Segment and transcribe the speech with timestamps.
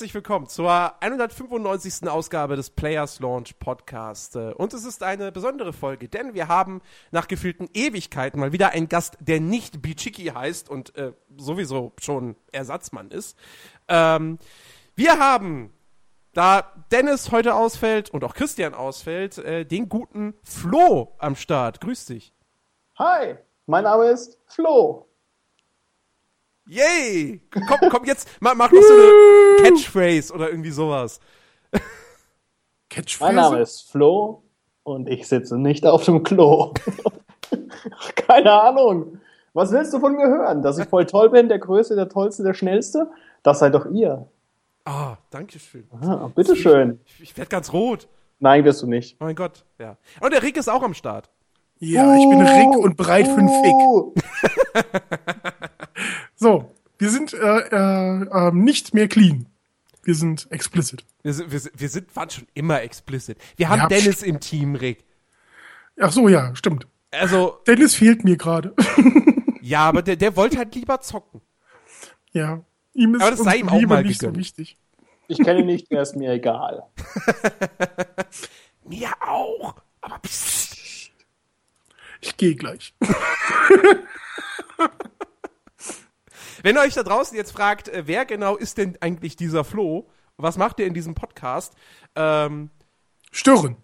[0.00, 2.08] herzlich willkommen zur 195.
[2.08, 4.34] Ausgabe des Players Launch Podcast.
[4.34, 6.80] Äh, und es ist eine besondere Folge, denn wir haben
[7.10, 12.36] nach gefühlten Ewigkeiten mal wieder einen Gast, der nicht Bichiki heißt und äh, sowieso schon
[12.50, 13.36] Ersatzmann ist.
[13.88, 14.38] Ähm,
[14.96, 15.70] wir haben,
[16.32, 21.82] da Dennis heute ausfällt und auch Christian ausfällt, äh, den guten Flo am Start.
[21.82, 22.32] Grüß dich.
[22.98, 23.36] Hi,
[23.66, 25.09] mein Name ist Flo.
[26.70, 27.40] Yay!
[27.50, 31.18] Komm, komm jetzt, mach, mach noch so eine Catchphrase oder irgendwie sowas.
[32.88, 33.34] Catchphrase?
[33.34, 34.44] Mein Name ist Flo
[34.84, 36.72] und ich sitze nicht auf dem Klo.
[38.14, 39.18] Keine Ahnung.
[39.52, 40.62] Was willst du von mir hören?
[40.62, 43.10] Dass ich voll toll bin, der Größte, der Tollste, der Schnellste?
[43.42, 44.28] Das seid doch ihr.
[44.84, 45.88] Ah, danke schön.
[46.00, 47.00] Ah, bitteschön.
[47.04, 48.06] Ich, ich werde ganz rot.
[48.38, 49.16] Nein, wirst du nicht.
[49.18, 49.96] Oh mein Gott, ja.
[50.20, 51.30] Und der Rick ist auch am Start.
[51.80, 55.34] Ja, ich bin Rick und bereit für einen Fick.
[56.40, 59.44] so, wir sind äh, äh, äh, nicht mehr clean.
[60.02, 61.04] Wir sind explicit.
[61.22, 63.36] Wir sind, wir, wir sind, waren schon immer explicit.
[63.56, 65.04] Wir haben ja, Dennis im Team, Rick.
[66.00, 66.86] Ach so, ja, stimmt.
[67.10, 67.58] Also.
[67.66, 68.74] Dennis fehlt mir gerade.
[69.60, 71.42] ja, aber der, der wollte halt lieber zocken.
[72.32, 72.64] Ja.
[72.94, 74.36] Ihm ist aber das sei ihm auch mal nicht gegönnt.
[74.36, 74.78] so wichtig.
[75.28, 76.84] Ich kenne ihn nicht, er ist mir egal.
[78.88, 79.74] mir auch.
[80.00, 81.10] Aber psst.
[82.22, 82.94] Ich gehe gleich.
[86.62, 90.08] Wenn ihr euch da draußen jetzt fragt, äh, wer genau ist denn eigentlich dieser Flo?
[90.36, 91.74] Was macht er in diesem Podcast?
[92.14, 92.70] Ähm,
[93.30, 93.76] Stören.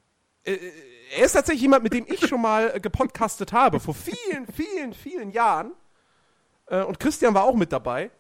[0.45, 0.73] Äh, äh,
[1.17, 4.93] er ist tatsächlich jemand, mit dem ich schon mal äh, gepodcastet habe, vor vielen, vielen,
[4.93, 5.73] vielen Jahren.
[6.67, 8.11] Äh, und Christian war auch mit dabei.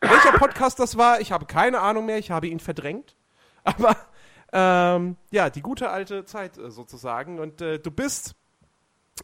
[0.00, 3.16] Welcher Podcast das war, ich habe keine Ahnung mehr, ich habe ihn verdrängt.
[3.64, 3.96] Aber
[4.52, 7.38] ähm, ja, die gute alte Zeit äh, sozusagen.
[7.38, 8.34] Und du bist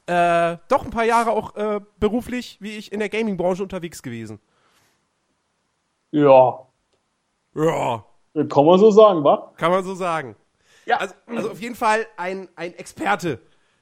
[0.07, 4.41] äh, doch ein paar Jahre auch äh, beruflich, wie ich, in der Gaming-Branche unterwegs gewesen.
[6.11, 6.67] Ja.
[7.55, 8.05] Ja.
[8.49, 9.53] Kann man so sagen, wa?
[9.57, 10.37] Kann man so sagen.
[10.87, 10.99] Ja.
[10.99, 13.41] Also, also auf jeden Fall ein, ein Experte.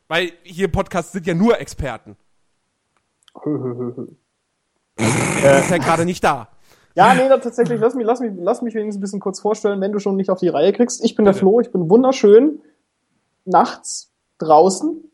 [0.08, 2.16] Weil hier im Podcast sind ja nur Experten.
[5.40, 6.48] Er ist ja gerade nicht da.
[6.96, 9.92] Ja, nee, tatsächlich, lass mich, lass, mich, lass mich wenigstens ein bisschen kurz vorstellen, wenn
[9.92, 11.04] du schon nicht auf die Reihe kriegst.
[11.04, 12.60] Ich bin der Flo, ich bin wunderschön
[13.44, 15.08] nachts draußen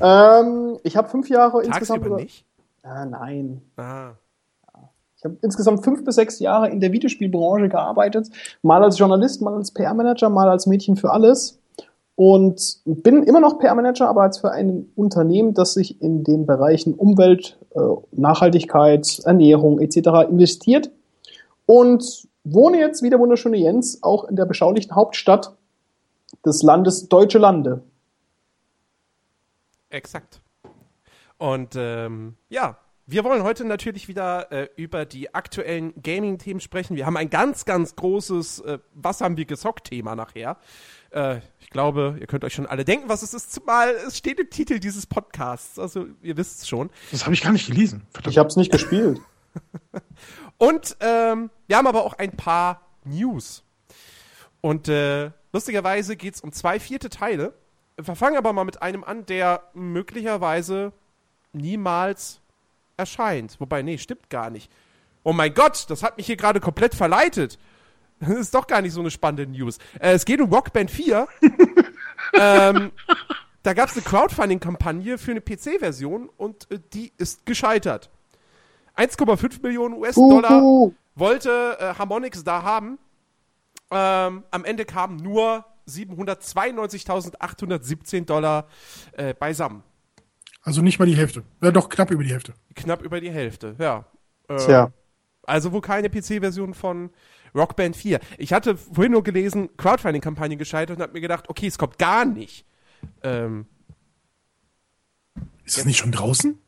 [0.00, 2.16] ähm, ich habe fünf Jahre Tagsüber insgesamt.
[2.16, 2.46] nicht?
[2.82, 3.62] Ah, nein.
[3.76, 4.12] Ah.
[5.16, 8.28] Ich habe insgesamt fünf bis sechs Jahre in der Videospielbranche gearbeitet.
[8.62, 11.58] Mal als Journalist, mal als PR-Manager, mal als Mädchen für alles.
[12.16, 16.94] Und bin immer noch PR-Manager, aber als für ein Unternehmen, das sich in den Bereichen
[16.94, 17.80] Umwelt, äh,
[18.12, 20.28] Nachhaltigkeit, Ernährung etc.
[20.28, 20.90] investiert.
[21.66, 25.56] Und wohne jetzt, wie der wunderschöne Jens, auch in der beschaulichen Hauptstadt
[26.44, 27.82] des Landes Deutsche Lande.
[29.88, 30.40] Exakt.
[31.38, 36.96] Und ähm, ja, wir wollen heute natürlich wieder äh, über die aktuellen Gaming-Themen sprechen.
[36.96, 40.56] Wir haben ein ganz, ganz großes äh, Was haben wir gezockt-Thema nachher.
[41.10, 44.40] Äh, ich glaube, ihr könnt euch schon alle denken, was es ist, zumal es steht
[44.40, 45.78] im Titel dieses Podcasts.
[45.78, 46.90] Also, ihr wisst es schon.
[47.10, 48.06] Das habe ich gar nicht gelesen.
[48.12, 48.32] Verdammt.
[48.32, 49.20] Ich habe es nicht gespielt.
[50.58, 53.62] Und ähm, wir haben aber auch ein paar News.
[54.60, 57.54] Und äh, lustigerweise geht es um zwei vierte Teile
[57.96, 60.92] wir fangen aber mal mit einem an, der möglicherweise
[61.52, 62.40] niemals
[62.96, 63.60] erscheint.
[63.60, 64.70] Wobei, nee, stimmt gar nicht.
[65.22, 67.58] Oh mein Gott, das hat mich hier gerade komplett verleitet.
[68.18, 69.76] Das ist doch gar nicht so eine spannende News.
[70.00, 71.28] Äh, es geht um Rockband 4.
[72.32, 72.90] ähm,
[73.62, 78.08] da gab es eine Crowdfunding-Kampagne für eine PC-Version und äh, die ist gescheitert.
[78.96, 80.62] 1,5 Millionen US-Dollar
[81.14, 82.98] wollte äh, Harmonix da haben.
[83.90, 88.66] Ähm, am Ende kamen nur 792.817 Dollar
[89.12, 89.84] äh, beisammen.
[90.66, 91.44] Also nicht mal die Hälfte.
[91.62, 92.52] Ja, doch, knapp über die Hälfte.
[92.74, 94.04] Knapp über die Hälfte, ja.
[94.48, 94.90] Äh, Tja.
[95.44, 97.10] Also wohl keine PC-Version von
[97.54, 98.18] Rockband 4.
[98.36, 102.24] Ich hatte vorhin nur gelesen, Crowdfunding-Kampagne gescheitert und habe mir gedacht, okay, es kommt gar
[102.24, 102.66] nicht.
[103.22, 103.66] Ähm,
[105.64, 106.58] ist das nicht schon draußen?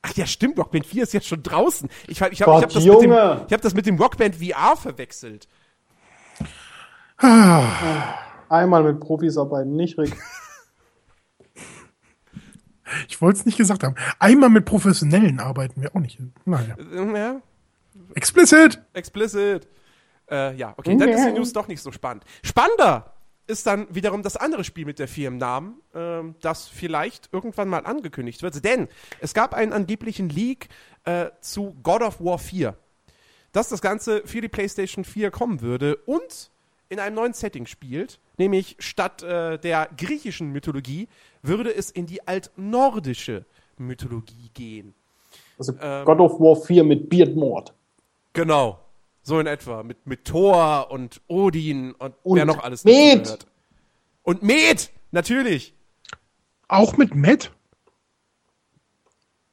[0.00, 1.90] Ach ja, stimmt, Rockband 4 ist jetzt schon draußen.
[2.08, 5.48] Ich, ich habe hab das, mit dem, hab das mit dem Rockband VR verwechselt.
[7.18, 10.16] Einmal mit Profis arbeiten, nicht Rick.
[13.08, 13.94] Ich wollte es nicht gesagt haben.
[14.18, 16.18] Einmal mit Professionellen arbeiten wir auch nicht.
[16.44, 16.76] Naja.
[17.14, 17.40] Ja.
[18.14, 18.80] Explicit!
[18.92, 19.68] Explicit.
[20.30, 22.24] Äh, ja, okay, dann ist die News doch nicht so spannend.
[22.42, 23.12] Spannender
[23.46, 28.42] ist dann wiederum das andere Spiel mit der Firmennamen, äh, das vielleicht irgendwann mal angekündigt
[28.42, 28.64] wird.
[28.64, 28.88] Denn
[29.20, 30.68] es gab einen angeblichen Leak
[31.04, 32.76] äh, zu God of War 4,
[33.52, 36.50] dass das Ganze für die PlayStation 4 kommen würde und
[36.88, 41.08] in einem neuen Setting spielt, nämlich statt äh, der griechischen Mythologie
[41.42, 43.44] würde es in die altnordische
[43.78, 44.94] Mythologie gehen.
[45.58, 47.72] Also ähm, God of War 4 mit Beard Mord.
[48.32, 48.78] Genau.
[49.22, 49.82] So in etwa.
[49.82, 53.46] Mit, mit Thor und Odin und, Und wer noch alles dazugehört.
[54.22, 54.90] Und Met!
[55.10, 55.74] Natürlich!
[56.68, 57.52] Auch mit Matt?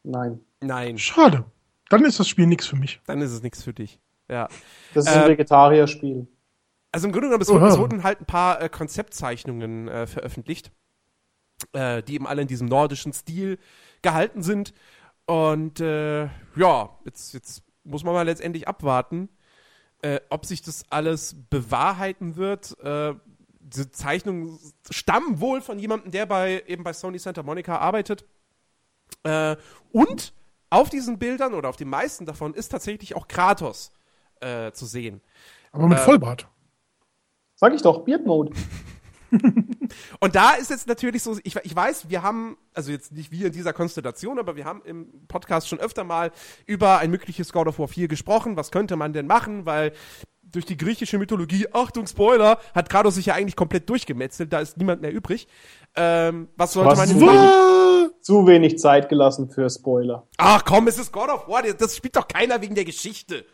[0.04, 0.40] Nein.
[0.62, 1.46] Nein, Schade.
[1.90, 3.00] Dann ist das Spiel nichts für mich.
[3.06, 4.00] dann ist es nichts für dich.
[4.30, 4.48] Ja.
[4.94, 6.28] Das ist Äh, ein Vegetarierspiel.
[6.94, 10.72] Also im Grunde genommen, es wurden, es wurden halt ein paar äh, Konzeptzeichnungen äh, veröffentlicht,
[11.72, 13.58] äh, die eben alle in diesem nordischen Stil
[14.04, 14.76] gehalten sind.
[15.26, 16.26] Und äh,
[16.56, 19.30] ja, jetzt, jetzt muss man mal letztendlich abwarten,
[20.04, 22.78] äh, ob sich das alles bewahrheiten wird.
[22.84, 23.16] Äh,
[23.60, 24.60] diese Zeichnungen
[24.92, 28.24] stammen wohl von jemandem, der bei eben bei Sony Santa Monica arbeitet.
[29.92, 30.34] Und
[30.70, 33.92] auf diesen Bildern oder auf den meisten davon ist tatsächlich auch Kratos
[34.42, 35.22] zu sehen.
[35.72, 36.48] Aber mit Vollbart.
[37.64, 38.52] Sag ich doch, Beard Mode.
[40.20, 43.48] Und da ist jetzt natürlich so, ich, ich weiß, wir haben, also jetzt nicht wir
[43.48, 46.34] in dieser Konstellation, aber wir haben im Podcast schon öfter mal
[46.66, 48.58] über ein mögliches God of War 4 gesprochen.
[48.58, 49.66] Was könnte man denn machen?
[49.66, 49.94] Weil
[50.42, 54.76] durch die griechische Mythologie, Achtung, Spoiler, hat Kratos sich ja eigentlich komplett durchgemetzelt, da ist
[54.76, 55.48] niemand mehr übrig.
[55.96, 56.98] Ähm, was sollte Was?
[56.98, 57.24] man Was?
[57.24, 58.12] machen?
[58.20, 60.28] Zu wenig Zeit gelassen für Spoiler.
[60.36, 63.46] Ach komm, es ist God of War, das spielt doch keiner wegen der Geschichte.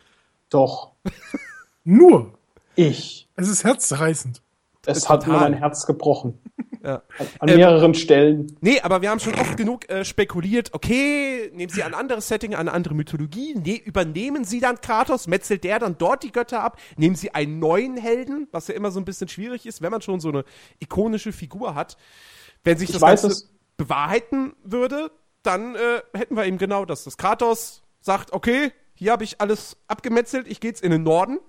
[0.48, 0.96] Doch.
[1.84, 2.39] Nur.
[2.80, 3.28] Ich.
[3.36, 4.40] Es ist herzzerreißend.
[4.86, 6.38] Es hat mir mein Herz gebrochen.
[6.82, 7.02] Ja.
[7.40, 8.56] An, Ähm, mehreren Stellen.
[8.62, 12.54] Nee, aber wir haben schon oft genug äh, spekuliert, okay, nehmen Sie ein anderes Setting,
[12.54, 16.78] eine andere Mythologie, ne, übernehmen Sie dann Kratos, metzelt der dann dort die Götter ab,
[16.96, 20.00] nehmen Sie einen neuen Helden, was ja immer so ein bisschen schwierig ist, wenn man
[20.00, 20.42] schon so eine
[20.78, 21.98] ikonische Figur hat.
[22.64, 23.44] Wenn sich Ich das weiß Ganze
[23.76, 25.10] bewahrheiten würde,
[25.42, 27.04] dann äh, hätten wir eben genau das.
[27.04, 31.40] Das Kratos sagt, okay, hier habe ich alles abgemetzelt, ich gehe jetzt in den Norden,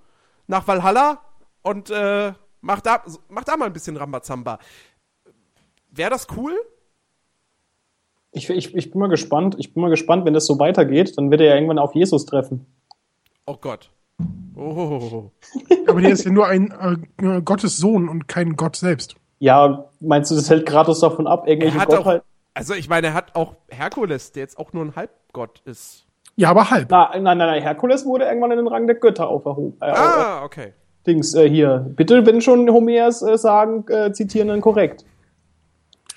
[0.51, 1.19] nach Valhalla
[1.63, 4.59] und äh, mach, da, mach da mal ein bisschen Rambazamba.
[5.89, 6.53] Wäre das cool?
[8.33, 9.55] Ich, ich, ich bin mal gespannt.
[9.57, 12.25] Ich bin mal gespannt, wenn das so weitergeht, dann wird er ja irgendwann auf Jesus
[12.25, 12.65] treffen.
[13.45, 13.89] Oh Gott.
[14.55, 15.31] Oh.
[15.87, 16.71] Aber der ist ja nur ein
[17.21, 19.15] äh, Gottes Sohn und kein Gott selbst.
[19.39, 22.23] Ja, meinst du, das hält Kratos davon ab, Er irgendwelche hat auch, Gottheit?
[22.53, 26.05] also ich meine, er hat auch Herkules, der jetzt auch nur ein Halbgott ist.
[26.35, 26.89] Ja, aber halb.
[26.89, 29.77] Na, nein, nein, nein, Herkules wurde irgendwann in den Rang der Götter auferhoben.
[29.81, 30.73] Äh, Ah, okay.
[31.05, 31.85] Dings, äh, hier.
[31.95, 35.03] Bitte, wenn schon Homers äh, sagen, äh, zitieren, dann korrekt.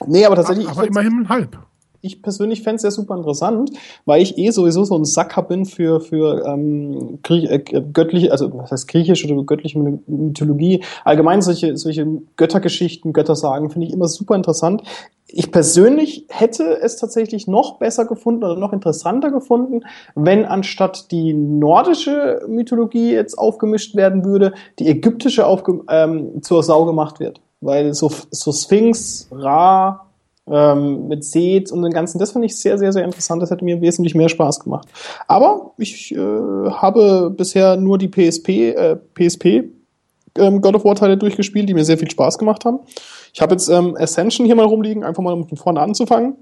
[0.06, 1.58] Nee, aber tatsächlich, aber ich, find's- immerhin halb.
[2.04, 3.70] Ich persönlich fände es ja super interessant,
[4.04, 8.70] weil ich eh sowieso so ein Sacker bin für, für ähm, äh, göttliche, also was
[8.70, 10.84] heißt griechisch oder göttliche Mythologie.
[11.04, 12.06] Allgemein solche, solche
[12.36, 14.82] Göttergeschichten, Göttersagen finde ich immer super interessant.
[15.26, 19.80] Ich persönlich hätte es tatsächlich noch besser gefunden oder noch interessanter gefunden,
[20.14, 26.84] wenn anstatt die nordische Mythologie jetzt aufgemischt werden würde, die ägyptische aufge ähm, zur Sau
[26.84, 27.40] gemacht wird.
[27.60, 30.04] Weil so, so Sphinx, Ra,
[30.50, 33.42] ähm, mit Seth und den ganzen, das finde ich sehr, sehr, sehr interessant.
[33.42, 34.88] Das hätte mir wesentlich mehr Spaß gemacht.
[35.26, 39.64] Aber ich äh, habe bisher nur die PSP, äh, PSP
[40.36, 42.80] ähm, God of War Teile durchgespielt, die mir sehr viel Spaß gemacht haben.
[43.32, 46.36] Ich habe jetzt ähm, Ascension hier mal rumliegen, einfach mal um von vorne anzufangen.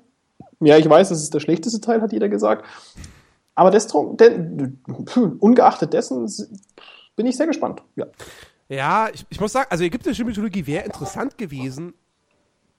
[0.61, 2.65] Ja, ich weiß, das ist der schlechteste Teil, hat jeder gesagt.
[3.55, 4.71] Aber desto, de,
[5.39, 6.31] ungeachtet dessen
[7.17, 7.83] bin ich sehr gespannt.
[7.97, 8.07] Ja.
[8.69, 11.93] Ja, ich, ich muss sagen, also ägyptische Mythologie wäre interessant gewesen.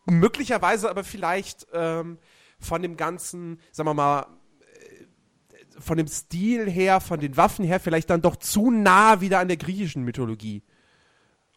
[0.05, 2.17] Möglicherweise aber vielleicht ähm,
[2.60, 4.27] von dem ganzen, sagen wir mal,
[4.62, 9.39] äh, von dem Stil her, von den Waffen her, vielleicht dann doch zu nah wieder
[9.39, 10.63] an der griechischen Mythologie.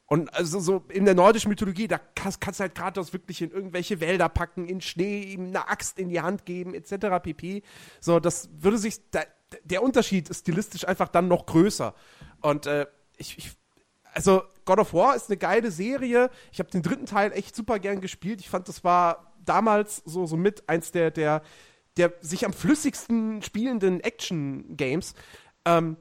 [0.07, 3.51] Und also so in der nordischen Mythologie, da kannst, kannst du halt Kratos wirklich in
[3.51, 7.21] irgendwelche Wälder packen, in Schnee, ihm eine Axt in die Hand geben, etc.
[7.23, 7.63] pp.
[8.01, 9.23] So, das würde sich, da,
[9.65, 11.93] der Unterschied ist stilistisch einfach dann noch größer.
[12.41, 12.87] Und äh,
[13.17, 13.51] ich, ich,
[14.13, 16.29] also God of War ist eine geile Serie.
[16.53, 18.41] Ich habe den dritten Teil echt super gern gespielt.
[18.41, 21.41] Ich fand, das war damals so, so mit eins der, der,
[21.97, 25.15] der sich am flüssigsten spielenden Action-Games.
[25.65, 25.97] Ähm,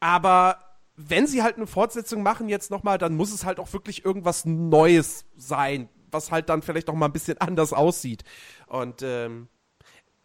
[0.00, 0.58] aber
[0.96, 4.44] wenn sie halt eine Fortsetzung machen jetzt nochmal, dann muss es halt auch wirklich irgendwas
[4.44, 8.24] Neues sein, was halt dann vielleicht noch mal ein bisschen anders aussieht.
[8.66, 9.48] Und ähm,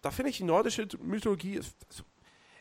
[0.01, 2.03] da finde ich die nordische Mythologie, also,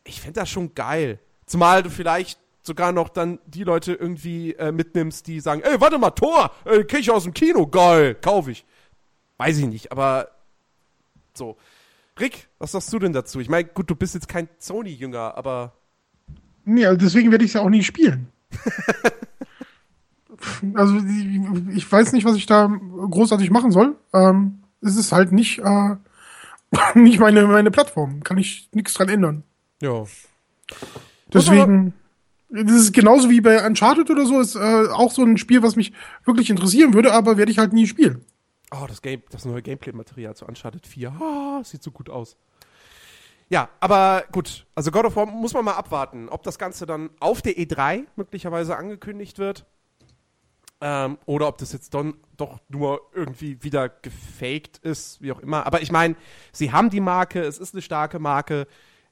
[0.05, 1.21] ich finde das schon geil.
[1.47, 5.98] Zumal du vielleicht sogar noch dann die Leute irgendwie äh, mitnimmst, die sagen, ey, warte
[5.98, 8.64] mal, Tor, äh, krieg ich aus dem Kino, geil, kauf ich.
[9.38, 10.28] Weiß ich nicht, aber
[11.34, 11.56] so.
[12.20, 13.40] Rick, was sagst du denn dazu?
[13.40, 15.72] Ich meine, gut, du bist jetzt kein Sony-Jünger, aber
[16.68, 18.28] Nee, also deswegen werde ich es ja auch nie spielen.
[20.75, 21.00] also
[21.75, 23.96] ich weiß nicht, was ich da großartig machen soll.
[24.12, 25.96] Ähm, es ist halt nicht, äh,
[26.94, 28.22] nicht meine, meine Plattform.
[28.22, 29.44] Kann ich nichts dran ändern.
[29.80, 30.04] ja.
[31.32, 31.94] Deswegen,
[32.50, 35.76] das ist genauso wie bei Uncharted oder so, ist äh, auch so ein Spiel, was
[35.76, 35.93] mich
[36.25, 38.25] wirklich interessieren würde, aber werde ich halt nie spielen.
[38.71, 41.11] Oh, das, Game, das neue Gameplay-Material zu Uncharted 4.
[41.11, 42.37] Ah, sieht so gut aus.
[43.49, 44.67] Ja, aber gut.
[44.75, 48.05] Also God of War muss man mal abwarten, ob das Ganze dann auf der E3
[48.17, 49.64] möglicherweise angekündigt wird.
[50.81, 55.67] Ähm, oder ob das jetzt dann doch nur irgendwie wieder gefaked ist, wie auch immer.
[55.67, 56.14] Aber ich meine,
[56.52, 58.69] sie haben die Marke, es ist eine starke Marke.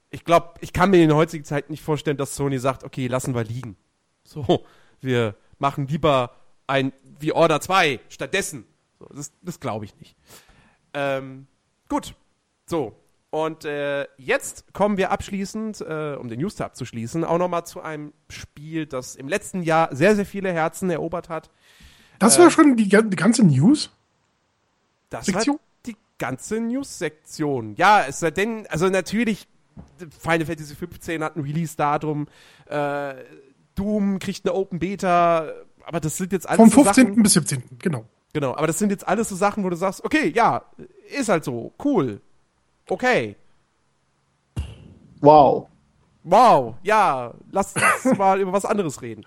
[0.09, 3.07] Ich glaube, ich kann mir in der heutigen Zeit nicht vorstellen, dass Sony sagt, okay,
[3.07, 3.75] lassen wir liegen.
[4.23, 4.65] So,
[5.01, 6.35] wir machen lieber
[6.65, 8.65] ein wie Order 2 stattdessen.
[8.99, 10.15] So, das das glaube ich nicht.
[10.93, 11.47] Ähm,
[11.89, 12.15] gut,
[12.65, 12.95] so.
[13.29, 18.13] Und äh, jetzt kommen wir abschließend, äh, um den News abzuschließen, auch nochmal zu einem
[18.29, 21.49] Spiel, das im letzten Jahr sehr, sehr viele Herzen erobert hat.
[22.19, 23.91] Das war schon die, die ganze News?
[25.09, 25.57] Das Sektion?
[25.57, 27.75] war die ganze News-Sektion.
[27.75, 29.47] Ja, es sei denn, also natürlich,
[30.19, 32.27] Final Fantasy 15 hat ein Release-Datum,
[32.67, 33.15] äh,
[33.75, 35.51] Doom kriegt eine Open Beta,
[35.85, 37.07] aber das sind jetzt alles Vom so 15.
[37.07, 37.63] Sachen, bis 17.
[37.79, 38.05] Genau.
[38.33, 40.63] Genau, aber das sind jetzt alles so Sachen, wo du sagst, okay, ja,
[41.17, 42.21] ist halt so, cool,
[42.89, 43.35] okay,
[45.21, 45.67] Wow.
[46.23, 49.25] wow, ja, lass uns mal über was anderes reden.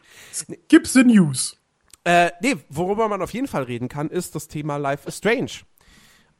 [0.68, 1.56] Gibt's the News?
[2.04, 5.50] Äh, nee, worüber man auf jeden Fall reden kann, ist das Thema Life is Strange.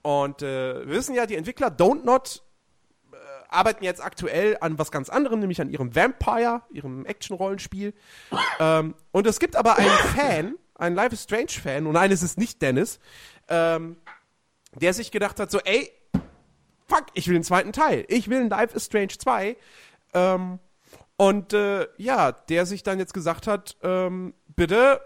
[0.02, 2.42] Und äh, wir wissen ja, die Entwickler Don't Not
[3.50, 7.94] arbeiten jetzt aktuell an was ganz anderem, nämlich an ihrem Vampire, ihrem Action-Rollenspiel.
[8.58, 12.62] ähm, und es gibt aber einen Fan, einen Life is Strange-Fan, und eines ist nicht
[12.62, 13.00] Dennis,
[13.48, 13.96] ähm,
[14.74, 15.90] der sich gedacht hat, so, ey,
[16.88, 18.04] fuck, ich will den zweiten Teil.
[18.08, 19.56] Ich will ein Life is Strange 2.
[20.14, 20.58] Ähm,
[21.16, 25.00] und äh, ja, der sich dann jetzt gesagt hat, ähm, bitte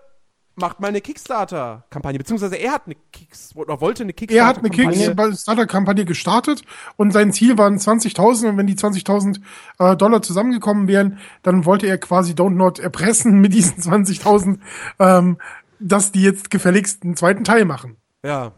[0.56, 2.18] macht mal eine Kickstarter-Kampagne.
[2.18, 5.30] Beziehungsweise er hat eine Kicks oder wollte eine Er hat eine Kickstarter-Kampagne.
[5.30, 6.62] Kickstarter-Kampagne gestartet
[6.96, 9.40] und sein Ziel waren 20.000 und wenn die 20.000
[9.78, 14.58] äh, Dollar zusammengekommen wären, dann wollte er quasi Don't Not erpressen mit diesen 20.000,
[14.98, 15.38] ähm,
[15.80, 17.96] dass die jetzt gefälligst einen zweiten Teil machen.
[18.24, 18.52] Ja.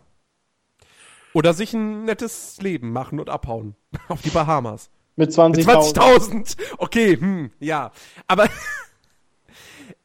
[1.32, 3.74] Oder sich ein nettes Leben machen und abhauen.
[4.08, 4.90] Auf die Bahamas.
[5.16, 5.94] Mit Mit 20.000.
[5.94, 6.56] 20.000.
[6.78, 7.90] Okay, hm, ja.
[8.26, 8.48] Aber.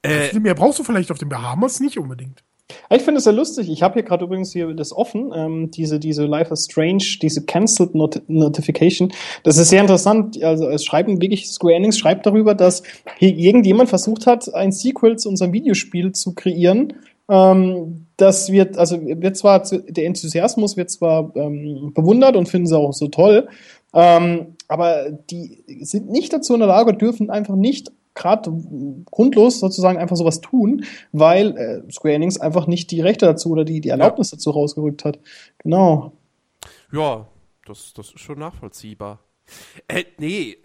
[0.03, 2.43] äh, Mehr brauchst du vielleicht auf den Bahamas nicht unbedingt.
[2.89, 3.69] Ich finde es sehr lustig.
[3.69, 7.45] Ich habe hier gerade übrigens hier das offen, ähm, diese, diese Life is Strange, diese
[7.45, 9.11] Cancelled Not Notification.
[9.43, 10.41] Das ist sehr interessant.
[10.41, 12.83] Also es schreiben wirklich, Square Enix schreibt darüber, dass
[13.17, 16.93] hier irgendjemand versucht hat, ein Sequel zu unserem Videospiel zu kreieren.
[17.29, 22.77] Ähm, das wird, also wird zwar, der Enthusiasmus wird zwar ähm, bewundert und finden sie
[22.77, 23.47] auch so toll,
[23.93, 28.51] ähm, aber die sind nicht dazu in der Lage, dürfen einfach nicht gerade
[29.05, 33.63] grundlos sozusagen einfach sowas tun, weil äh, Square Enix einfach nicht die Rechte dazu oder
[33.65, 35.19] die, die Erlaubnis dazu rausgerückt hat.
[35.59, 36.13] Genau.
[36.91, 37.27] ja,
[37.65, 39.19] das, das ist schon nachvollziehbar.
[39.87, 40.57] Äh, nee,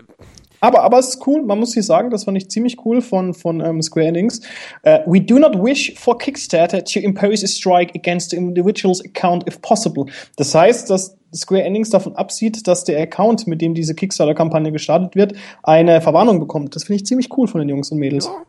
[0.60, 3.34] Aber, aber es ist cool, man muss hier sagen, das fand ich ziemlich cool von,
[3.34, 4.40] von ähm, Square Enix.
[4.82, 9.46] Äh, we do not wish for Kickstarter to impose a strike against the individual's account
[9.46, 10.06] if possible.
[10.36, 15.14] Das heißt, dass Square Enix davon absieht, dass der Account, mit dem diese Kickstarter-Kampagne gestartet
[15.14, 16.74] wird, eine Verwarnung bekommt.
[16.74, 18.26] Das finde ich ziemlich cool von den Jungs und Mädels.
[18.26, 18.42] Ja,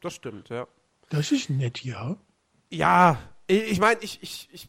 [0.00, 0.66] das stimmt, ja.
[1.10, 2.16] Das ist nett, ja.
[2.70, 4.68] Ja, ich, meine, ich, ich, ich,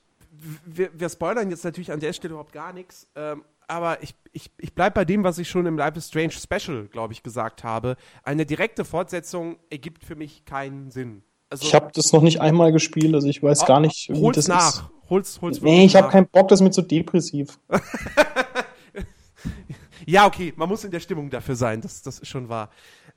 [0.66, 4.52] wir, wir spoilern jetzt natürlich an der Stelle überhaupt gar nichts, ähm, aber ich, ich,
[4.58, 7.64] ich bleibe bei dem, was ich schon im Life is Strange Special, glaube ich, gesagt
[7.64, 7.96] habe.
[8.24, 11.24] Eine direkte Fortsetzung ergibt für mich keinen Sinn.
[11.54, 14.38] Also, Ich habe das noch nicht einmal gespielt, also ich weiß gar nicht, wie hol's
[14.38, 14.70] das nach.
[14.70, 14.84] ist.
[15.08, 17.60] Hol's, hol's Nee, ich habe keinen Bock, das ist mir zu depressiv.
[20.06, 22.70] Ja, okay, man muss in der Stimmung dafür sein, das, das ist schon wahr.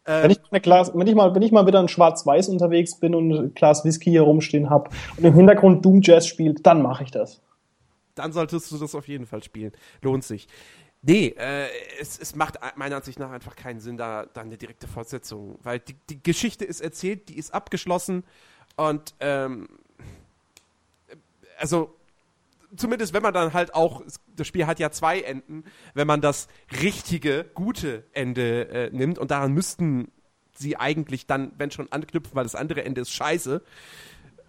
[0.05, 3.12] Wenn ich, eine Glas, wenn, ich mal, wenn ich mal wieder in Schwarz-Weiß unterwegs bin
[3.12, 7.02] und ein Glas Whisky hier rumstehen habe und im Hintergrund Doom Jazz spielt, dann mache
[7.02, 7.43] ich das.
[8.14, 9.73] dann solltest du das auf jeden Fall spielen.
[10.00, 10.47] Lohnt sich.
[11.09, 11.69] Nee, äh,
[12.01, 15.79] es, es macht meiner Ansicht nach einfach keinen Sinn, da, da eine direkte Fortsetzung, weil
[15.79, 18.25] die, die Geschichte ist erzählt, die ist abgeschlossen
[18.75, 19.69] und ähm,
[21.59, 21.95] also
[22.75, 24.03] zumindest wenn man dann halt auch,
[24.35, 25.63] das Spiel hat ja zwei Enden,
[25.95, 26.49] wenn man das
[26.83, 30.11] richtige, gute Ende äh, nimmt und daran müssten
[30.55, 33.63] sie eigentlich dann, wenn schon anknüpfen, weil das andere Ende ist scheiße,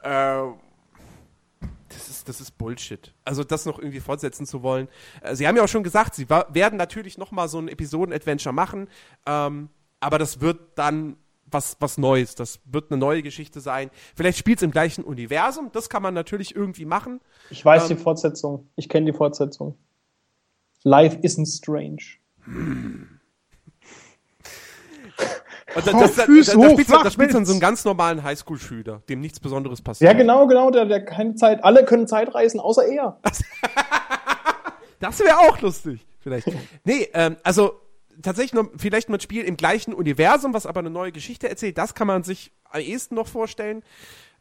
[0.01, 0.41] äh,
[1.89, 3.13] das ist, das ist Bullshit.
[3.23, 4.87] Also das noch irgendwie fortsetzen zu wollen.
[5.21, 8.53] Äh, Sie haben ja auch schon gesagt, sie werden natürlich noch mal so ein Episoden-Adventure
[8.53, 8.89] machen,
[9.25, 11.17] ähm, aber das wird dann
[11.49, 12.35] was, was Neues.
[12.35, 13.89] Das wird eine neue Geschichte sein.
[14.15, 15.69] Vielleicht spielt es im gleichen Universum.
[15.71, 17.21] Das kann man natürlich irgendwie machen.
[17.49, 17.95] Ich weiß Ähm.
[17.97, 18.67] die Fortsetzung.
[18.75, 19.77] Ich kenne die Fortsetzung.
[20.83, 22.03] Life isn't strange.
[25.77, 27.85] Und da, Oh, das, da, da, da, Füße hoch, spielst du dann so einen ganz
[27.85, 30.11] normalen Highschool-Schüler, dem nichts Besonderes passiert.
[30.11, 33.19] Ja, genau, genau, der, der keine Zeit, alle können Zeit reisen, außer er.
[34.99, 36.47] Das wäre auch lustig, vielleicht.
[36.83, 37.79] nee, ähm, also
[38.19, 41.77] tatsächlich noch, vielleicht mal ein Spiel im gleichen Universum, was aber eine neue Geschichte erzählt,
[41.77, 43.83] das kann man sich am ehesten noch vorstellen.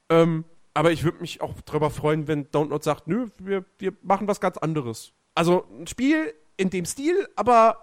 [0.08, 3.92] Ähm, aber ich würde mich auch darüber freuen, wenn Don't Not sagt, nö, wir, wir
[4.00, 5.12] machen was ganz anderes.
[5.34, 7.76] Also ein Spiel in dem Stil, aber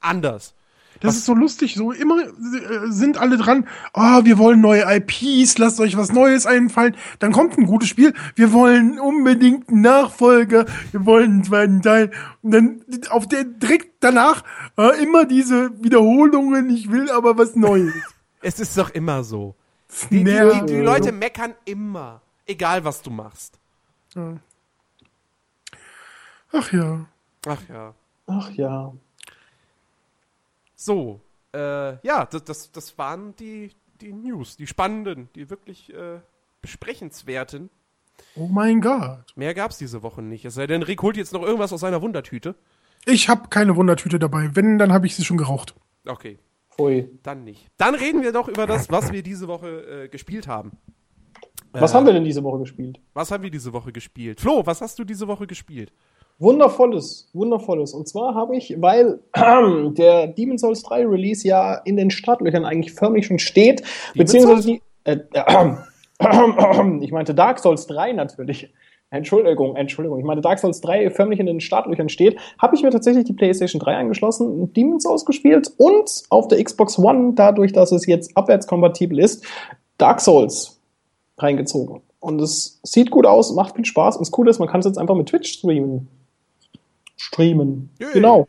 [0.00, 0.54] anders.
[1.00, 2.30] Das Was- ist so lustig, so immer äh,
[2.88, 6.96] sind alle dran, oh, wir wollen neue IPs, lasst euch was Neues einfallen.
[7.18, 12.10] Dann kommt ein gutes Spiel, wir wollen unbedingt einen Nachfolger, wir wollen einen zweiten Teil.
[12.42, 14.42] Und dann auf der direkt danach
[14.78, 17.92] äh, immer diese Wiederholungen, ich will aber was Neues.
[18.42, 19.56] Es ist doch immer so.
[20.10, 22.20] Die, die, die, die Leute meckern immer.
[22.46, 23.58] Egal, was du machst.
[26.52, 27.06] Ach ja.
[27.46, 27.94] Ach ja.
[28.26, 28.92] Ach ja.
[30.76, 31.20] So.
[31.54, 31.58] Äh,
[32.06, 34.56] ja, das, das, das waren die, die News.
[34.56, 36.20] Die spannenden, die wirklich äh,
[36.60, 37.70] besprechenswerten.
[38.34, 39.32] Oh mein Gott.
[39.36, 40.44] Mehr gab's diese Woche nicht.
[40.44, 42.54] Es sei denn, Rick holt jetzt noch irgendwas aus seiner Wundertüte.
[43.04, 44.50] Ich habe keine Wundertüte dabei.
[44.54, 45.74] Wenn, dann habe ich sie schon geraucht.
[46.06, 46.38] Okay,
[46.70, 47.08] Pfui.
[47.22, 47.66] dann nicht.
[47.76, 50.72] Dann reden wir doch über das, was wir diese Woche äh, gespielt haben.
[51.72, 53.00] Was Äh, haben wir denn diese Woche gespielt?
[53.12, 54.40] Was haben wir diese Woche gespielt?
[54.40, 55.92] Flo, was hast du diese Woche gespielt?
[56.38, 57.94] Wundervolles, wundervolles.
[57.94, 59.20] Und zwar habe ich, weil
[59.96, 63.82] der Demon's Souls 3 Release ja in den Startlöchern eigentlich förmlich schon steht,
[64.14, 65.76] beziehungsweise die, äh, äh,
[67.00, 68.70] ich meinte Dark Souls 3 natürlich.
[69.10, 70.18] Entschuldigung, Entschuldigung.
[70.18, 73.32] Ich meinte Dark Souls 3 förmlich in den Startlöchern steht, habe ich mir tatsächlich die
[73.32, 78.36] PlayStation 3 angeschlossen, Demon's Souls gespielt und auf der Xbox One, dadurch, dass es jetzt
[78.36, 79.46] abwärtskompatibel ist,
[79.96, 80.80] Dark Souls
[81.38, 82.02] reingezogen.
[82.20, 84.16] Und es sieht gut aus, macht viel Spaß.
[84.16, 86.08] Und das Coole ist, man kann es jetzt einfach mit Twitch streamen.
[87.16, 87.90] Streamen.
[87.98, 88.12] Yay.
[88.12, 88.48] Genau.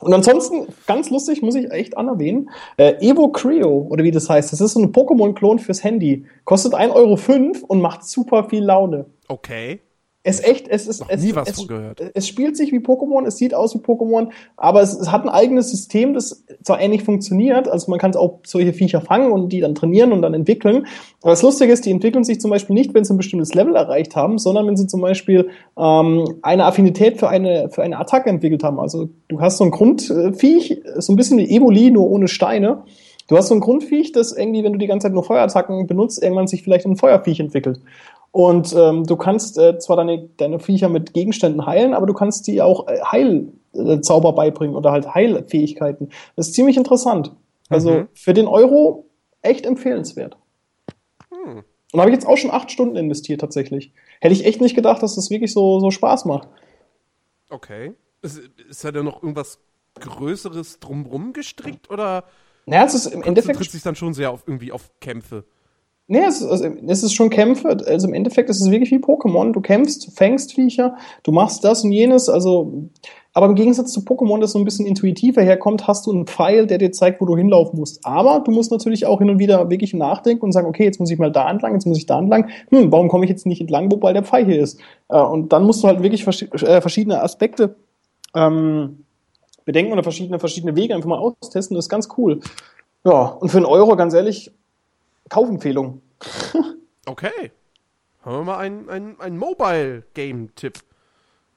[0.00, 4.52] Und ansonsten, ganz lustig, muss ich echt anerwähnen, äh, Evo Creo, oder wie das heißt,
[4.52, 6.24] das ist so ein Pokémon-Klon fürs Handy.
[6.44, 9.06] Kostet 1,05 Euro und macht super viel Laune.
[9.26, 9.80] Okay.
[10.28, 12.02] Es echt, es ist, Noch es, nie was es, gehört.
[12.12, 15.30] es spielt sich wie Pokémon, es sieht aus wie Pokémon, aber es, es hat ein
[15.30, 19.60] eigenes System, das zwar ähnlich funktioniert, also man kann auch solche Viecher fangen und die
[19.60, 20.86] dann trainieren und dann entwickeln.
[21.22, 23.74] Aber das Lustige ist, die entwickeln sich zum Beispiel nicht, wenn sie ein bestimmtes Level
[23.74, 25.48] erreicht haben, sondern wenn sie zum Beispiel
[25.78, 28.78] ähm, eine Affinität für eine, für eine Attacke entwickelt haben.
[28.78, 32.82] Also du hast so ein Grundviech, so ein bisschen wie Evoli, nur ohne Steine.
[33.28, 36.22] Du hast so ein Grundviech, das irgendwie, wenn du die ganze Zeit nur Feuerattacken benutzt,
[36.22, 37.80] irgendwann sich vielleicht in ein Feuerviech entwickelt.
[38.30, 42.46] Und ähm, du kannst äh, zwar deine, deine Viecher mit Gegenständen heilen, aber du kannst
[42.46, 46.10] die auch äh, Heilzauber beibringen oder halt Heilfähigkeiten.
[46.36, 47.32] Das ist ziemlich interessant.
[47.68, 48.08] Also Mhm.
[48.14, 49.06] für den Euro
[49.42, 50.36] echt empfehlenswert.
[51.30, 51.64] Hm.
[51.92, 53.92] Und habe ich jetzt auch schon acht Stunden investiert tatsächlich.
[54.20, 56.48] Hätte ich echt nicht gedacht, dass das wirklich so, so Spaß macht.
[57.48, 57.94] Okay.
[58.20, 59.58] Ist, ist da denn noch irgendwas
[59.98, 62.24] Größeres drumrum gestrickt oder
[62.66, 65.44] Naja, es ist im Endeffekt sich dann schon sehr auf irgendwie auf Kämpfe?
[66.10, 67.68] Nee, es ist, es ist schon Kämpfe.
[67.86, 69.52] Also im Endeffekt ist es wirklich wie Pokémon.
[69.52, 72.30] Du kämpfst, fängst Viecher, du machst das und jenes.
[72.30, 72.88] Also,
[73.34, 76.66] aber im Gegensatz zu Pokémon, das so ein bisschen intuitiver herkommt, hast du einen Pfeil,
[76.66, 78.06] der dir zeigt, wo du hinlaufen musst.
[78.06, 81.10] Aber du musst natürlich auch hin und wieder wirklich nachdenken und sagen, okay, jetzt muss
[81.10, 82.48] ich mal da entlang, jetzt muss ich da entlang.
[82.70, 84.80] Hm, warum komme ich jetzt nicht entlang, wobei der Pfeil hier ist?
[85.10, 87.76] Äh, und dann musst du halt wirklich äh, verschiedene Aspekte
[88.34, 89.04] ähm,
[89.66, 91.74] bedenken oder verschiedene, verschiedene Wege einfach mal austesten.
[91.74, 92.40] Das ist ganz cool.
[93.04, 94.50] Ja, und für einen Euro, ganz ehrlich,
[95.28, 96.02] Kaufempfehlung.
[97.06, 97.52] Okay.
[98.22, 100.78] Haben wir mal einen, einen, einen Mobile-Game-Tipp.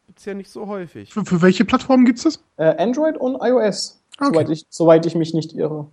[0.07, 1.13] Gibt's ja nicht so häufig.
[1.13, 2.43] Für, für welche Plattform gibt's das?
[2.57, 4.29] Äh, Android und iOS, Okay.
[4.33, 5.87] soweit, ich, soweit ich mich nicht irre.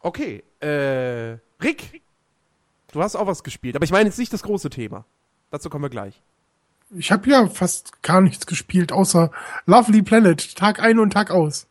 [0.00, 2.02] Okay, äh, Rick,
[2.92, 5.04] du hast auch was gespielt, aber ich meine jetzt nicht das große Thema.
[5.50, 6.22] Dazu kommen wir gleich.
[6.96, 9.30] Ich habe ja fast gar nichts gespielt, außer
[9.66, 11.66] Lovely Planet, Tag ein und Tag aus.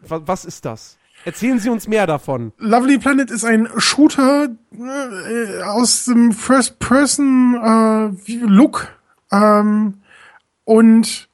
[0.00, 0.96] Was ist das?
[1.24, 2.52] Erzählen Sie uns mehr davon.
[2.58, 8.88] Lovely Planet ist ein Shooter äh, aus dem First-Person-Look
[9.32, 10.02] ähm,
[10.64, 11.30] und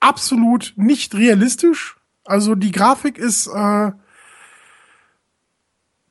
[0.00, 1.96] absolut nicht realistisch.
[2.24, 3.92] Also die Grafik ist, äh,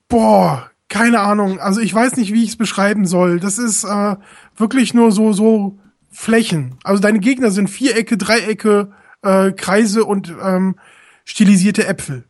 [0.08, 1.60] boah, keine Ahnung.
[1.60, 3.39] Also ich weiß nicht, wie ich es beschreiben soll.
[3.39, 4.15] Das ist äh,
[4.56, 5.78] wirklich nur so so
[6.12, 6.78] Flächen.
[6.84, 8.91] Also deine Gegner sind Vierecke, Dreiecke,
[9.23, 10.76] äh, Kreise und ähm,
[11.26, 12.26] stilisierte Äpfel.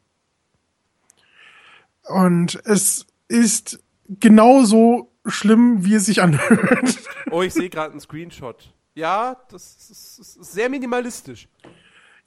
[2.08, 7.00] Und es ist genauso schlimm, wie es sich anhört.
[7.32, 8.74] Oh, ich sehe gerade einen Screenshot.
[8.96, 11.48] Ja, das ist, das ist sehr minimalistisch.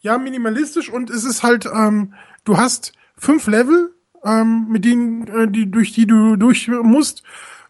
[0.00, 5.48] ja, minimalistisch und es ist halt, ähm, du hast fünf Level, ähm, mit denen, äh,
[5.48, 7.22] die, durch die du durch musst.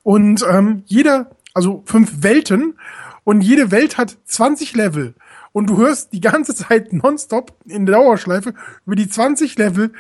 [0.03, 2.79] Und ähm, jeder, also fünf Welten
[3.25, 5.15] und jede Welt hat 20 Level.
[5.53, 8.55] Und du hörst die ganze Zeit nonstop in der Dauerschleife
[8.87, 9.93] über die 20 Level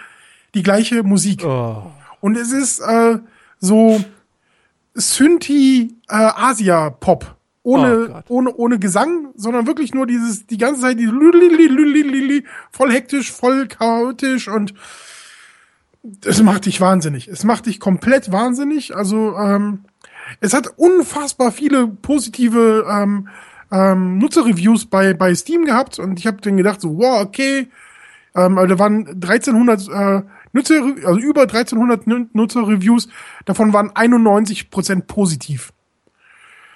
[0.57, 1.45] die gleiche Musik.
[1.45, 1.92] Oh.
[2.21, 3.21] Und es ist äh,
[3.59, 4.03] so
[4.95, 7.37] Synthi-Asia-Pop.
[7.62, 8.25] Oh ohne, Gott.
[8.29, 11.11] ohne, ohne Gesang, sondern wirklich nur dieses, die ganze Zeit, die
[12.71, 14.73] voll hektisch, voll chaotisch und
[16.25, 17.27] es macht dich wahnsinnig.
[17.27, 18.95] Es macht dich komplett wahnsinnig.
[18.95, 19.81] Also, ähm,
[20.40, 23.27] es hat unfassbar viele positive ähm,
[23.73, 27.69] ähm, Nutzerreviews bei, bei Steam gehabt und ich habe dann gedacht, so, wow, okay,
[28.37, 30.23] Ähm, also da waren 1300 äh,
[30.57, 33.09] Nutzer, also über 1300 Nu- Nutzer-Reviews.
[33.45, 35.73] Davon waren 91% positiv.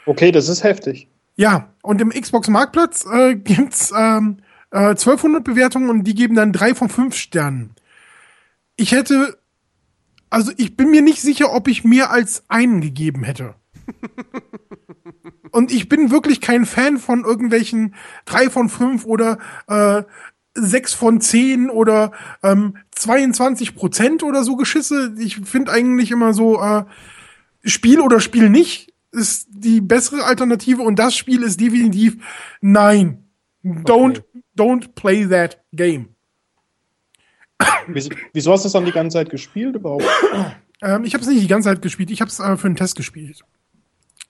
[0.07, 1.09] Okay, das ist heftig.
[1.37, 4.38] Ja, und im Xbox Marktplatz äh, gibt's ähm,
[4.71, 7.75] äh, 1200 Bewertungen und die geben dann drei von fünf Sternen.
[8.77, 9.38] Ich hätte,
[10.31, 13.55] also ich bin mir nicht sicher, ob ich mehr als einen gegeben hätte.
[15.51, 20.03] und ich bin wirklich kein Fan von irgendwelchen drei von fünf oder äh,
[20.55, 25.15] sechs von zehn oder ähm, 22 Prozent oder so Geschisse.
[25.19, 26.85] Ich finde eigentlich immer so, äh,
[27.65, 32.17] Spiel oder Spiel nicht ist die bessere Alternative und das Spiel ist definitiv
[32.61, 33.25] nein.
[33.63, 34.23] Don't,
[34.57, 36.11] don't play that game.
[38.33, 40.05] Wieso, hast du das dann die ganze Zeit gespielt überhaupt?
[40.83, 42.77] Ähm, ich habe es nicht die ganze Zeit gespielt, ich habe es äh, für einen
[42.77, 43.43] Test gespielt.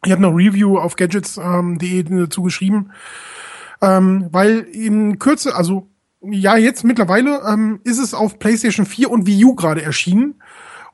[0.04, 2.90] Ich habe eine Review auf gadgets.de ähm, dazu geschrieben,
[3.82, 5.88] ähm, weil in Kürze, also
[6.22, 10.34] ja, jetzt mittlerweile ähm, ist es auf PlayStation 4 und Wii U gerade erschienen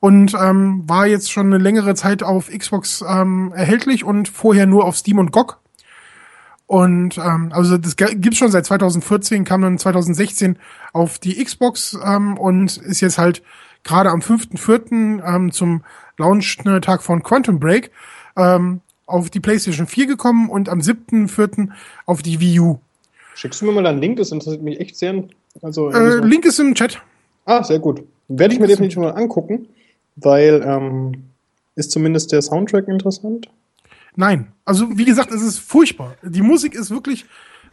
[0.01, 4.85] und ähm, war jetzt schon eine längere Zeit auf Xbox ähm, erhältlich und vorher nur
[4.85, 5.59] auf Steam und GOG.
[6.67, 10.59] Und ähm, also das gibt's schon seit 2014, kam dann 2016
[10.93, 13.43] auf die Xbox ähm, und ist jetzt halt
[13.85, 15.25] gerade am 5.4.
[15.25, 15.85] Ähm, zum
[16.19, 17.93] Launch-Tag von Quantum Break
[18.37, 21.69] ähm, auf die PlayStation 4 gekommen und am 7.4.
[22.05, 22.81] auf die Wii U.
[23.37, 24.17] Schickst du mir mal einen Link?
[24.17, 25.25] Das interessiert mich echt sehr.
[25.63, 27.01] Also, Äh, Link ist im Chat.
[27.45, 28.03] ah, sehr gut.
[28.29, 29.69] Werde ich mir definitiv mal angucken,
[30.17, 31.25] weil ähm,
[31.77, 33.49] ist zumindest der Soundtrack interessant.
[34.17, 34.49] Nein.
[34.65, 36.17] Also, wie gesagt, es ist furchtbar.
[36.23, 37.27] Die Musik ist wirklich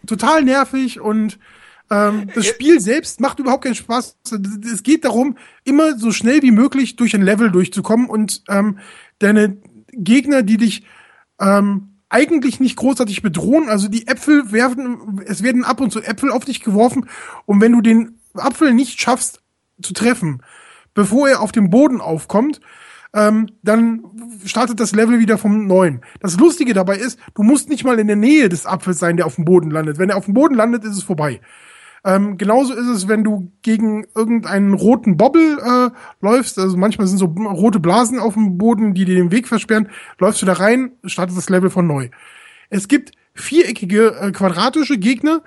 [0.05, 1.39] total nervig und
[1.89, 4.17] ähm, das Spiel selbst macht überhaupt keinen Spaß.
[4.73, 8.79] Es geht darum, immer so schnell wie möglich durch ein Level durchzukommen und ähm,
[9.19, 9.57] deine
[9.91, 10.83] Gegner, die dich
[11.39, 16.31] ähm, eigentlich nicht großartig bedrohen, also die Äpfel werfen, es werden ab und zu Äpfel
[16.31, 17.09] auf dich geworfen
[17.45, 19.41] und wenn du den Apfel nicht schaffst
[19.81, 20.43] zu treffen,
[20.93, 22.61] bevor er auf dem Boden aufkommt,
[23.15, 24.03] ähm, dann
[24.45, 26.01] startet das Level wieder vom Neuen.
[26.19, 29.25] Das Lustige dabei ist, du musst nicht mal in der Nähe des Apfels sein, der
[29.25, 29.97] auf dem Boden landet.
[29.97, 31.41] Wenn er auf dem Boden landet, ist es vorbei.
[32.05, 35.89] Ähm, genauso ist es, wenn du gegen irgendeinen roten Bobbel äh,
[36.21, 36.59] läufst.
[36.59, 39.89] Also manchmal sind so rote Blasen auf dem Boden, die dir den Weg versperren.
[40.19, 42.09] Läufst du da rein, startet das Level von neu.
[42.69, 45.43] Es gibt viereckige, äh, quadratische Gegner,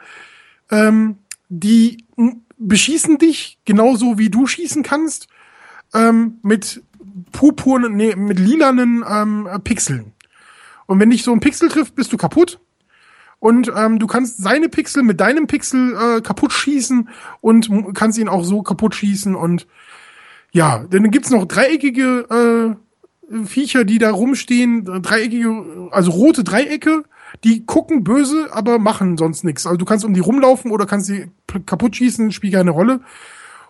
[0.71, 2.05] ähm, die
[2.59, 5.29] beschießen dich genauso wie du schießen kannst
[5.95, 6.83] ähm, mit
[7.33, 10.13] purpurnen, nee, mit lilanen ähm, Pixeln.
[10.87, 12.61] Und wenn dich so ein Pixel trifft, bist du kaputt.
[13.47, 17.09] Und ähm, du kannst seine Pixel mit deinem Pixel äh, kaputt schießen
[17.41, 19.37] und kannst ihn auch so kaputt schießen.
[19.37, 19.69] Und
[20.51, 22.77] ja, dann gibt's noch dreieckige
[23.31, 27.05] äh, Viecher, die da rumstehen, dreieckige, also rote Dreiecke,
[27.45, 29.65] die gucken böse, aber machen sonst nichts.
[29.65, 31.31] Also du kannst um die rumlaufen oder kannst sie
[31.67, 32.99] kaputt schießen, spielt keine Rolle.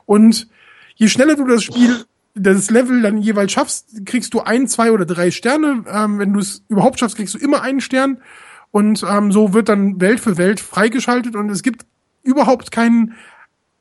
[0.06, 0.48] Und
[0.94, 5.04] je schneller du das Spiel, das Level dann jeweils schaffst, kriegst du ein, zwei oder
[5.04, 5.84] drei Sterne.
[5.86, 8.22] Ähm, wenn du es überhaupt schaffst, kriegst du immer einen Stern.
[8.70, 11.86] Und ähm, so wird dann Welt für Welt freigeschaltet und es gibt
[12.22, 13.14] überhaupt keinen,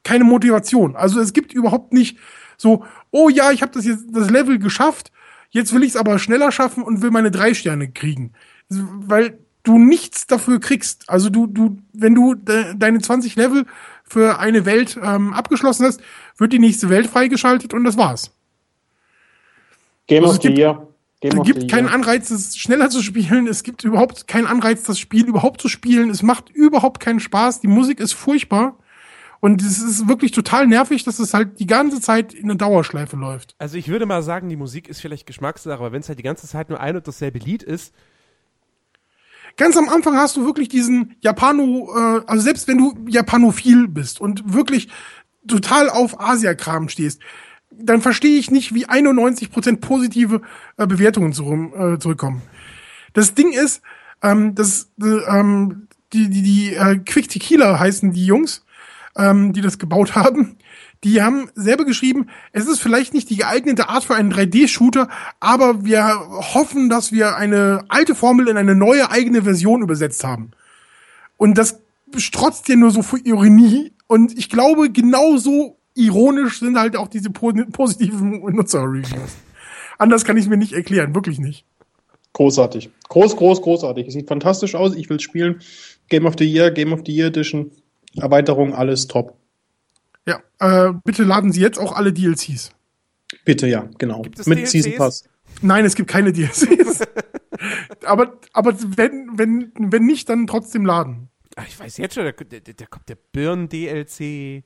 [0.04, 0.95] keine Motivation.
[0.95, 2.17] Also es gibt überhaupt nicht
[2.58, 5.12] so, oh ja, ich habe das jetzt das Level geschafft,
[5.50, 8.34] jetzt will ich es aber schneller schaffen und will meine drei Sterne kriegen.
[8.69, 11.10] Weil du nichts dafür kriegst.
[11.10, 13.65] Also du, du, wenn du de, deine 20 Level
[14.04, 16.02] für eine Welt ähm, abgeschlossen hast,
[16.38, 18.32] wird die nächste Welt freigeschaltet und das war's.
[20.08, 20.88] Game Also of the Year.
[21.30, 21.88] Game Es gibt keinen.
[21.88, 23.48] Anreiz, es schneller zu spielen.
[23.48, 26.10] Es gibt überhaupt keinen Anreiz, das Spiel überhaupt zu spielen.
[26.10, 27.62] Es macht überhaupt keinen Spaß.
[27.62, 28.78] Die Musik ist furchtbar.
[29.40, 33.16] Und es ist wirklich total nervig, dass es halt die ganze Zeit in einer Dauerschleife
[33.16, 33.56] läuft.
[33.60, 36.24] Also ich würde mal sagen, die Musik ist vielleicht Geschmackssache, aber wenn es halt die
[36.24, 37.94] ganze Zeit nur ein und dasselbe Lied ist,
[39.58, 44.20] Ganz am Anfang hast du wirklich diesen Japano, äh, also selbst wenn du Japanophil bist
[44.20, 44.90] und wirklich
[45.48, 47.22] total auf Asia-Kram stehst,
[47.71, 50.41] dann verstehe ich nicht, wie 91% positive
[50.78, 52.41] äh, Bewertungen zurück, äh, zurückkommen.
[53.13, 53.82] Das Ding ist,
[54.21, 58.65] ähm, das, äh, ähm, die, die, die äh, Quick Tequila heißen die Jungs,
[59.17, 60.58] ähm, die das gebaut haben.
[61.04, 65.08] Die haben selber geschrieben, es ist vielleicht nicht die geeignete Art für einen 3D-Shooter,
[65.39, 70.51] aber wir hoffen, dass wir eine alte Formel in eine neue eigene Version übersetzt haben.
[71.38, 71.80] Und das
[72.17, 73.93] strotzt ja nur so vor Ironie.
[74.08, 79.38] Und ich glaube, genauso ironisch sind halt auch diese po positiven Nutzer-Reviews.
[79.97, 81.65] Anders kann ich mir nicht erklären, wirklich nicht.
[82.34, 82.89] Großartig.
[83.08, 84.12] Groß, groß, großartig.
[84.12, 84.93] Sieht fantastisch aus.
[84.95, 85.62] Ich will spielen.
[86.10, 87.71] Game of the Year, Game of the Year Edition,
[88.17, 89.38] Erweiterung, alles top.
[90.27, 92.71] Ja, äh, bitte laden Sie jetzt auch alle DLCs.
[93.45, 94.21] Bitte, ja, genau.
[94.21, 94.71] Gibt es Mit DLCs?
[94.71, 95.23] Season Pass.
[95.62, 97.01] Nein, es gibt keine DLCs.
[98.05, 101.29] aber aber wenn, wenn, wenn nicht, dann trotzdem laden.
[101.55, 104.63] ach, ich weiß jetzt schon, da, da, da kommt der Birn-DLC,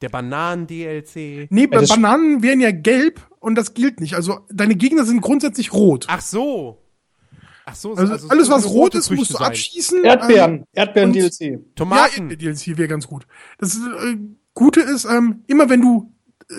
[0.00, 1.48] Der Bananen-DLC.
[1.50, 4.14] Nee, Ja, Bananen wären ja gelb und das gilt nicht.
[4.14, 6.06] Also deine Gegner sind grundsätzlich rot.
[6.08, 6.78] Ach so.
[7.66, 7.94] Ach so.
[7.94, 9.46] Also, es alles, was rot ist, Früchte musst du sein.
[9.48, 9.98] abschießen.
[9.98, 11.40] Ähm, Erdbeeren, Erdbeeren und- DLC.
[11.40, 12.28] ja, Tomaten.
[12.30, 13.26] DLC wäre ganz gut.
[13.58, 14.16] Das äh,
[14.54, 16.12] Gute ist, ähm, immer wenn du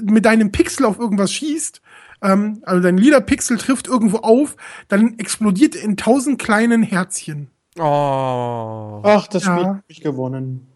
[0.04, 1.82] mit deinem Pixel auf irgendwas schießt,
[2.22, 4.56] ähm, also dein lila Pixel trifft irgendwo auf,
[4.88, 7.50] dann explodiert in tausend kleinen Herzchen.
[7.78, 9.02] oh.
[9.04, 9.56] Ach, das Ja.
[9.58, 10.68] Spiel hat mich gewonnen.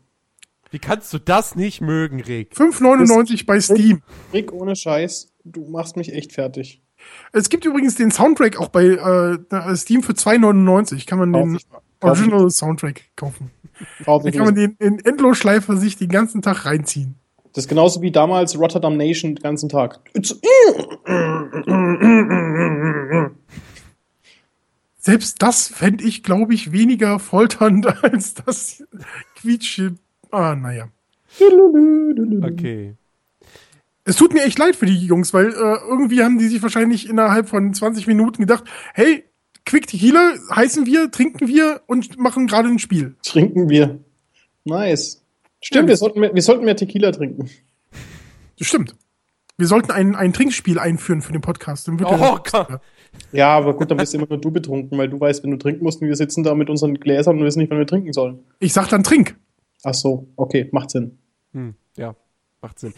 [0.74, 2.56] Wie kannst du das nicht mögen, Rick?
[2.56, 4.02] 5,99 bei Steam.
[4.34, 6.82] Rick, ohne Scheiß, du machst mich echt fertig.
[7.32, 11.06] Es gibt übrigens den Soundtrack auch bei äh, Steam für 2,99.
[11.06, 11.68] Kann man Kauf den ich-
[12.02, 13.52] Original Soundtrack kaufen.
[14.04, 17.20] kauf Da ich kann man den in Endlosschleife sich den ganzen Tag reinziehen.
[17.54, 20.00] Das ist genauso wie damals Rotterdam Nation den ganzen Tag.
[24.98, 28.84] Selbst das fände ich, glaube ich, weniger folternd als das
[29.36, 29.96] Quietsche.
[30.34, 30.88] Ah, naja.
[32.42, 32.96] Okay.
[34.06, 37.08] Es tut mir echt leid für die Jungs, weil äh, irgendwie haben die sich wahrscheinlich
[37.08, 39.24] innerhalb von 20 Minuten gedacht, hey,
[39.66, 43.16] Quick Tequila heißen wir, trinken wir und machen gerade ein Spiel.
[43.24, 44.00] Trinken wir.
[44.66, 45.24] Nice.
[45.62, 47.50] Stimmt, Ja, wir sollten, mehr, wir sollten mehr Tequila trinken.
[48.60, 48.96] Das stimmt.
[49.58, 51.88] Wir sollten ein, ein Trinkspiel einführen für den Podcast.
[51.88, 52.82] Dann wird Oh der- Gott.
[53.32, 55.84] Ja, aber gut, dann bist immer nur du betrunken, weil du weißt, wenn du trinken
[55.84, 58.40] musst und wir sitzen da mit unseren Gläsern und wissen nicht, wann wir trinken sollen.
[58.60, 59.36] Ich sag dann Trink.
[59.84, 61.18] Ach so, okay, macht Sinn.
[61.52, 62.16] Hm, ja,
[62.62, 62.94] macht Sinn.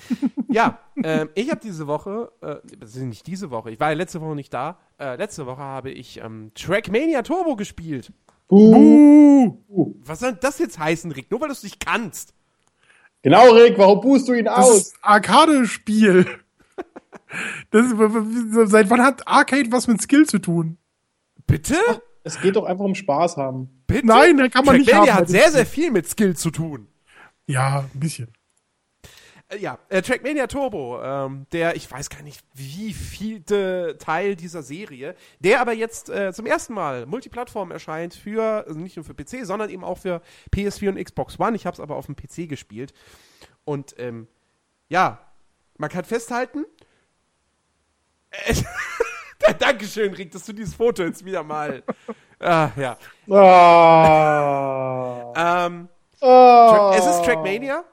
[0.49, 3.95] ja, ähm, ich habe diese Woche, äh, das ist nicht diese Woche, ich war ja
[3.95, 4.77] letzte Woche nicht da.
[4.99, 8.13] Äh, letzte Woche habe ich ähm, Trackmania Turbo gespielt.
[8.47, 9.57] Buh.
[9.67, 11.31] Uh, Was soll das jetzt heißen, Rick?
[11.31, 12.33] Nur weil du es nicht kannst.
[13.23, 14.77] Genau, Rick, warum buhst du ihn das aus?
[14.77, 16.25] ist Arcade-Spiel.
[17.71, 20.77] Das ist, seit wann hat Arcade was mit Skill zu tun?
[21.47, 21.75] Bitte?
[22.25, 23.83] Es geht doch einfach um Spaß haben.
[23.85, 24.07] Bitte?
[24.07, 25.21] Nein, da kann man nicht Trackmania haben.
[25.21, 26.87] hat sehr, sehr viel mit Skill zu tun.
[27.45, 28.33] Ja, ein bisschen.
[29.49, 34.63] Äh, ja, äh, Trackmania Turbo, ähm, der, ich weiß gar nicht, wie vielte Teil dieser
[34.63, 39.13] Serie, der aber jetzt äh, zum ersten Mal Multiplattform erscheint für, also nicht nur für
[39.13, 41.55] PC, sondern eben auch für PS4 und Xbox One.
[41.55, 42.91] Ich habe es aber auf dem PC gespielt.
[43.65, 44.27] Und ähm,
[44.89, 45.19] ja,
[45.77, 46.65] man kann festhalten.
[48.47, 48.53] Äh,
[49.59, 51.83] Dankeschön, Rick, dass du dieses Foto jetzt wieder mal.
[52.37, 52.97] Ah, ja.
[53.33, 54.43] Ah.
[55.65, 55.87] Ähm.
[56.19, 57.85] Track, es ist Trackmania,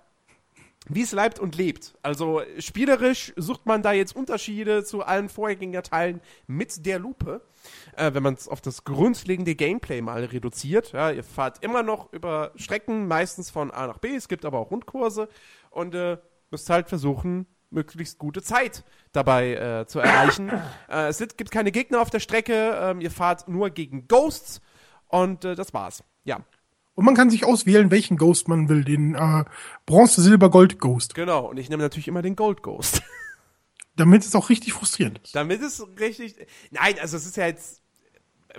[0.89, 1.95] wie es leibt und lebt.
[2.03, 7.43] Also spielerisch sucht man da jetzt Unterschiede zu allen Vorgängerteilen mit der Lupe.
[7.97, 10.93] Äh, wenn man es auf das grundlegende Gameplay mal reduziert.
[10.93, 14.17] Ja, ihr fahrt immer noch über Strecken, meistens von A nach B.
[14.17, 15.29] Es gibt aber auch Rundkurse
[15.71, 16.19] und äh,
[16.51, 20.51] müsst halt versuchen, möglichst gute Zeit dabei äh, zu erreichen.
[20.89, 22.79] äh, es gibt keine Gegner auf der Strecke.
[22.81, 24.61] Ähm, ihr fahrt nur gegen Ghosts
[25.09, 26.05] und äh, das war's.
[26.25, 26.41] Ja,
[26.95, 28.85] Und man kann sich auswählen, welchen Ghost man will.
[28.85, 29.45] Den äh,
[29.87, 31.15] Bronze, Silber, Gold Ghost.
[31.15, 31.47] genau.
[31.51, 33.03] Und ich nehme natürlich immer den Gold Ghost.
[33.97, 35.35] Damit es auch richtig frustrierend ist.
[35.37, 36.35] Damit es richtig.
[36.71, 37.83] Nein, also es ist ja jetzt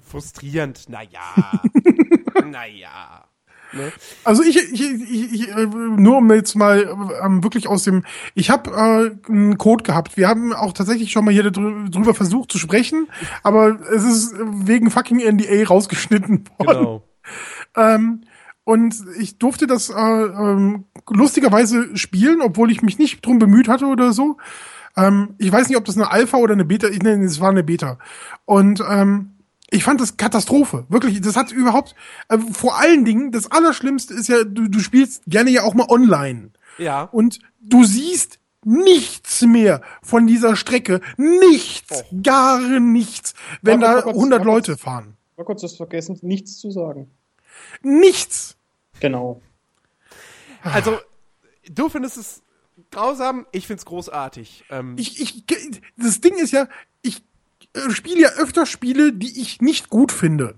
[0.02, 0.90] frustrierend.
[0.90, 1.62] Naja.
[2.46, 3.28] naja.
[3.74, 3.92] Ne?
[4.24, 8.04] Also ich, ich, ich, ich äh, nur um jetzt mal ähm, wirklich aus dem,
[8.36, 10.16] ich habe äh, einen Code gehabt.
[10.18, 13.08] Wir haben auch tatsächlich schon mal hier drü- drüber versucht zu sprechen,
[13.42, 16.78] aber es ist wegen fucking NDA rausgeschnitten worden.
[16.78, 17.04] Genau.
[17.76, 18.22] Ähm,
[18.66, 23.86] und ich durfte das äh, ähm, lustigerweise spielen, obwohl ich mich nicht drum bemüht hatte
[23.88, 24.38] oder so.
[24.96, 27.50] Ähm, ich weiß nicht, ob das eine Alpha oder eine Beta, ich nenne es war
[27.50, 27.98] eine Beta.
[28.46, 29.33] Und ähm,
[29.74, 30.86] ich fand das Katastrophe.
[30.90, 31.96] Wirklich, das hat überhaupt,
[32.30, 35.88] äh, vor allen Dingen, das Allerschlimmste ist ja, du, du spielst gerne ja auch mal
[35.90, 36.52] online.
[36.78, 37.04] Ja.
[37.04, 41.02] Und du siehst nichts mehr von dieser Strecke.
[41.18, 44.52] Nichts, gar nichts, wenn Warte, da warte, 100 warte.
[44.52, 45.18] Leute fahren.
[45.38, 47.10] Mal kurz das vergessen, nichts zu sagen.
[47.82, 48.56] Nichts.
[49.00, 49.42] Genau.
[50.64, 51.00] Also,
[51.70, 52.42] du findest es
[52.92, 54.66] grausam, ich find's großartig.
[54.70, 55.44] Ähm, ich, ich,
[55.98, 56.68] das Ding ist ja,
[57.90, 60.56] spiele ja öfter Spiele, die ich nicht gut finde.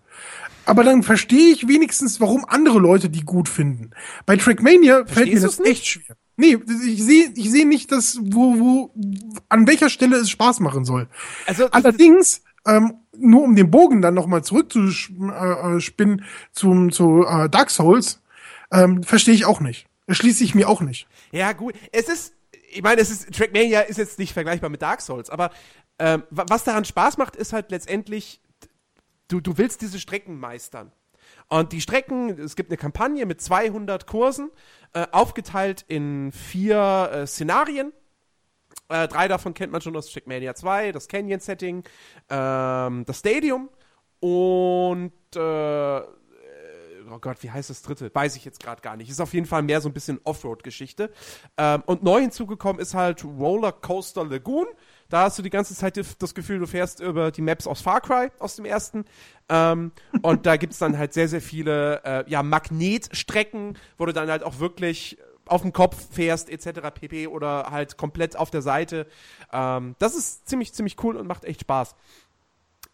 [0.66, 3.92] Aber dann verstehe ich wenigstens, warum andere Leute die gut finden.
[4.26, 5.72] Bei Trackmania fällt mir Verstehst das nicht?
[5.72, 6.18] echt schwer.
[6.38, 8.94] Nee, ich sehe ich sehe nicht, dass, wo, wo,
[9.48, 11.08] an welcher Stelle es Spaß machen soll.
[11.46, 18.22] also, Allerdings, ähm, nur um den Bogen dann nochmal zurückzuspinnen zum, zu äh, Dark Souls,
[18.72, 19.88] ähm, verstehe ich auch nicht.
[20.08, 21.08] Erschließe ich mir auch nicht.
[21.32, 21.74] ja, gut.
[21.94, 22.34] Es ist,
[22.70, 25.52] ich meine, es ist, Trackmania ist jetzt nicht vergleichbar mit Dark Souls, aber
[26.00, 28.42] ähm, wa- was daran Spaß macht, ist halt letztendlich,
[29.28, 30.92] du, du willst diese Strecken meistern.
[31.48, 34.52] Und die Strecken, es gibt eine Kampagne mit 200 Kursen,
[34.94, 37.94] äh, aufgeteilt in vier äh, Szenarien.
[38.90, 41.84] Äh, drei davon kennt man schon aus Trackmania 2, das Canyon-Setting,
[42.30, 43.70] ähm, das Stadium
[44.20, 45.40] und äh,
[47.12, 48.14] oh Gott, wie heißt das dritte?
[48.14, 49.10] Weiß ich jetzt gerade gar nicht.
[49.10, 51.12] Ist auf jeden Fall mehr so ein bisschen Offroad-Geschichte.
[51.58, 54.68] Ähm, und neu hinzugekommen ist halt Roller Coaster Lagoon.
[55.10, 58.02] Da hast du die ganze Zeit das Gefühl, du fährst über die Maps aus Far
[58.02, 59.06] Cry, aus dem ersten.
[59.50, 59.92] Ähm,
[60.22, 64.44] und da gibt's dann halt sehr, sehr viele äh, ja, Magnetstrecken, wo du dann halt
[64.44, 66.90] auch wirklich auf dem Kopf fährst, etc.
[66.94, 67.28] pp.
[67.28, 69.06] oder halt komplett auf der Seite.
[69.54, 71.96] Ähm, das ist ziemlich, ziemlich cool und macht echt Spaß.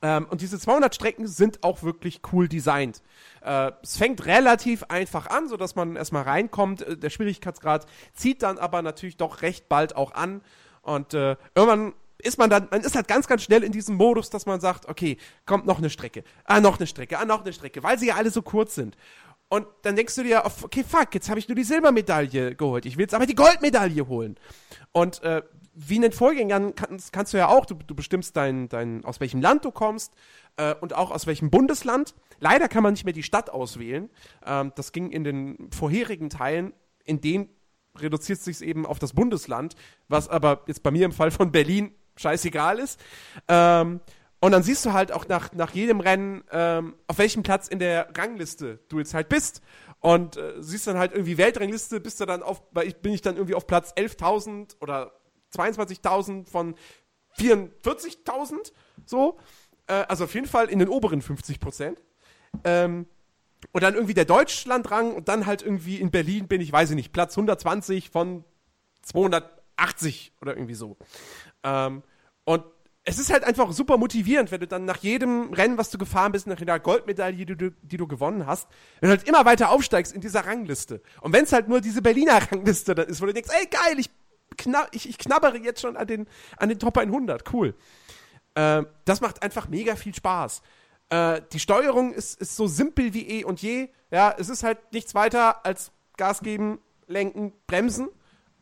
[0.02, 3.02] Ähm, und diese 200 Strecken sind auch wirklich cool designt.
[3.42, 6.82] Äh, es fängt relativ einfach an, sodass man erstmal reinkommt.
[6.82, 10.42] Äh, der Schwierigkeitsgrad zieht dann aber natürlich doch recht bald auch an.
[10.82, 14.30] Und äh, irgendwann ist man dann, man ist halt ganz, ganz schnell in diesem Modus,
[14.30, 17.54] dass man sagt, okay, kommt noch eine Strecke, ah, noch eine Strecke, ah, noch eine
[17.54, 18.96] Strecke, weil sie ja alle so kurz sind.
[19.50, 22.86] Und dann denkst du dir, okay, fuck, jetzt habe ich nur die Silbermedaille geholt.
[22.86, 24.38] Ich will jetzt aber die Goldmedaille holen.
[24.94, 25.42] Und äh,
[25.74, 29.20] wie in den Vorgängern kannst, kannst du ja auch, du, du bestimmst dein, dein, aus
[29.20, 30.14] welchem Land du kommst
[30.58, 32.14] äh, und auch aus welchem Bundesland.
[32.40, 34.10] Leider kann man nicht mehr die Stadt auswählen.
[34.46, 37.50] Ähm, das ging in den vorherigen Teilen, in denen
[37.98, 39.76] reduziert sich eben auf das Bundesland,
[40.08, 43.00] was aber jetzt bei mir im Fall von Berlin scheißegal ist.
[43.48, 44.02] Ähm,
[44.40, 47.78] und dann siehst du halt auch nach, nach jedem Rennen, ähm, auf welchem Platz in
[47.78, 49.62] der Rangliste du jetzt halt bist.
[50.00, 53.22] Und äh, siehst dann halt irgendwie Weltrangliste, bist du dann auf, weil ich bin ich
[53.22, 55.12] dann irgendwie auf Platz 11.000 oder
[55.54, 56.76] 22.000 von
[57.38, 58.72] 44.000,
[59.06, 59.38] so.
[59.86, 62.02] Äh, also auf jeden Fall in den oberen 50 Prozent.
[62.64, 63.06] Ähm,
[63.74, 66.96] und dann irgendwie der Deutschlandrang und dann halt irgendwie in Berlin bin ich, weiß ich
[66.96, 68.44] nicht, Platz 120 von
[69.04, 70.98] 280 oder irgendwie so.
[71.64, 72.04] Ähm,
[72.44, 72.64] und
[73.04, 76.32] es ist halt einfach super motivierend, wenn du dann nach jedem Rennen, was du gefahren
[76.32, 78.68] bist, nach jeder Goldmedaille, die du, die du gewonnen hast,
[79.00, 81.02] wenn du halt immer weiter aufsteigst in dieser Rangliste.
[81.22, 84.00] Und wenn es halt nur diese Berliner Rangliste dann ist, wo du denkst, ey geil,
[84.00, 84.10] ich,
[84.58, 87.74] kna ich, ich knabbere jetzt schon an den, an den Top 100, cool.
[88.54, 90.62] Äh, das macht einfach mega viel Spaß.
[91.10, 93.90] Äh, die Steuerung ist, ist so simpel wie eh und je.
[94.12, 98.10] Ja, es ist halt nichts weiter als Gas geben, lenken, bremsen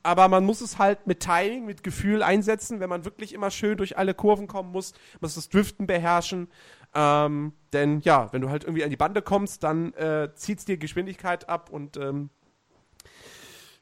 [0.03, 3.77] aber man muss es halt mit Timing, mit Gefühl einsetzen, wenn man wirklich immer schön
[3.77, 6.49] durch alle Kurven kommen muss, muss das Driften beherrschen.
[6.95, 10.65] Ähm, denn ja, wenn du halt irgendwie an die Bande kommst, dann äh, zieht es
[10.65, 12.29] dir Geschwindigkeit ab und ähm,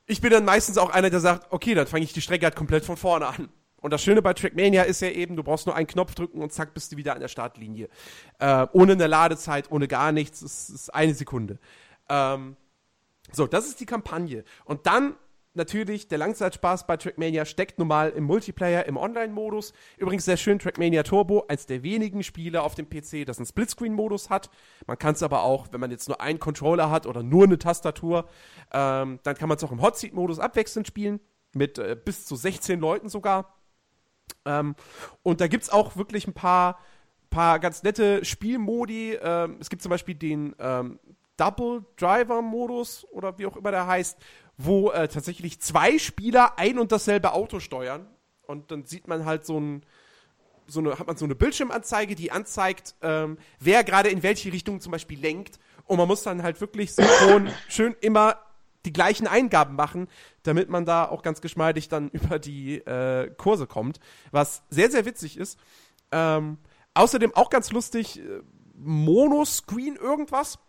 [0.08, 2.56] ich bin dann meistens auch einer, der sagt, okay, dann fange ich die Strecke halt
[2.56, 3.49] komplett von vorne an.
[3.80, 6.51] Und das Schöne bei Trackmania ist ja eben, du brauchst nur einen Knopf drücken und
[6.51, 7.89] zack, bist du wieder an der Startlinie.
[8.39, 11.60] Äh, ohne eine Ladezeit, ohne gar nichts, es ist eine Sekunde.
[12.10, 12.56] Ähm,
[13.32, 14.45] so, das ist die Kampagne.
[14.65, 15.15] Und dann
[15.58, 19.74] natürlich, der Langzeitspaß bei Trackmania steckt nun mal im Multiplayer, im Online-Modus.
[19.98, 24.30] Übrigens sehr schön, Trackmania Turbo, eins der wenigen Spiele auf dem PC, das einen Splitscreen-Modus
[24.30, 24.50] hat.
[24.86, 27.58] Man kann es aber auch, wenn man jetzt nur einen Controller hat oder nur eine
[27.58, 28.30] Tastatur,
[28.72, 31.20] ähm, dann kann man es auch im Hotseat-Modus abwechselnd spielen,
[31.54, 33.58] mit äh, bis zu 16 Leuten sogar.
[34.46, 34.76] Ähm,
[35.24, 36.80] und da gibt es auch wirklich ein paar,
[37.30, 39.17] paar ganz nette Spielmodi.
[39.22, 41.00] Ähm, es gibt zum Beispiel den ähm,
[41.38, 44.17] Double Driver Modus oder wie auch immer der heißt,
[44.58, 48.08] wo äh, tatsächlich zwei Spieler ein und dasselbe Auto steuern.
[48.46, 49.84] Und dann sieht man halt so ein,
[50.67, 54.82] so eine, hat man so eine Bildschirmanzeige, die anzeigt, ähm, wer gerade in welche Richtung
[54.82, 55.60] zum Beispiel lenkt.
[55.86, 58.39] Und man muss dann halt wirklich synchron schön immer
[58.86, 60.08] die gleichen Eingaben machen,
[60.43, 64.00] damit man da auch ganz geschmeidig dann über die äh, Kurse kommt.
[64.32, 65.60] Was sehr, sehr witzig ist.
[66.12, 66.58] Ähm,
[66.93, 68.41] außerdem auch ganz lustig, äh,
[68.76, 70.60] Monoscreen irgendwas.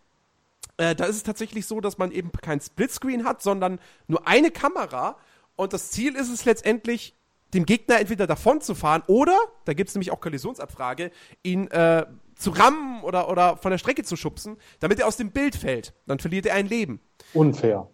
[0.77, 4.51] Äh, da ist es tatsächlich so, dass man eben kein Splitscreen hat, sondern nur eine
[4.51, 5.17] Kamera.
[5.57, 7.15] Und das Ziel ist es letztendlich,
[7.55, 11.11] dem Gegner entweder davon zu fahren oder, da gibt es nämlich auch Kollisionsabfrage,
[11.43, 15.33] ihn äh, zu rammen oder, oder von der Strecke zu schubsen, damit er aus dem
[15.33, 15.95] Bild fällt.
[16.07, 17.01] Dann verliert er ein Leben.
[17.33, 17.89] Unfair.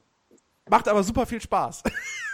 [0.69, 1.83] Macht aber super viel Spaß.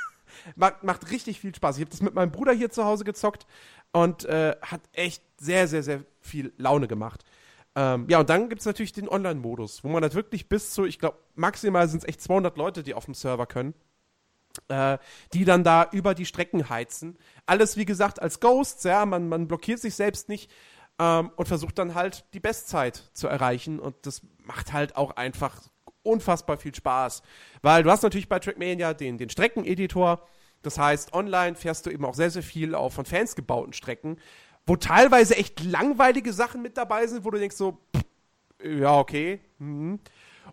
[0.57, 1.77] macht, macht richtig viel Spaß.
[1.77, 3.47] Ich habe das mit meinem Bruder hier zu Hause gezockt
[3.93, 7.25] und äh, hat echt sehr, sehr, sehr viel Laune gemacht.
[7.77, 10.85] Ähm, ja, und dann gibt es natürlich den Online-Modus, wo man halt wirklich bis zu,
[10.85, 13.75] ich glaube, maximal sind es echt 200 Leute, die auf dem Server können,
[14.69, 14.99] äh,
[15.33, 17.17] die dann da über die Strecken heizen.
[17.47, 20.51] Alles, wie gesagt, als Ghosts, ja, man, man blockiert sich selbst nicht
[20.99, 23.79] ähm, und versucht dann halt die Bestzeit zu erreichen.
[23.79, 25.63] Und das macht halt auch einfach
[26.03, 27.23] unfassbar viel Spaß.
[27.63, 30.27] Weil du hast natürlich bei Trackmania den, den Streckeneditor.
[30.63, 34.19] Das heißt, online fährst du eben auch sehr, sehr viel auf von Fans gebauten Strecken
[34.71, 38.05] wo teilweise echt langweilige Sachen mit dabei sind, wo du denkst so, pff,
[38.63, 39.41] ja, okay.
[39.59, 39.99] Mhm.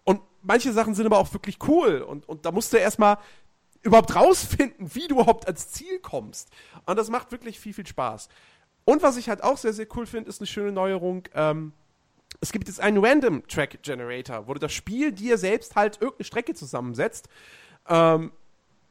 [0.05, 3.19] Und manche Sachen sind aber auch wirklich cool und, und da musst du erstmal
[3.83, 6.49] überhaupt rausfinden, wie du überhaupt ans Ziel kommst.
[6.87, 8.27] Und das macht wirklich viel, viel Spaß.
[8.85, 11.21] Und was ich halt auch sehr, sehr cool finde, ist eine schöne Neuerung.
[11.35, 11.73] Ähm,
[12.41, 16.25] es gibt jetzt einen Random Track Generator, wo du das Spiel dir selbst halt irgendeine
[16.25, 17.29] Strecke zusammensetzt.
[17.87, 18.31] Ähm,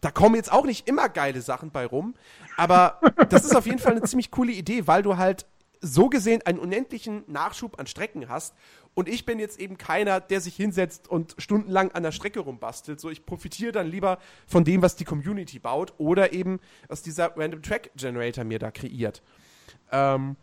[0.06, 2.14] da kommen jetzt auch nicht immer geile Sachen bei rum,
[2.56, 5.46] aber das ist auf jeden Fall eine ziemlich coole Idee, weil du halt
[5.80, 8.54] so gesehen einen unendlichen Nachschub an Strecken hast.
[8.94, 13.00] Und ich bin jetzt eben keiner, der sich hinsetzt und stundenlang an der Strecke rumbastelt.
[13.00, 17.36] So, ich profitiere dann lieber von dem, was die Community baut oder eben, was dieser
[17.36, 19.24] Random Track Generator mir da kreiert.
[19.90, 20.36] Ähm,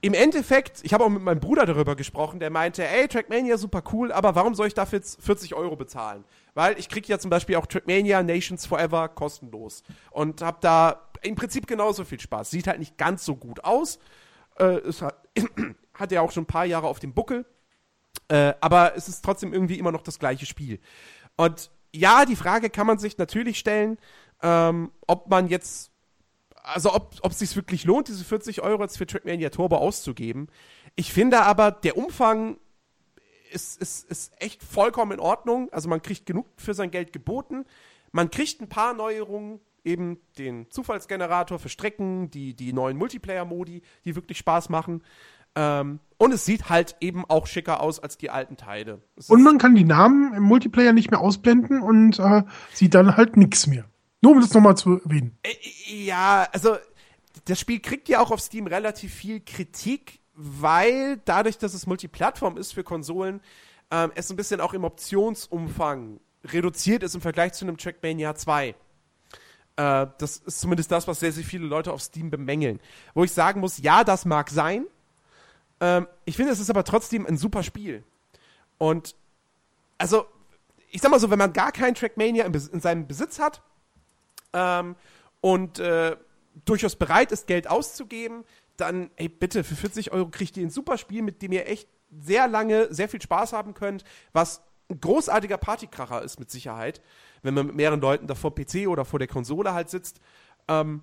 [0.00, 3.82] Im Endeffekt, ich habe auch mit meinem Bruder darüber gesprochen, der meinte, ey, Trackmania super
[3.92, 6.24] cool, aber warum soll ich dafür jetzt 40 Euro bezahlen?
[6.54, 11.34] Weil ich kriege ja zum Beispiel auch Trackmania Nations Forever kostenlos und habe da im
[11.34, 12.50] Prinzip genauso viel Spaß.
[12.50, 13.98] Sieht halt nicht ganz so gut aus.
[14.58, 15.16] Äh, es hat,
[15.94, 17.46] hat ja auch schon ein paar Jahre auf dem Buckel.
[18.28, 20.80] Äh, aber es ist trotzdem irgendwie immer noch das gleiche Spiel.
[21.36, 23.98] Und ja, die Frage kann man sich natürlich stellen,
[24.42, 25.90] ähm, ob man jetzt,
[26.62, 30.48] also ob es sich wirklich lohnt, diese 40 Euro jetzt für Trackmania Turbo auszugeben.
[30.96, 32.58] Ich finde aber, der Umfang
[33.50, 35.68] ist, ist, ist echt vollkommen in Ordnung.
[35.72, 37.64] Also man kriegt genug für sein Geld geboten.
[38.12, 44.16] Man kriegt ein paar Neuerungen, eben den Zufallsgenerator für Strecken, die, die neuen Multiplayer-Modi, die
[44.16, 45.02] wirklich Spaß machen.
[45.54, 49.00] Ähm, und es sieht halt eben auch schicker aus als die alten Teile.
[49.28, 52.42] Und man kann die Namen im Multiplayer nicht mehr ausblenden und äh,
[52.72, 53.84] sieht dann halt nix mehr.
[54.22, 55.38] Nur um das nochmal zu erwähnen.
[55.42, 56.76] Äh, ja, also
[57.46, 62.56] das Spiel kriegt ja auch auf Steam relativ viel Kritik, weil dadurch, dass es Multiplattform
[62.56, 63.40] ist für Konsolen,
[63.90, 68.68] ähm, es ein bisschen auch im Optionsumfang reduziert ist im Vergleich zu einem Trackmania 2.
[68.68, 68.74] Äh,
[69.76, 72.80] das ist zumindest das, was sehr, sehr viele Leute auf Steam bemängeln.
[73.14, 74.86] Wo ich sagen muss, ja, das mag sein.
[75.80, 78.02] Ähm, ich finde, es ist aber trotzdem ein super Spiel.
[78.78, 79.14] Und
[79.98, 80.24] also,
[80.90, 83.60] ich sag mal so, wenn man gar kein Trackmania in, in seinem Besitz hat,
[84.52, 84.96] ähm,
[85.40, 86.16] und äh,
[86.64, 88.44] durchaus bereit ist, Geld auszugeben,
[88.80, 91.88] dann, ey, bitte, für 40 Euro kriegt ihr ein super Spiel, mit dem ihr echt
[92.10, 97.00] sehr lange, sehr viel Spaß haben könnt, was ein großartiger Partykracher ist mit Sicherheit,
[97.42, 100.20] wenn man mit mehreren Leuten da vor PC oder vor der Konsole halt sitzt.
[100.68, 101.02] Ähm,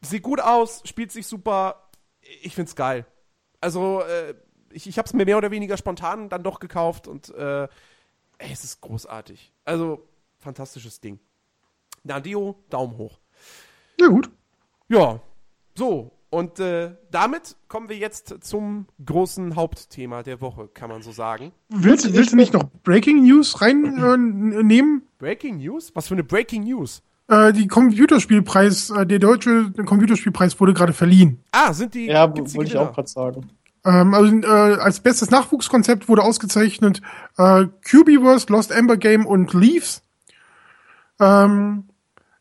[0.00, 1.90] sieht gut aus, spielt sich super,
[2.42, 3.06] ich find's geil.
[3.60, 4.34] Also, äh,
[4.70, 7.64] ich, ich hab's mir mehr oder weniger spontan dann doch gekauft und äh,
[8.38, 9.52] ey, es ist großartig.
[9.64, 10.06] Also,
[10.38, 11.18] fantastisches Ding.
[12.04, 13.18] Nadio, Daumen hoch.
[13.98, 14.30] Na gut.
[14.88, 15.20] Ja,
[15.74, 16.15] so.
[16.36, 21.50] Und äh, damit kommen wir jetzt zum großen Hauptthema der Woche, kann man so sagen.
[21.70, 25.02] Willst, willst du nicht noch Breaking News reinnehmen?
[25.16, 25.18] Äh?
[25.18, 25.92] Breaking News?
[25.94, 27.02] Was für eine Breaking News?
[27.28, 31.42] äh, die Computerspielpreis, äh, der deutsche Computerspielpreis wurde gerade verliehen.
[31.52, 32.04] Ah, sind die.
[32.04, 33.48] Ja, wollte ich auch gerade sagen.
[33.86, 34.46] Ähm, also äh,
[34.78, 37.00] als bestes Nachwuchskonzept wurde ausgezeichnet
[37.38, 40.02] äh, Cubiverse, Lost Ember Game und Leaves.
[41.18, 41.84] Ähm,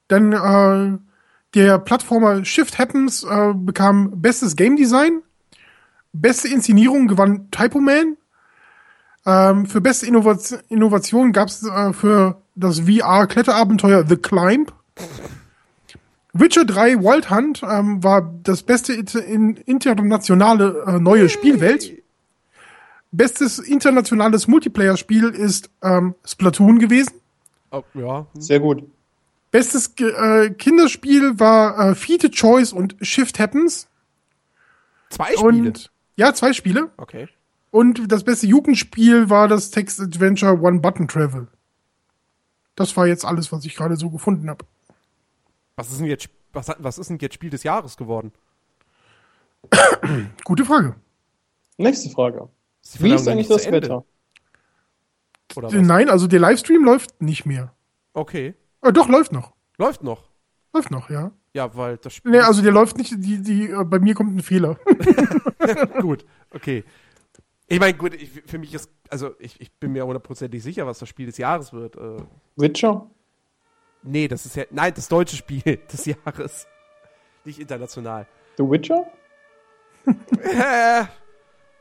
[0.09, 0.97] dann äh,
[1.55, 5.21] der Plattformer Shift Happens äh, bekam bestes Game Design.
[6.13, 8.17] Beste Inszenierung gewann Typo Man.
[9.25, 14.71] Ähm, für beste Innovat Innovation gab es äh, für das VR-Kletterabenteuer The Climb.
[16.33, 22.03] Witcher 3 Wild Hunt ähm, war das beste in internationale äh, neue Spielwelt.
[23.11, 27.13] Bestes internationales Multiplayer-Spiel ist ähm, Splatoon gewesen.
[27.71, 28.27] Oh, ja.
[28.37, 28.83] Sehr gut.
[29.55, 33.87] Bestes äh, Kinderspiel war äh, Feed Choice und Shift Happens.
[35.09, 35.47] Zwei Spiele.
[35.47, 36.91] Und ja, zwei Spiele.
[36.97, 37.29] okay.
[37.71, 41.47] Und das beste Jugendspiel war das Text Adventure One Button Travel.
[42.75, 44.65] Das war jetzt alles, was ich gerade so gefunden habe.
[45.77, 48.33] Was ist denn jetzt, was, was ist denn jetzt Spiel des Jahres geworden?
[50.43, 50.97] Gute Frage.
[51.77, 52.49] Nächste Frage.
[52.99, 53.83] Wie ist eigentlich nicht das Ende?
[53.83, 54.05] Wetter?
[55.55, 55.75] Oder was?
[55.75, 57.73] Nein, also der Livestream läuft nicht mehr.
[58.11, 58.53] Okay.
[58.85, 59.53] Äh, doch, läuft noch.
[59.77, 60.29] Läuft noch.
[60.73, 61.31] Läuft noch, ja.
[61.53, 62.31] Ja, weil das Spiel.
[62.31, 64.77] Nee, also der läuft nicht, die, die, äh, bei mir kommt ein Fehler.
[66.01, 66.83] gut, okay.
[67.67, 70.99] Ich meine, gut, ich, für mich ist, also ich, ich bin mir hundertprozentig sicher, was
[70.99, 71.95] das Spiel des Jahres wird.
[71.95, 72.23] Äh,
[72.57, 73.09] Witcher?
[74.03, 75.61] nee, das ist ja, nein, das deutsche Spiel
[75.91, 76.67] des Jahres.
[77.43, 78.27] Nicht international.
[78.57, 79.05] The Witcher?
[80.41, 81.05] Äh,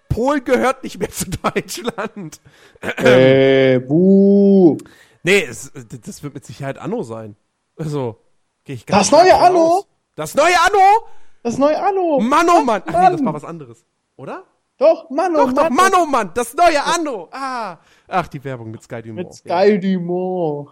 [0.09, 2.41] Polen gehört nicht mehr zu Deutschland.
[2.81, 4.79] äh, buh.
[5.25, 7.35] Nee, es, das wird mit Sicherheit Anno sein.
[7.77, 8.21] Also,
[8.65, 9.79] gehe ich ganz Das neue Anno?
[9.79, 9.87] aus.
[10.15, 11.07] Das neue Anno?
[11.43, 12.21] Das neue Anno.
[12.21, 12.83] Mann, oh Mann.
[12.87, 13.27] Ach nee, das Mann.
[13.27, 13.85] war was anderes.
[14.17, 14.45] Oder?
[14.77, 15.75] Doch, Mann, oh Doch, doch, Mann.
[15.75, 17.29] Mann, oh Mann, das neue Anno.
[17.33, 17.79] Ah.
[18.07, 19.17] Ach, die Werbung mit Sky Dumont.
[19.29, 20.71] Mit Sky Dumont.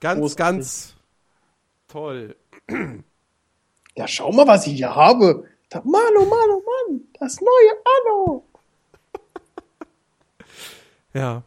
[0.00, 0.36] Ganz, Großartig.
[0.38, 0.94] ganz
[1.88, 2.36] toll.
[3.96, 5.44] Ja, schau mal, was ich hier habe.
[5.68, 7.00] Da, Mann, oh Mann, oh Mann.
[7.18, 8.44] Das neue Anno.
[11.12, 11.42] Ja.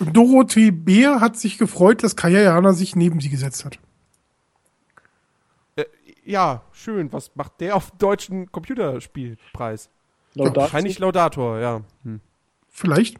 [0.00, 3.78] Dorothee Beer hat sich gefreut, dass Kaya Jana sich neben sie gesetzt hat.
[5.76, 5.84] Äh,
[6.24, 7.12] ja, schön.
[7.12, 9.90] Was macht der auf dem deutschen Computerspielpreis?
[10.34, 10.62] Laudatio.
[10.62, 11.80] Wahrscheinlich Laudator, ja.
[12.04, 12.20] Hm.
[12.68, 13.18] Vielleicht.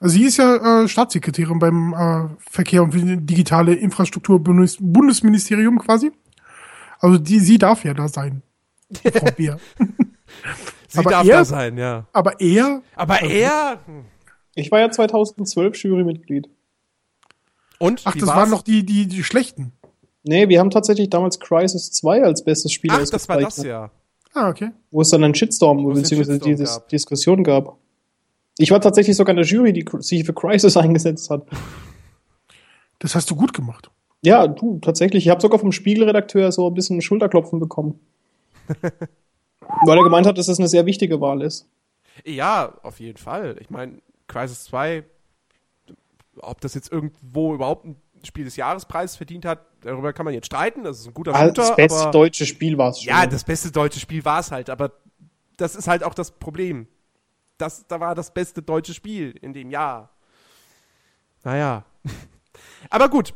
[0.00, 2.92] Also sie ist ja äh, Staatssekretärin beim äh, Verkehr und
[3.28, 6.12] digitale Infrastruktur Bundes Bundesministerium quasi.
[7.00, 8.42] Also die, sie darf ja da sein.
[9.12, 9.58] Frau Beer.
[10.90, 12.06] Sie Aber darf er- da sein, ja.
[12.14, 13.78] Aber er, Aber er.
[13.84, 14.04] hm.
[14.58, 16.48] Ich war ja 2012 Jurymitglied.
[17.78, 18.02] Und?
[18.04, 18.36] ach, wie das war's?
[18.36, 19.72] waren noch die, die, die schlechten.
[20.24, 23.90] Nee, wir haben tatsächlich damals Crisis 2 als bestes Spiel Ach, das war das ja.
[24.34, 24.72] Ah, okay.
[24.90, 26.88] Wo es dann einen Shitstorm, Wo beziehungsweise Shitstorm die gab.
[26.88, 27.78] Diskussion gab.
[28.58, 31.46] Ich war tatsächlich sogar in der Jury, die sich für Crisis eingesetzt hat.
[32.98, 33.90] Das hast du gut gemacht.
[34.22, 35.24] Ja, du, tatsächlich.
[35.24, 38.00] Ich habe sogar vom Spiegelredakteur so ein bisschen Schulterklopfen bekommen.
[39.84, 41.68] Weil er gemeint hat, dass das eine sehr wichtige Wahl ist.
[42.24, 43.56] Ja, auf jeden Fall.
[43.60, 45.04] Ich meine, Crisis 2,
[46.40, 50.46] ob das jetzt irgendwo überhaupt ein Spiel des Jahrespreis verdient hat, darüber kann man jetzt
[50.46, 50.84] streiten.
[50.84, 53.08] Das ist ein guter Ah, Shooter, das beste aber deutsche Spiel war es schon.
[53.08, 54.70] ja, das beste deutsche Spiel war es halt.
[54.70, 54.92] Aber
[55.56, 56.86] das ist halt auch das Problem.
[57.58, 60.10] Das, da war das beste deutsche Spiel in dem Jahr.
[61.44, 61.84] Naja.
[62.90, 63.34] aber gut.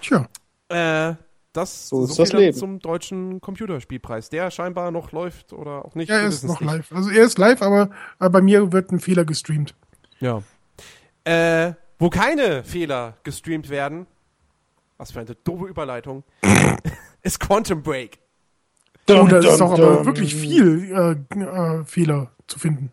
[0.00, 0.26] Tja.
[0.68, 1.14] Äh,
[1.52, 2.56] das So ist viel das Leben.
[2.56, 6.08] zum deutschen Computerspielpreis, der scheinbar noch läuft oder auch nicht.
[6.10, 6.92] Ja, er ist noch live.
[6.92, 9.74] Also er ist live, aber äh, bei mir wird ein Fehler gestreamt.
[10.20, 10.42] Ja.
[11.24, 14.06] Äh, wo keine Fehler gestreamt werden,
[14.98, 16.24] was für eine doofe Überleitung,
[17.22, 18.18] ist Quantum Break.
[19.08, 20.90] Oh, da ist doch aber wirklich viel
[21.32, 22.90] äh, äh, Fehler zu finden.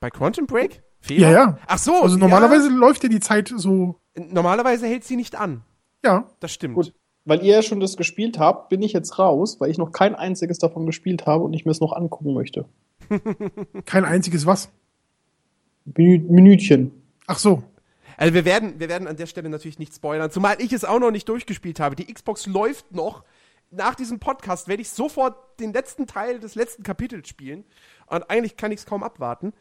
[0.00, 0.82] Bei Quantum Break?
[1.00, 1.28] Fehler?
[1.28, 1.58] Ja, ja.
[1.66, 2.02] Ach so.
[2.02, 5.62] Also normalerweise läuft ja die Zeit so, Ja, normalerweise hält sie nicht an.
[6.04, 6.28] ja.
[6.40, 6.74] Das stimmt.
[6.74, 6.92] Gut.
[7.24, 10.16] Weil ihr ja schon das gespielt habt, bin ich jetzt raus, weil ich noch kein
[10.16, 12.64] einziges davon gespielt habe und ich mir es noch angucken möchte.
[13.84, 14.72] Kein einziges was.
[15.84, 16.92] Minütchen.
[17.26, 17.62] Ach so.
[18.16, 21.00] Also wir werden, wir werden an der Stelle natürlich nicht spoilern, zumal ich es auch
[21.00, 21.96] noch nicht durchgespielt habe.
[21.96, 23.24] Die Xbox läuft noch.
[23.70, 27.64] Nach diesem Podcast werde ich sofort den letzten Teil des letzten Kapitels spielen.
[28.06, 29.54] Und eigentlich kann ich es kaum abwarten,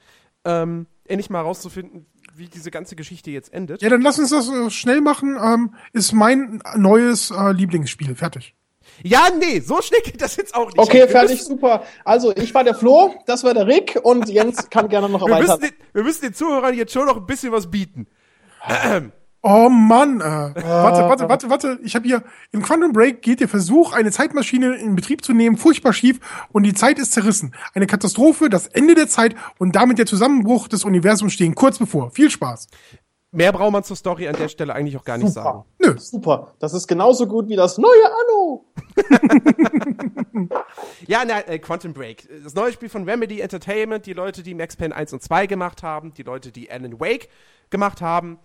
[0.43, 2.05] ähm, endlich mal herauszufinden,
[2.36, 3.82] wie diese ganze Geschichte jetzt endet.
[3.82, 5.38] Ja, dann lass uns das äh, schnell machen.
[5.41, 8.15] Ähm, ist mein neues äh, Lieblingsspiel.
[8.15, 8.53] Fertig.
[9.04, 10.78] Ja, nee, so schnell geht das jetzt auch nicht.
[10.78, 11.84] Okay, fertig, super.
[12.06, 15.34] Also, ich war der Flo, das war der Rick und Jens kann gerne noch Wir
[15.36, 15.58] weiter.
[15.58, 18.08] müssen, den, wir müssen den Zuhörern jetzt schon noch ein bisschen was bieten.
[19.44, 21.80] Oh Mann, äh, warte, warte, warte, warte.
[21.82, 25.58] Ich habe hier im Quantum Break geht der Versuch, eine Zeitmaschine in Betrieb zu nehmen,
[25.58, 26.20] furchtbar schief
[26.52, 27.56] und die Zeit ist zerrissen.
[27.74, 32.12] Eine Katastrophe, das Ende der Zeit und damit der Zusammenbruch des Universums stehen kurz bevor.
[32.12, 32.68] Viel Spaß.
[33.34, 35.63] Mehr braucht man zur Story an der Stelle eigentlich auch gar nicht sagen.
[35.79, 35.93] Super.
[35.93, 35.99] Nö.
[35.99, 36.53] Super.
[36.59, 38.65] Das ist genauso gut wie das neue Anno.
[41.07, 42.27] Ja, na, äh, Quantum Break.
[42.43, 45.84] Das neue Spiel von Remedy Entertainment, die Leute, die Max Payne 1 und 2 gemacht
[45.84, 47.29] haben, die Leute, die Alan Wake
[47.69, 48.39] gemacht haben.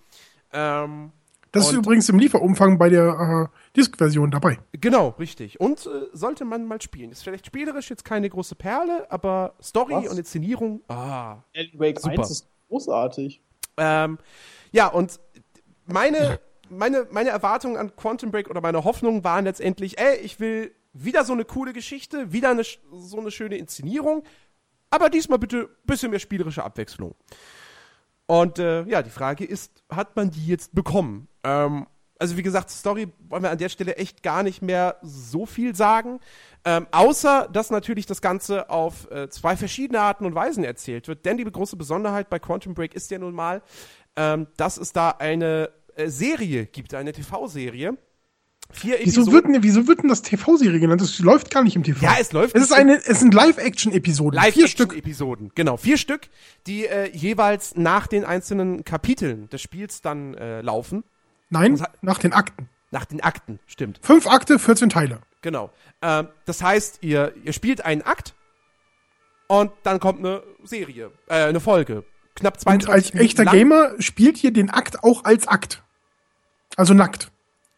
[0.53, 1.13] Ähm,
[1.53, 4.59] Das ist übrigens im Lieferumfang bei der äh, Disk-Version dabei.
[4.73, 5.61] genau, richtig.
[5.61, 7.11] Und äh, sollte man mal spielen.
[7.13, 10.09] Ist vielleicht spielerisch jetzt keine große Perle, aber Story Was?
[10.09, 11.39] und Inszenierung, ah.
[11.55, 12.19] Alan Wake Super.
[12.21, 13.43] 1 ist großartig.
[13.79, 14.19] Ähm,
[14.77, 15.19] ja, und
[15.87, 20.71] meine, meine, meine Erwartungen an Quantum Break oder meine Hoffnungen waren letztendlich, ey, ich will
[20.93, 24.23] wieder so eine coole Geschichte, wieder eine, so eine schöne Inszenierung,
[24.91, 27.15] aber diesmal bitte ein bisschen mehr spielerische Abwechslung.
[28.27, 31.29] Und äh, ja, die Frage ist, hat man die jetzt bekommen?
[31.43, 31.87] Ähm,
[32.19, 35.75] also wie gesagt, Story wollen wir an der Stelle echt gar nicht mehr so viel
[35.75, 36.21] sagen.
[36.65, 41.25] Ähm, außer, dass natürlich das Ganze auf äh, zwei verschiedene Arten und Weisen erzählt wird.
[41.25, 43.63] Denn die große Besonderheit bei Quantum Break ist ja nun mal,
[44.17, 47.97] ähm, dass es da eine äh, Serie gibt, eine TV-Serie.
[48.73, 51.01] Vier Wieso wird, denn, wieso wird denn das TV-Serie genannt?
[51.01, 52.05] Das läuft gar nicht im TV.
[52.05, 54.41] Ja, es läuft Es ist eine, es sind Live-Action-Episoden.
[54.51, 54.97] Vier Stück.
[54.97, 56.29] Episoden, genau, vier Stück,
[56.67, 61.05] die äh, jeweils nach den einzelnen Kapiteln des Spiels dann äh, laufen.
[61.49, 62.69] Nein, hat- nach den Akten.
[62.91, 64.01] Nach den Akten, stimmt.
[64.03, 65.21] Fünf Akte, 14 Teile.
[65.43, 65.71] Genau.
[66.03, 68.35] Ähm, das heißt, ihr, ihr spielt einen Akt
[69.47, 72.03] und dann kommt eine Serie, äh, eine Folge.
[72.37, 73.55] Knapp Und 22 als Minuten echter lang.
[73.55, 75.83] Gamer spielt ihr den Akt auch als Akt.
[76.77, 77.31] Also nackt.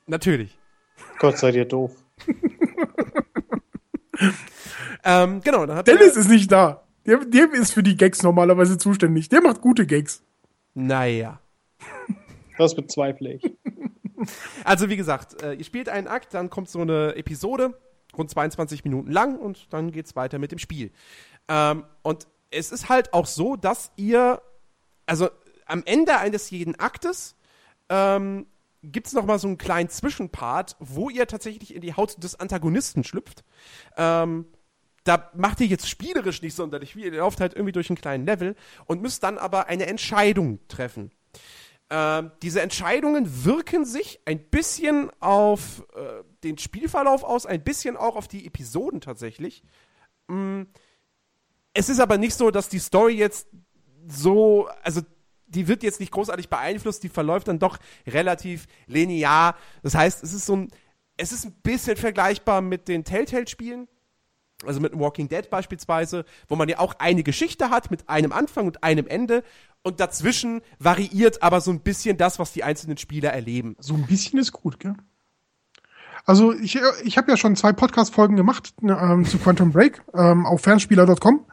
[0.06, 0.58] Natürlich.
[1.18, 1.92] Gott sei dir doof.
[5.04, 6.82] Ähm, genau, dann hat Dennis ist nicht da.
[7.06, 9.28] Der, der ist für die Gags normalerweise zuständig.
[9.28, 10.22] Der macht gute Gags.
[10.74, 11.40] Naja.
[12.58, 13.42] Das bezweifle ich.
[14.64, 17.78] Also wie gesagt, äh, ihr spielt einen Akt, dann kommt so eine Episode,
[18.16, 20.90] rund 22 Minuten lang und dann geht's weiter mit dem Spiel.
[21.46, 24.42] Ähm, und es ist halt auch so, dass ihr,
[25.08, 25.28] also
[25.66, 27.36] am Ende eines jeden Aktes
[27.88, 28.46] ähm,
[28.82, 33.04] gibt's noch mal so einen kleinen Zwischenpart, wo ihr tatsächlich in die Haut des Antagonisten
[33.04, 33.44] schlüpft.
[33.96, 34.46] Ähm,
[35.04, 37.12] da macht ihr jetzt spielerisch nicht sonderlich viel.
[37.12, 38.54] Ihr lauft halt irgendwie durch einen kleinen Level
[38.86, 41.10] und müsst dann aber eine Entscheidung treffen.
[41.90, 48.16] Ähm, diese Entscheidungen wirken sich ein bisschen auf äh, den Spielverlauf aus, ein bisschen auch
[48.16, 49.62] auf die Episoden tatsächlich.
[50.26, 50.64] Mm,
[51.72, 53.48] es ist aber nicht so, dass die Story jetzt
[54.08, 55.02] so, also
[55.46, 59.56] die wird jetzt nicht großartig beeinflusst, die verläuft dann doch relativ linear.
[59.82, 60.68] Das heißt, es ist so ein,
[61.16, 63.88] es ist ein bisschen vergleichbar mit den Telltale-Spielen.
[64.66, 68.66] Also mit Walking Dead beispielsweise, wo man ja auch eine Geschichte hat mit einem Anfang
[68.66, 69.44] und einem Ende
[69.82, 73.76] und dazwischen variiert aber so ein bisschen das, was die einzelnen Spieler erleben.
[73.78, 74.94] So ein bisschen ist gut, gell?
[76.24, 80.60] Also ich, ich habe ja schon zwei Podcast-Folgen gemacht ähm, zu Quantum Break ähm, auf
[80.60, 81.46] fernspieler.com.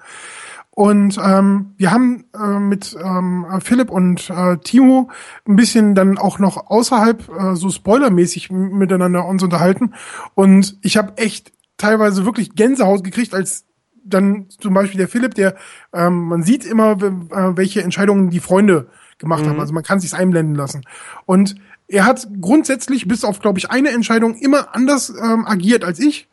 [0.75, 5.09] Und ähm, wir haben äh, mit ähm, Philipp und äh, Timo
[5.47, 9.93] ein bisschen dann auch noch außerhalb äh, so spoilermäßig miteinander uns unterhalten.
[10.33, 13.63] Und ich habe echt teilweise wirklich Gänsehaut gekriegt, als
[14.03, 15.55] dann zum Beispiel der Philipp, der
[15.93, 19.51] ähm, man sieht immer, äh, welche Entscheidungen die Freunde gemacht mhm.
[19.51, 19.59] haben.
[19.61, 20.83] Also man kann sich's einblenden lassen.
[21.25, 21.55] Und
[21.87, 26.27] er hat grundsätzlich bis auf, glaube ich, eine Entscheidung immer anders ähm, agiert als ich.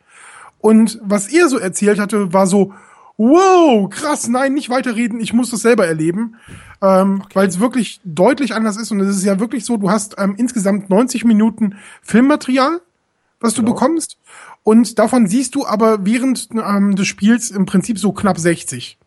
[0.59, 2.73] Und was er so erzählt hatte, war so,
[3.17, 6.35] wow, krass, nein, nicht weiterreden, ich muss das selber erleben,
[6.81, 7.35] ähm, okay.
[7.35, 10.35] weil es wirklich deutlich anders ist und es ist ja wirklich so, du hast ähm,
[10.37, 12.81] insgesamt 90 Minuten Filmmaterial,
[13.39, 13.67] was genau.
[13.67, 14.17] du bekommst
[14.63, 18.97] und davon siehst du aber während ähm, des Spiels im Prinzip so knapp 60.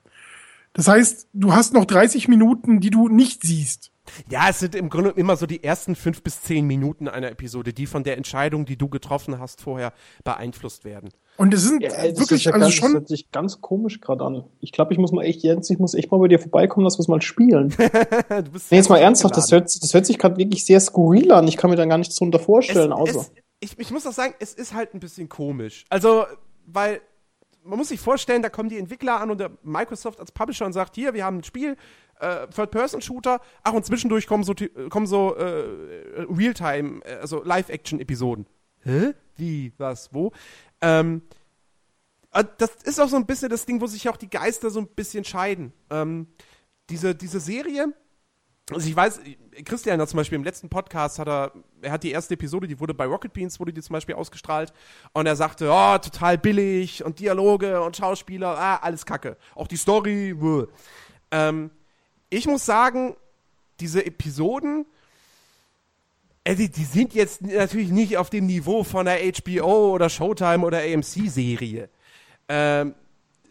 [0.74, 3.90] Das heißt, du hast noch 30 Minuten, die du nicht siehst.
[4.30, 7.72] Ja, es sind im Grunde immer so die ersten fünf bis zehn Minuten einer Episode,
[7.72, 9.92] die von der Entscheidung, die du getroffen hast, vorher
[10.22, 11.11] beeinflusst werden.
[11.37, 12.89] Und es sind ja, wirklich ja also ganz, schon.
[12.89, 14.45] Das hört sich ganz komisch gerade an.
[14.61, 16.97] Ich glaube, ich muss mal echt, Jens, ich muss echt mal bei dir vorbeikommen, dass
[16.97, 17.68] wir es mal spielen.
[18.28, 21.32] du bist nee, jetzt mal ernsthaft, das hört, das hört sich gerade wirklich sehr skurril
[21.32, 21.47] an.
[21.47, 23.20] Ich kann mir dann gar nichts drunter vorstellen, es, außer.
[23.20, 25.84] Es, ich, ich muss auch sagen, es ist halt ein bisschen komisch.
[25.91, 26.24] Also,
[26.66, 27.01] weil
[27.66, 30.72] man muss sich vorstellen, da kommen die Entwickler an und der Microsoft als Publisher und
[30.72, 31.76] sagt, hier, wir haben ein Spiel,
[32.20, 33.41] äh, Third-Person-Shooter.
[33.62, 34.55] Ach, und zwischendurch kommen so,
[34.89, 38.47] kommen so äh, Realtime, äh, also Live-Action-Episoden.
[38.82, 39.14] Hä?
[39.37, 39.72] Wie?
[39.78, 40.14] Was?
[40.14, 40.32] Wo?
[40.81, 41.22] Ähm,
[42.33, 44.81] äh, das ist auch so ein bisschen das Ding, wo sich auch die Geister so
[44.81, 45.72] ein bisschen scheiden.
[45.91, 46.29] Ähm,
[46.89, 47.93] diese, diese Serie,
[48.70, 49.20] also ich weiß,
[49.64, 51.53] Christian hat zum Beispiel im letzten Podcast hat er,
[51.83, 54.72] er hat die erste Episode, die wurde bei Rocket Beans, wurde die zum Beispiel ausgestrahlt
[55.12, 59.37] und er sagte, oh, total billig und Dialoge und Schauspieler, ah, alles Kacke.
[59.55, 60.35] Auch die Story,
[61.31, 61.70] ähm,
[62.29, 63.16] ich muss sagen,
[63.79, 64.87] diese Episoden,
[66.47, 70.78] also die sind jetzt natürlich nicht auf dem Niveau von einer HBO oder Showtime oder
[70.78, 71.88] AMC-Serie.
[72.49, 72.94] Ähm,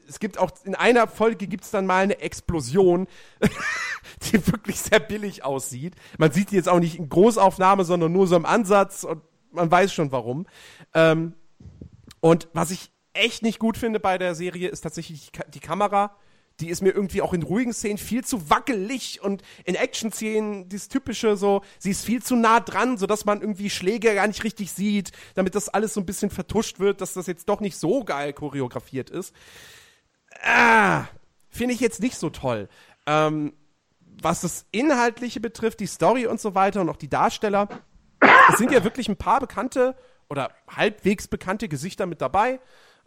[0.07, 3.07] es gibt auch in einer Folge gibt es dann mal eine Explosion,
[4.21, 5.95] die wirklich sehr billig aussieht.
[6.17, 9.21] Man sieht die jetzt auch nicht in Großaufnahme, sondern nur so im Ansatz und
[9.51, 10.47] man weiß schon warum.
[10.93, 11.33] Ähm,
[12.21, 16.15] und was ich echt nicht gut finde bei der Serie ist tatsächlich die, die Kamera
[16.59, 20.87] die ist mir irgendwie auch in ruhigen Szenen viel zu wackelig und in Action-Szenen dieses
[20.87, 24.71] typische so, sie ist viel zu nah dran, sodass man irgendwie Schläge gar nicht richtig
[24.71, 28.03] sieht, damit das alles so ein bisschen vertuscht wird, dass das jetzt doch nicht so
[28.03, 29.35] geil choreografiert ist.
[30.43, 31.05] Ah,
[31.49, 32.69] finde ich jetzt nicht so toll.
[33.05, 33.53] Ähm,
[34.21, 37.67] was das Inhaltliche betrifft, die Story und so weiter und auch die Darsteller,
[38.49, 39.95] es sind ja wirklich ein paar bekannte
[40.29, 42.59] oder halbwegs bekannte Gesichter mit dabei.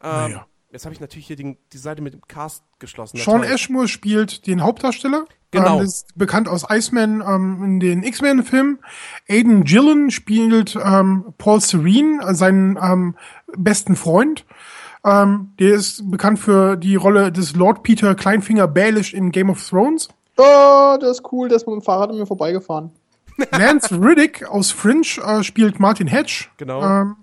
[0.02, 0.46] Ähm, naja.
[0.70, 3.16] Jetzt habe ich natürlich hier den, die Seite mit dem Cast geschlossen.
[3.16, 5.24] Sean Ashmore spielt den Hauptdarsteller.
[5.50, 5.78] Genau.
[5.78, 8.78] Ähm, ist bekannt aus Iceman ähm, in den X-Men-Filmen.
[9.28, 13.16] Aiden Gillen spielt ähm, Paul Serene, seinen ähm,
[13.56, 14.44] besten Freund.
[15.04, 19.66] Ähm, der ist bekannt für die Rolle des Lord Peter Kleinfinger Baelish in Game of
[19.66, 20.08] Thrones.
[20.36, 22.90] Oh, das ist cool, der ist mit dem Fahrrad an mir vorbeigefahren.
[23.52, 26.46] Lance Riddick aus Fringe äh, spielt Martin Hedge.
[26.58, 26.82] Genau.
[26.82, 27.16] Ähm,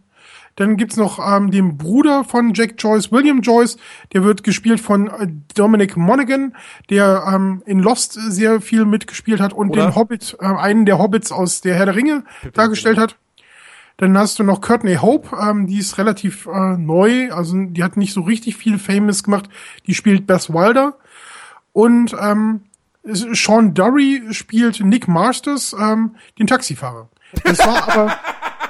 [0.56, 3.78] dann gibt's noch ähm, den Bruder von Jack Joyce, William Joyce.
[4.14, 6.56] Der wird gespielt von äh, Dominic Monaghan,
[6.89, 9.88] der ähm, in Lost sehr viel mitgespielt hat und Oder?
[9.88, 13.18] den Hobbit, äh, einen der Hobbits aus der Herr der Ringe dargestellt hat.
[13.97, 17.95] Dann hast du noch Courtney Hope, ähm, die ist relativ äh, neu, also die hat
[17.97, 19.49] nicht so richtig viel Famous gemacht.
[19.88, 20.97] Die spielt Bess Wilder.
[21.72, 22.62] Und ähm,
[23.03, 27.10] Sean Durry spielt Nick Masters, ähm, den Taxifahrer.
[27.43, 28.20] Das war aber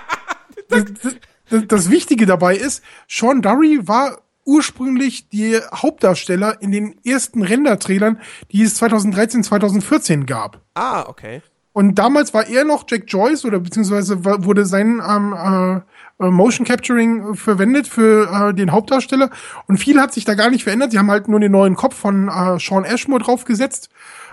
[0.69, 1.15] das, das,
[1.49, 8.19] das Wichtige dabei ist, Sean Durry war ursprünglich die Hauptdarsteller in den ersten Render-Trailern,
[8.51, 10.61] die es 2013, 2014 gab.
[10.75, 11.41] Ah, okay.
[11.73, 15.81] Und damals war er noch Jack Joyce oder beziehungsweise wurde sein ähm, äh,
[16.25, 19.29] äh, Motion Capturing verwendet für äh, den Hauptdarsteller.
[19.67, 20.91] Und viel hat sich da gar nicht verändert.
[20.91, 23.89] Sie haben halt nur den neuen Kopf von äh, Sean Ashmore draufgesetzt.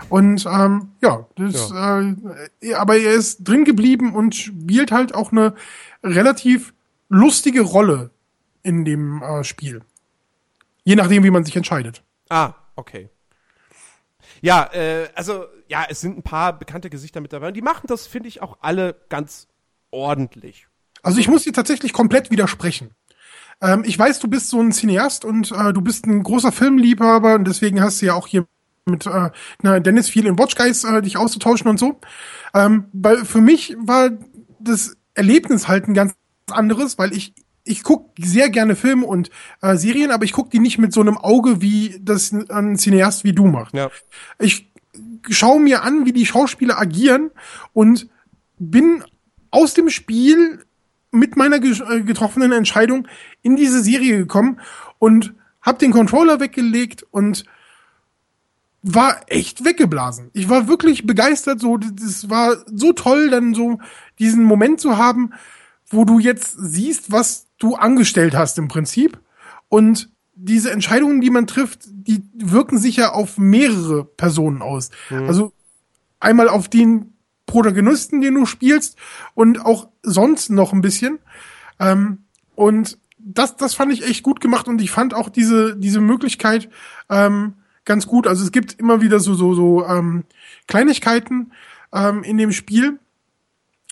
[0.07, 1.99] Und ähm, ja, das, ja.
[2.61, 5.53] Äh, aber er ist drin geblieben und spielt halt auch eine
[6.01, 6.73] relativ
[7.13, 8.11] lustige Rolle
[8.63, 9.81] in dem äh, Spiel.
[10.83, 12.03] Je nachdem, wie man sich entscheidet.
[12.29, 13.09] Ah, okay.
[14.41, 17.49] Ja, äh, also, ja, es sind ein paar bekannte Gesichter mit dabei.
[17.49, 19.47] Und die machen das, finde ich, auch alle ganz
[19.91, 20.67] ordentlich.
[21.01, 22.91] Also ich muss dir tatsächlich komplett widersprechen.
[23.61, 27.35] Ähm, ich weiß, du bist so ein Cineast und äh, du bist ein großer Filmliebhaber
[27.35, 28.45] und deswegen hast du ja auch hier
[28.85, 29.29] mit äh,
[29.61, 31.99] na, Dennis viel in Watch Guys äh, dich auszutauschen und so.
[32.53, 34.09] Ähm, weil für mich war
[34.59, 36.15] das Erlebnis halt ein ganz
[36.51, 37.33] anderes, weil ich
[37.65, 39.29] ich guck sehr gerne Filme und
[39.61, 43.23] äh, Serien, aber ich guck die nicht mit so einem Auge, wie das ein Cineast
[43.23, 43.73] wie du macht.
[43.73, 43.89] Ja.
[44.39, 44.69] Ich
[45.29, 47.31] schaue mir an, wie die Schauspieler agieren
[47.71, 48.09] und
[48.59, 49.03] bin
[49.49, 50.65] aus dem Spiel
[51.11, 53.07] mit meiner äh, getroffenen Entscheidung
[53.41, 54.59] in diese Serie gekommen
[54.99, 57.45] und hab den Controller weggelegt und
[58.81, 60.29] war echt weggeblasen.
[60.33, 63.79] Ich war wirklich begeistert, so, das war so toll, dann so
[64.19, 65.31] diesen Moment zu haben,
[65.93, 69.19] wo du jetzt siehst, was du angestellt hast im Prinzip.
[69.69, 74.89] Und diese Entscheidungen, die man trifft, die wirken sich ja auf mehrere Personen aus.
[75.27, 75.53] Also
[76.19, 77.13] einmal auf den
[77.45, 78.97] Protagonisten, den du spielst
[79.35, 81.19] und auch sonst noch ein bisschen.
[81.79, 82.23] Ähm,
[82.55, 86.69] und das, das fand ich echt gut gemacht und ich fand auch diese, diese Möglichkeit
[87.09, 87.53] ähm,
[87.85, 88.27] ganz gut.
[88.27, 90.23] Also es gibt immer wieder so, so, so ähm,
[90.67, 91.51] Kleinigkeiten
[91.93, 92.99] ähm, in dem Spiel,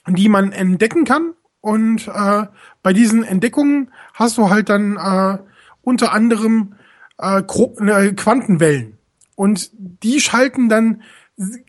[0.08, 1.34] die man entdecken kann.
[1.62, 2.48] Und äh,
[2.84, 5.38] bei diesen Entdeckungen hast du halt dann äh,
[5.82, 6.74] unter anderem
[7.18, 8.98] äh, Gro- äh, Quantenwellen.
[9.36, 11.04] Und die schalten dann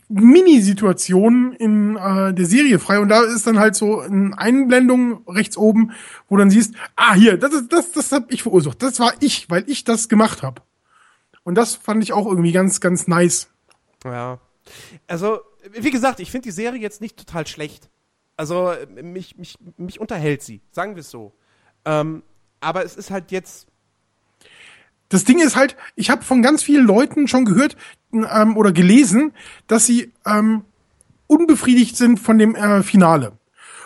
[0.08, 2.98] Mini-Situationen in äh, der Serie frei.
[3.00, 5.92] Und da ist dann halt so eine Einblendung rechts oben,
[6.28, 8.82] wo dann siehst, ah, hier, das ist das, das habe ich verursacht.
[8.82, 10.62] Das war ich, weil ich das gemacht habe.
[11.44, 13.48] Und das fand ich auch irgendwie ganz, ganz nice.
[14.04, 14.38] Ja.
[15.06, 15.40] Also,
[15.72, 17.88] wie gesagt, ich finde die Serie jetzt nicht total schlecht.
[18.36, 21.32] Also, äh, mich, mich, mich unterhält sie, sagen wir es so.
[21.84, 22.22] Ähm,
[22.60, 23.66] aber es ist halt jetzt.
[25.08, 27.76] Das Ding ist halt, ich habe von ganz vielen Leuten schon gehört
[28.12, 29.34] ähm, oder gelesen,
[29.66, 30.64] dass sie ähm,
[31.26, 33.32] unbefriedigt sind von dem äh, Finale.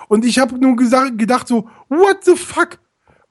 [0.09, 2.79] Und ich habe nur gedacht so, what the fuck?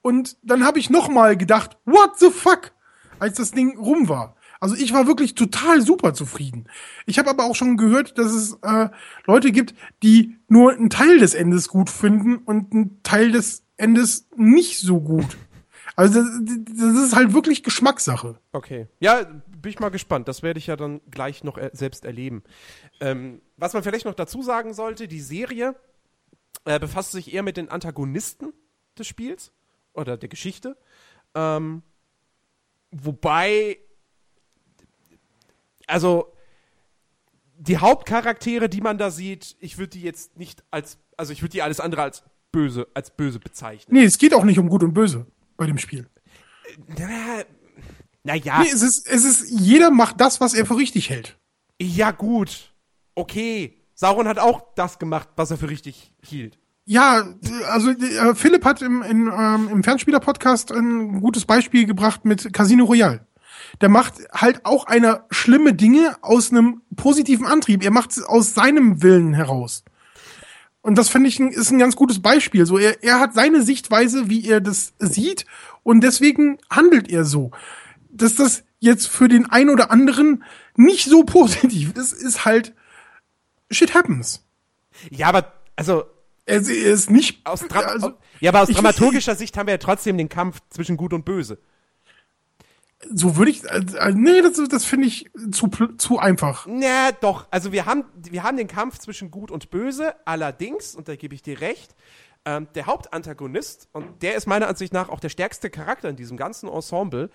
[0.01, 2.73] Und dann habe ich noch mal gedacht, what the fuck?
[3.17, 4.35] Als das Ding rum war.
[4.65, 6.67] Also ich war wirklich total super zufrieden.
[7.05, 8.89] Ich habe aber auch schon gehört, dass es äh,
[9.27, 14.27] Leute gibt, die nur einen Teil des Endes gut finden und einen Teil des Endes
[14.35, 15.37] nicht so gut.
[15.95, 18.39] Also das, das ist halt wirklich Geschmackssache.
[18.53, 18.87] Okay.
[18.99, 20.27] Ja, bin ich mal gespannt.
[20.27, 22.41] Das werde ich ja dann gleich noch er selbst erleben.
[22.99, 25.75] Ähm, was man vielleicht noch dazu sagen sollte, die Serie
[26.63, 28.51] äh, befasst sich eher mit den Antagonisten
[28.97, 29.51] des Spiels
[29.93, 30.75] oder der Geschichte.
[31.35, 31.83] Ähm,
[32.89, 33.77] wobei,
[35.87, 36.33] also
[37.57, 41.51] die Hauptcharaktere, die man da sieht, ich würde die jetzt nicht als, also ich würde
[41.51, 43.97] die alles andere als böse, als böse bezeichnen.
[43.97, 45.25] Nee, es geht auch nicht um Gut und Böse
[45.57, 46.07] bei dem Spiel.
[48.23, 51.37] Naja, Nee, es ist, es ist, jeder macht das, was er für richtig hält.
[51.79, 52.73] ja gut,
[53.13, 53.81] okay.
[53.93, 56.57] Sauron hat auch das gemacht, was er für richtig hielt.
[56.85, 57.25] Ja,
[57.69, 62.85] also äh, Philipp hat im, in, ähm, im Fernspieler-Podcast ein gutes Beispiel gebracht mit Casino
[62.85, 63.25] Royale.
[63.81, 67.83] Der macht halt auch einer schlimme Dinge aus einem positiven Antrieb.
[67.83, 69.83] Er macht es aus seinem Willen heraus.
[70.81, 72.65] Und das finde ich ein, ist ein ganz gutes Beispiel.
[72.65, 75.45] So, er, er hat seine Sichtweise, wie er das sieht,
[75.83, 77.51] und deswegen handelt er so.
[78.09, 80.43] Dass das jetzt für den einen oder anderen
[80.75, 82.73] nicht so positiv ist, ist halt
[83.71, 84.43] shit happens.
[85.09, 86.03] Ja, aber also
[86.45, 90.17] Er, ist nicht aus, Dra also, ja, aber aus dramaturgischer Sicht haben wir ja trotzdem
[90.17, 91.57] den Kampf zwischen Gut und Böse.
[93.13, 95.67] So würde ich, äh, nee, das, das finde ich zu,
[95.97, 96.65] zu einfach.
[96.67, 97.47] Na, doch.
[97.51, 100.15] Also wir haben, wir haben den Kampf zwischen Gut und Böse.
[100.25, 101.95] Allerdings, und da gebe ich dir recht,
[102.45, 106.37] ähm, der Hauptantagonist, und der ist meiner Ansicht nach auch der stärkste Charakter in diesem
[106.37, 107.29] ganzen Ensemble,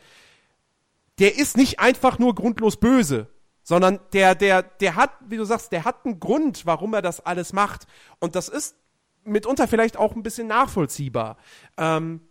[1.19, 3.29] der ist nicht einfach nur grundlos böse,
[3.63, 7.21] sondern der, der, der hat, wie du sagst, der hat einen Grund, warum er das
[7.21, 7.87] alles macht.
[8.19, 8.77] Und das ist
[9.25, 11.37] mitunter vielleicht auch ein bisschen nachvollziehbar.
[11.77, 12.23] Ähm,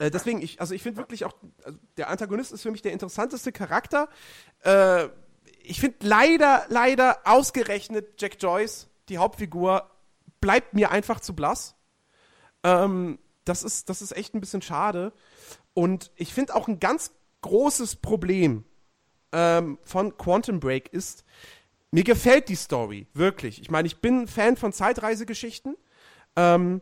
[0.00, 2.92] äh, deswegen, ich, also ich finde wirklich auch, also der Antagonist ist für mich der
[2.92, 4.08] interessanteste Charakter.
[4.64, 5.08] Äh,
[5.62, 9.90] ich finde leider, leider ausgerechnet Jack Joyce, die Hauptfigur,
[10.40, 11.76] bleibt mir einfach zu blass.
[12.64, 15.12] Ähm, das, ist, das ist echt ein bisschen schade.
[15.74, 18.64] Und ich finde auch ein ganz großes Problem
[19.32, 21.24] ähm, von Quantum Break ist,
[21.90, 23.60] mir gefällt die Story, wirklich.
[23.60, 25.76] Ich meine, ich bin Fan von Zeitreisegeschichten.
[26.36, 26.80] Ähm,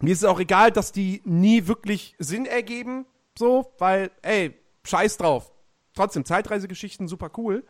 [0.00, 3.06] mir ist es auch egal, dass die nie wirklich Sinn ergeben,
[3.38, 5.52] so, weil, ey, scheiß drauf.
[5.94, 7.64] Trotzdem, Zeitreisegeschichten super cool.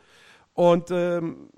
[0.55, 1.51] Und ähm,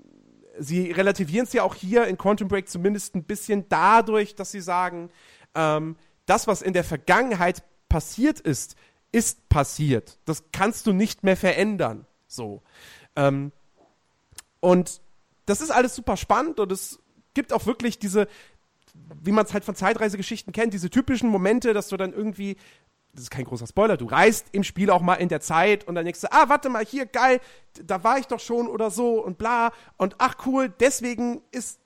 [0.57, 4.61] sie relativieren es ja auch hier in Quantum Break zumindest ein bisschen dadurch, dass sie
[4.61, 5.09] sagen,
[5.55, 5.95] ähm,
[6.25, 8.75] das, was in der Vergangenheit passiert ist,
[9.11, 10.17] ist passiert.
[10.25, 12.05] Das kannst du nicht mehr verändern.
[12.27, 12.61] So.
[13.15, 13.51] Ähm,
[14.59, 15.01] und
[15.45, 16.99] das ist alles super spannend und es
[17.33, 18.27] gibt auch wirklich diese,
[18.93, 22.57] wie man es halt von Zeitreisegeschichten kennt, diese typischen Momente, dass du dann irgendwie,
[23.13, 25.95] das ist kein großer Spoiler, du reist im Spiel auch mal in der Zeit und
[25.95, 27.39] dann denkst du, ah, warte mal, hier, geil,
[27.83, 31.79] da war ich doch schon oder so und bla und ach cool, deswegen ist,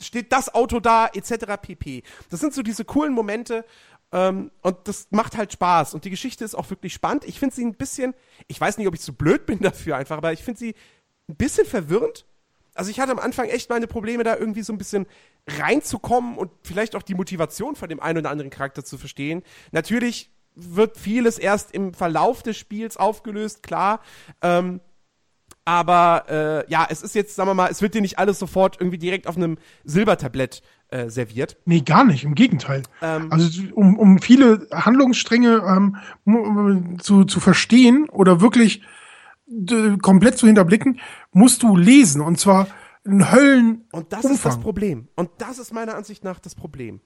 [0.00, 1.56] steht das Auto da, etc.
[1.60, 2.02] pp.
[2.30, 3.64] Das sind so diese coolen Momente
[4.12, 5.94] Ähm, und das macht halt Spaß.
[5.94, 7.24] Und die Geschichte ist auch wirklich spannend.
[7.24, 8.14] Ich finde sie ein bisschen,
[8.48, 10.74] ich weiß nicht, ob ich zu blöd bin dafür einfach, aber ich finde sie
[11.28, 12.26] ein bisschen verwirrend.
[12.74, 15.06] Also ich hatte am Anfang echt meine Probleme, da irgendwie so ein bisschen
[15.48, 19.42] reinzukommen und vielleicht auch die Motivation von dem einen oder anderen Charakter zu verstehen.
[19.72, 24.00] Natürlich wird vieles erst im Verlauf des Spiels aufgelöst, klar.
[24.42, 24.80] Ähm,
[25.64, 28.80] aber äh, ja, es ist jetzt, sagen wir mal, es wird dir nicht alles sofort
[28.80, 31.56] irgendwie direkt auf einem Silbertablett äh, serviert.
[31.64, 32.82] Nee, gar nicht, im Gegenteil.
[33.02, 35.62] Ähm, Also um, um viele Handlungsstränge
[36.26, 38.82] ähm, zu, zu verstehen oder wirklich
[39.46, 40.98] d- komplett zu hinterblicken,
[41.32, 42.20] musst du lesen.
[42.20, 42.66] Und zwar
[43.04, 43.86] in Höllen.
[43.92, 44.62] Und das ist das Umfang.
[44.62, 45.08] Problem.
[45.16, 47.00] Und das ist meiner Ansicht nach das Problem.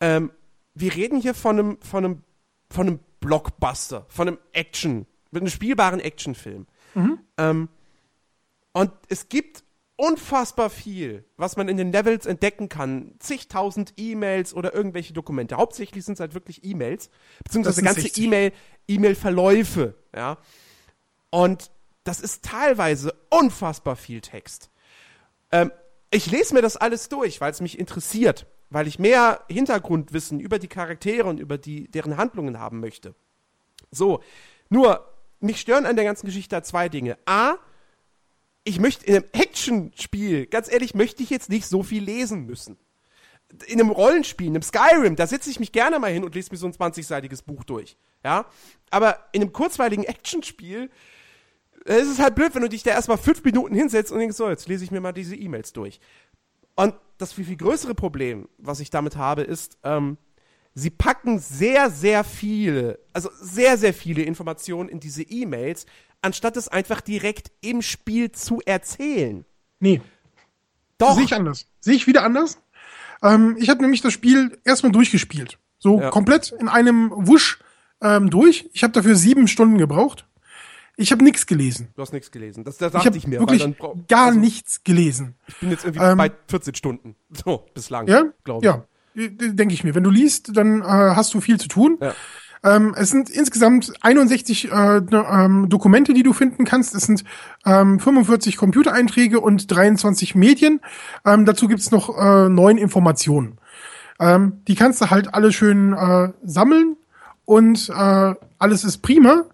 [0.00, 0.30] Ähm,
[0.74, 2.22] wir reden hier von einem, von einem,
[2.70, 6.66] von einem Blockbuster, von einem Action, mit einem spielbaren Actionfilm.
[7.38, 7.68] Ähm,
[8.72, 9.64] und es gibt
[9.96, 13.14] unfassbar viel, was man in den Levels entdecken kann.
[13.18, 15.56] Zigtausend E-Mails oder irgendwelche Dokumente.
[15.56, 17.10] Hauptsächlich sind es halt wirklich E-Mails,
[17.44, 18.24] beziehungsweise ganze 60.
[18.24, 18.52] E-Mail,
[18.88, 20.38] E-Mail-Verläufe, ja.
[21.30, 21.70] Und
[22.04, 24.71] das ist teilweise unfassbar viel Text.
[25.52, 25.70] Ähm,
[26.10, 30.58] ich lese mir das alles durch, weil es mich interessiert, weil ich mehr Hintergrundwissen über
[30.58, 33.14] die Charaktere und über die, deren Handlungen haben möchte.
[33.90, 34.22] So,
[34.68, 35.08] nur,
[35.40, 37.18] mich stören an der ganzen Geschichte zwei Dinge.
[37.26, 37.54] A,
[38.64, 42.78] ich möchte in einem Action-Spiel, ganz ehrlich, möchte ich jetzt nicht so viel lesen müssen.
[43.66, 46.50] In einem Rollenspiel, in einem Skyrim, da setze ich mich gerne mal hin und lese
[46.52, 47.96] mir so ein 20-seitiges Buch durch.
[48.24, 48.46] Ja?
[48.90, 50.88] Aber in einem kurzweiligen Actionspiel äh,
[51.84, 54.48] es ist halt blöd, wenn du dich da erstmal fünf Minuten hinsetzt und denkst, so,
[54.48, 56.00] jetzt lese ich mir mal diese E-Mails durch.
[56.74, 60.16] Und das viel, viel größere Problem, was ich damit habe, ist, ähm,
[60.74, 65.86] sie packen sehr, sehr viele, also sehr, sehr viele Informationen in diese E-Mails,
[66.22, 69.44] anstatt es einfach direkt im Spiel zu erzählen.
[69.80, 70.00] Nee,
[70.98, 71.14] Doch.
[71.16, 71.66] sehe ich anders.
[71.80, 72.58] Sehe ich wieder anders.
[73.22, 75.58] Ähm, ich habe nämlich das Spiel erstmal durchgespielt.
[75.78, 76.10] So Ja.
[76.10, 77.58] komplett in einem Wusch
[78.00, 78.68] ähm, durch.
[78.72, 80.26] Ich habe dafür sieben Stunden gebraucht.
[81.02, 81.88] Ich habe nichts gelesen.
[81.96, 82.62] Du hast nichts gelesen.
[82.64, 83.40] Das, das Ich dachte habe ich, mir.
[83.40, 83.76] wirklich
[84.08, 85.34] gar also, nichts gelesen.
[85.48, 87.16] Ich bin jetzt irgendwie Ähm, bei 14 Stunden.
[87.44, 88.06] So, bislang.
[88.06, 88.84] Ja, glaube
[89.14, 89.26] ich.
[89.26, 89.94] ja, denke ich mir.
[89.94, 91.98] Wenn du liest, dann äh, hast du viel zu tun.
[92.00, 92.14] Ja.
[92.64, 96.94] Ähm, es sind insgesamt 61 äh, ähm, Dokumente, die du finden kannst.
[96.94, 97.24] Es sind
[97.66, 100.80] ähm, 45 Computereinträge und 23 Medien.
[101.24, 103.58] Ähm, dazu gibt's noch äh, neun Informationen.
[104.20, 106.96] Ähm, die kannst du halt alle schön äh, sammeln
[107.44, 109.46] und äh, alles ist prima.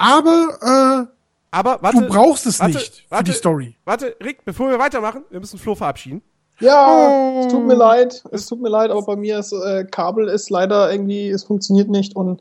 [0.00, 1.08] Aber
[1.50, 1.98] Aber äh, warte.
[2.00, 3.76] du brauchst es warte, nicht für warte, die Story.
[3.84, 6.22] Warte, Rick, bevor wir weitermachen, wir müssen Flo verabschieden.
[6.60, 7.40] Ja, Oh.
[7.40, 8.22] es tut mir leid.
[8.32, 11.88] Es tut mir leid, aber bei mir ist äh, Kabel ist leider irgendwie, es funktioniert
[11.88, 12.40] nicht und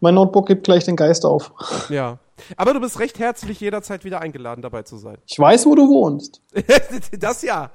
[0.00, 1.52] mein Notebook gibt gleich den Geist auf.
[1.90, 2.18] Ja.
[2.56, 5.18] Aber du bist recht herzlich jederzeit wieder eingeladen, dabei zu sein.
[5.26, 6.40] Ich weiß, wo du wohnst.
[7.18, 7.72] das ja.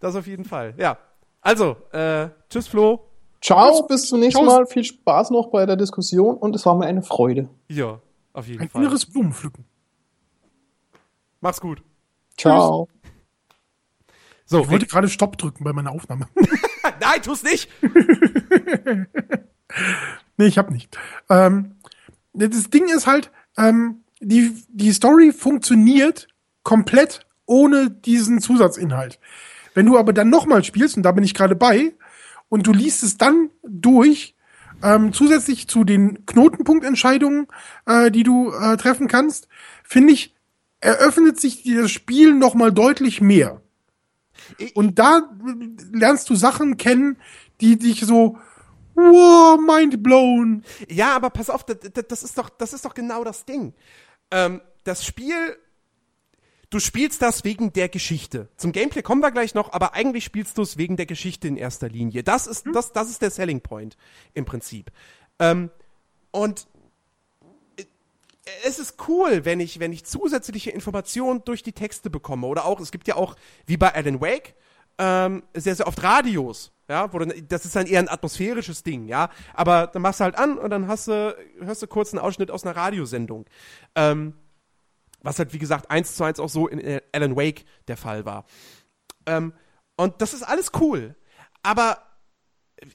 [0.00, 0.74] Das auf jeden Fall.
[0.76, 0.98] Ja.
[1.40, 3.00] Also, äh, tschüss, Flo.
[3.40, 4.58] Ciao, bis zum nächsten Ciao.
[4.58, 4.66] Mal.
[4.66, 7.48] Viel Spaß noch bei der Diskussion und es war mir eine Freude.
[7.68, 8.00] Ja,
[8.32, 8.82] auf jeden Ein Fall.
[8.82, 9.64] inneres Blumenpflücken.
[11.40, 11.82] Mach's gut.
[12.36, 12.88] Ciao.
[14.46, 16.28] So, Ich wollte gerade Stopp drücken bei meiner Aufnahme.
[17.00, 17.68] nein, tu's nicht.
[20.36, 20.96] Nee, ich hab nicht.
[21.28, 21.76] Ähm,
[22.32, 26.28] das Ding ist halt, ähm, die, die Story funktioniert
[26.62, 29.18] komplett ohne diesen Zusatzinhalt.
[29.74, 31.94] Wenn du aber dann nochmal spielst, und da bin ich gerade bei,
[32.48, 34.34] und du liest es dann durch,
[34.82, 37.46] ähm, zusätzlich zu den Knotenpunktentscheidungen,
[37.86, 39.48] äh, die du äh, treffen kannst,
[39.84, 40.34] finde ich,
[40.80, 43.60] eröffnet sich dir das Spiel nochmal deutlich mehr.
[44.74, 47.16] Und da äh, lernst du Sachen kennen,
[47.60, 48.38] die dich so,
[48.94, 50.64] wow, mind blown.
[50.88, 53.74] Ja, aber pass auf, das, das das ist doch, das ist doch genau das Ding.
[54.30, 55.56] Ähm, das Spiel,
[56.72, 58.48] du spielst das wegen der Geschichte.
[58.56, 61.56] Zum Gameplay kommen wir gleich noch, aber eigentlich spielst du es wegen der Geschichte in
[61.56, 62.22] erster Linie.
[62.22, 63.96] Das ist, das, das ist der Selling Point
[64.32, 64.90] im Prinzip.
[65.38, 65.70] Ähm,
[66.30, 66.66] und
[67.76, 67.84] äh,
[68.64, 72.46] es ist cool, wenn ich, wenn ich zusätzliche Informationen durch die Texte bekomme.
[72.46, 74.54] Oder auch, es gibt ja auch, wie bei Alan Wake,
[74.96, 79.08] ähm, sehr, sehr oft Radios, ja, wo dann, das ist dann eher ein atmosphärisches Ding,
[79.08, 82.20] ja, aber dann machst du halt an und dann hast du, hörst du kurz einen
[82.20, 83.46] Ausschnitt aus einer Radiosendung.
[83.94, 84.34] Ähm,
[85.22, 88.24] was halt, wie gesagt, eins zu eins auch so in äh, Alan Wake der Fall
[88.24, 88.44] war.
[89.26, 89.52] Ähm,
[89.96, 91.14] und das ist alles cool.
[91.62, 92.02] Aber
[92.76, 92.86] äh,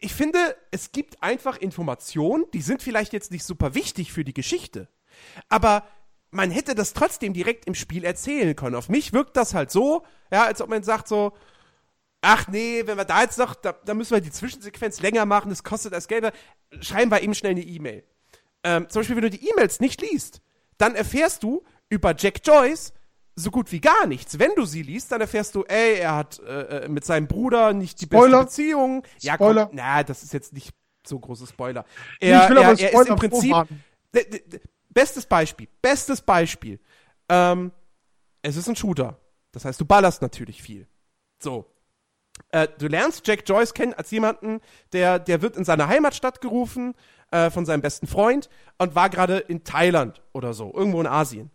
[0.00, 0.38] ich finde,
[0.70, 4.88] es gibt einfach Informationen, die sind vielleicht jetzt nicht super wichtig für die Geschichte.
[5.48, 5.86] Aber
[6.30, 8.74] man hätte das trotzdem direkt im Spiel erzählen können.
[8.74, 11.32] Auf mich wirkt das halt so, ja, als ob man sagt so,
[12.20, 15.48] ach nee, wenn wir da jetzt noch, da, da müssen wir die Zwischensequenz länger machen,
[15.48, 16.32] das kostet das Geld,
[16.80, 18.04] schreiben wir eben schnell eine E-Mail.
[18.64, 20.42] Ähm, zum Beispiel, wenn du die E-Mails nicht liest,
[20.78, 22.92] dann erfährst du über Jack Joyce
[23.34, 24.38] so gut wie gar nichts.
[24.38, 27.72] Wenn du sie liest, dann erfährst du, ey, er hat äh, äh, mit seinem Bruder
[27.74, 28.44] nicht die Spoiler.
[28.44, 29.02] beste Beziehung.
[29.20, 29.66] Ja, Spoiler.
[29.66, 30.70] komm, na, das ist jetzt nicht
[31.06, 31.84] so große Spoiler.
[32.20, 33.54] Nee, Er, ich will aber er, er ist Spoiler im Prinzip.
[34.88, 35.68] Bestes Beispiel.
[35.82, 36.80] Bestes Beispiel.
[37.28, 37.72] Ähm,
[38.42, 39.20] es ist ein Shooter.
[39.52, 40.86] Das heißt, du ballerst natürlich viel.
[41.38, 41.66] So.
[42.50, 44.60] Äh, du lernst Jack Joyce kennen als jemanden,
[44.92, 46.94] der, der wird in seine Heimatstadt gerufen
[47.30, 48.48] äh, von seinem besten Freund
[48.78, 51.50] und war gerade in Thailand oder so, irgendwo in Asien.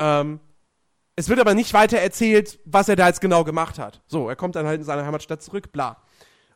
[0.00, 0.40] Ähm,
[1.16, 4.00] es wird aber nicht weiter erzählt, was er da jetzt genau gemacht hat.
[4.06, 5.96] So, er kommt dann halt in seine Heimatstadt zurück, bla.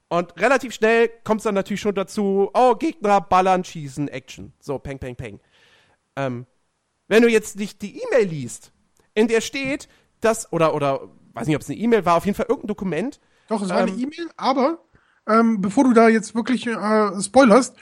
[0.09, 4.53] Und relativ schnell kommt es dann natürlich schon dazu, oh, Gegner ballern, schießen, Action.
[4.61, 5.41] So, peng, peng, peng.
[6.15, 6.47] Ähm,
[7.09, 8.73] wenn du jetzt nicht die E-Mail liest,
[9.15, 9.89] in der steht,
[10.21, 13.21] dass, oder, oder, weiß nicht, ob es eine E-Mail war, auf jeden Fall irgendein Dokument.
[13.49, 14.79] Doch, es war eine Ähm, E-Mail, aber
[15.29, 17.77] ähm, bevor du da jetzt wirklich äh, spoilerst,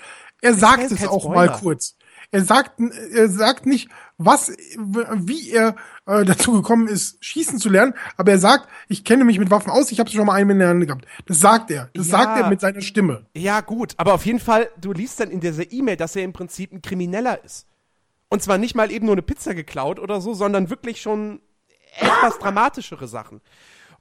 [0.45, 1.35] er sagt es kein auch Spoiler.
[1.53, 1.97] mal kurz.
[2.31, 2.81] Er sagt,
[3.13, 3.89] er sagt nicht,
[4.19, 5.77] was, wie er
[6.07, 9.71] äh, dazu gekommen ist, schießen zu lernen, aber er sagt, ich kenne mich mit Waffen
[9.71, 11.07] aus, ich habe schon mal einen in der Hand gehabt.
[11.27, 11.91] Das sagt er.
[11.95, 12.19] Das Ja.
[12.19, 13.27] sagt er mit seiner Stimme.
[13.37, 16.33] Ja, gut, aber auf jeden Fall, du liest dann in dieser E-Mail, dass er im
[16.33, 17.67] Prinzip ein Krimineller ist.
[18.31, 21.41] Und zwar nicht mal eben nur eine Pizza geklaut oder so, sondern wirklich schon
[22.01, 23.43] etwas dramatischere Sachen.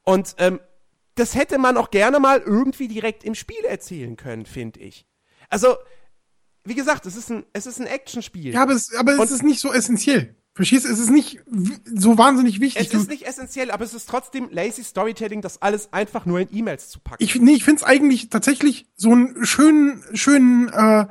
[0.04, 0.60] Und ähm,
[1.16, 5.06] das hätte man auch gerne mal irgendwie direkt im Spiel erzählen können, finde ich.
[5.50, 5.76] Also,
[6.66, 8.54] wie gesagt, es ist ein, es ist ein Actionspiel.
[8.54, 10.36] Ja, aber es, aber es ist nicht so essentiell.
[10.56, 10.90] Verstehst du?
[10.90, 11.42] Es ist nicht
[11.86, 12.88] so wahnsinnig wichtig.
[12.88, 16.48] es ist nicht essentiell, aber es ist trotzdem lazy Storytelling, das alles einfach nur in
[16.52, 17.24] E-Mails zu packen.
[17.24, 21.08] ich, nee, ich finde es eigentlich tatsächlich so einen schönen, schönen äh,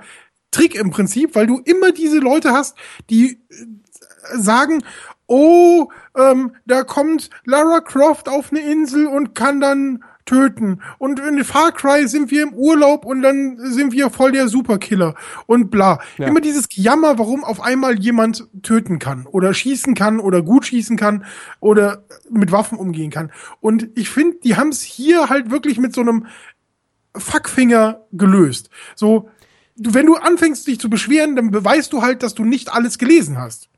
[0.53, 2.77] Trick im Prinzip, weil du immer diese Leute hast,
[3.11, 4.85] die äh, sagen,
[5.27, 10.81] oh, ähm, da kommt Lara Croft auf eine Insel und kann dann töten.
[10.99, 15.15] Und in Far Cry sind wir im Urlaub und dann sind wir voll der Superkiller
[15.47, 16.01] und bla.
[16.19, 16.29] Ja.
[16.29, 20.97] Immer dieses Jammer, warum auf einmal jemand töten kann oder schießen kann oder gut schießen
[20.97, 21.25] kann
[21.61, 23.33] oder mit Waffen umgehen kann.
[23.61, 26.27] Und ich finde, die haben es hier halt wirklich mit so einem
[27.17, 28.71] Fuckfinger gelöst.
[28.95, 29.29] So,
[29.77, 32.99] du, wenn du anfängst, dich zu beschweren, dann beweist du halt, dass du nicht alles
[32.99, 33.69] gelesen hast.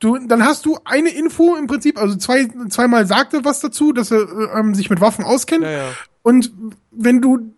[0.00, 3.92] Du, dann hast du eine Info im Prinzip, also zwei, zweimal sagt er was dazu,
[3.92, 5.62] dass er äh, ähm, sich mit Waffen auskennt.
[5.62, 5.88] Ja, ja.
[6.22, 6.52] Und
[6.90, 7.54] wenn du,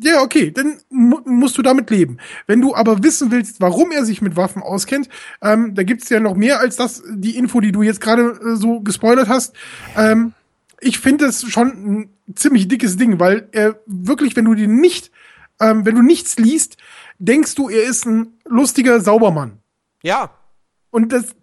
[0.00, 2.18] ja, okay, dann mu musst du damit leben.
[2.48, 5.08] Wenn du aber wissen willst, warum er sich mit Waffen auskennt,
[5.42, 8.56] ähm, da gibt's ja noch mehr als das, die Info, die du jetzt gerade äh,
[8.56, 9.54] so gespoilert hast.
[9.96, 10.32] Ähm,
[10.80, 15.12] ich finde das schon ein ziemlich dickes Ding, weil er wirklich, wenn du den nicht,
[15.60, 16.78] ähm, wenn du nichts liest,
[17.18, 19.58] denkst du, er ist ein lustiger Saubermann.
[20.02, 20.30] ja,
[20.90, 21.36] Und das,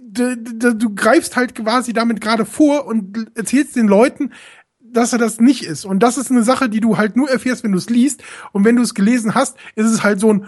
[0.00, 4.32] d- d- du greifst halt quasi damit gerade vor und erzählst den Leuten,
[4.80, 5.84] dass er das nicht ist.
[5.84, 8.22] Und das ist eine Sache, die du halt nur erfährst, wenn du es liest.
[8.52, 10.46] Und wenn du es gelesen hast, ist es halt so ein,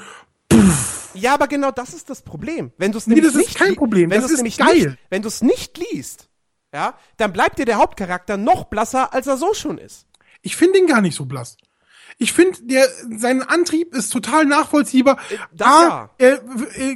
[1.15, 2.73] Ja, aber genau das ist das Problem.
[2.77, 4.75] Wenn du es Nee, nämlich nicht kein Problem, Wenn das ist nämlich geil.
[4.77, 6.29] Nicht, wenn du es nicht liest,
[6.75, 10.07] ja, dann bleibt dir der Hauptcharakter noch blasser, als er so schon ist.
[10.43, 11.57] ich finde ihn gar nicht so blass.
[12.19, 12.87] Ich finde, der,
[13.17, 15.19] sein Antrieb ist total nachvollziehbar.
[15.53, 16.11] das A, ja.
[16.19, 16.41] er,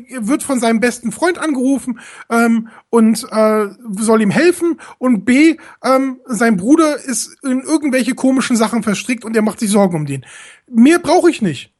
[0.08, 2.00] er wird von seinem besten Freund angerufen
[2.30, 4.80] ähm, und äh, soll ihm helfen.
[4.98, 9.70] Und B, ähm, sein Bruder ist in irgendwelche komischen Sachen verstrickt und er macht sich
[9.70, 10.24] Sorgen um den.
[10.68, 11.72] Mehr brauche ich nicht.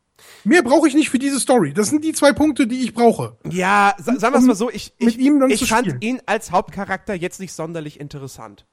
[0.44, 1.74] Mehr brauche ich nicht für diese Story.
[1.74, 3.36] Das sind die zwei Punkte, die ich brauche.
[3.50, 6.00] Ja, sa sagen wir es mal so, ich, ich, ich fand spielen.
[6.00, 8.66] ihn als Hauptcharakter jetzt nicht sonderlich interessant.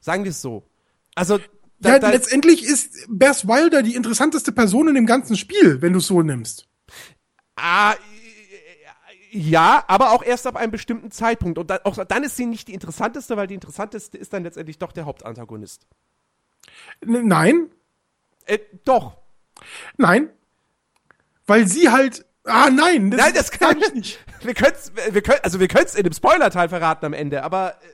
[0.00, 0.64] Sagen wir es so.
[1.14, 1.38] Also,
[1.80, 5.92] da, ja, da, letztendlich ist Bess Wilder die interessanteste Person in dem ganzen Spiel, wenn
[5.92, 6.66] du es so nimmst.
[7.56, 7.94] ah,
[9.36, 11.58] ja, aber auch erst ab einem bestimmten Zeitpunkt.
[11.58, 14.78] Und dann, auch, dann ist sie nicht die interessanteste, weil die interessanteste ist dann letztendlich
[14.78, 15.86] doch der Hauptantagonist.
[17.04, 17.68] Nein,
[18.46, 19.16] Äh, doch.
[19.96, 20.28] nein.
[21.46, 22.24] Weil sie halt.
[22.44, 24.18] Ah, nein, das, Nein, das kann ich nicht.
[24.42, 27.72] Wir können's, wir können, also wir können es in dem Spoiler-Teil verraten am Ende, aber
[27.82, 27.86] äh,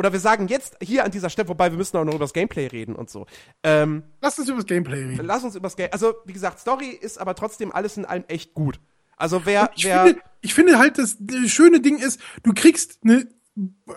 [0.00, 2.32] oder wir sagen jetzt hier an dieser Stelle, wobei wir müssen auch noch über das
[2.32, 3.26] Gameplay reden und so.
[3.62, 5.26] Ähm, Lass uns über das Gameplay reden.
[5.26, 5.90] lass uns über das Game.
[5.92, 8.80] Also wie gesagt, Story ist aber trotzdem alles in allem echt gut.
[9.18, 13.00] Also wer, Ich wer, finde, ich finde halt, das, das schöne Ding ist, du kriegst
[13.04, 13.28] eine,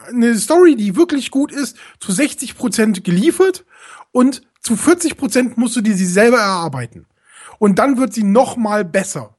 [0.10, 3.64] eine Story, die wirklich gut ist, zu 60% geliefert
[4.12, 7.06] und zu 40% musst du dir sie selber erarbeiten.
[7.60, 9.38] Und dann wird sie noch mal besser.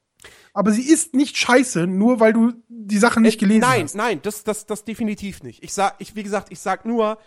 [0.55, 3.97] Aber sie ist nicht scheiße, nur weil du die Sachen nicht gelesen nein, hast.
[3.97, 5.65] nein, das, das, das definitiv nicht.
[5.65, 7.19] Ich sag, ich, wie gesagt, ich sag nur,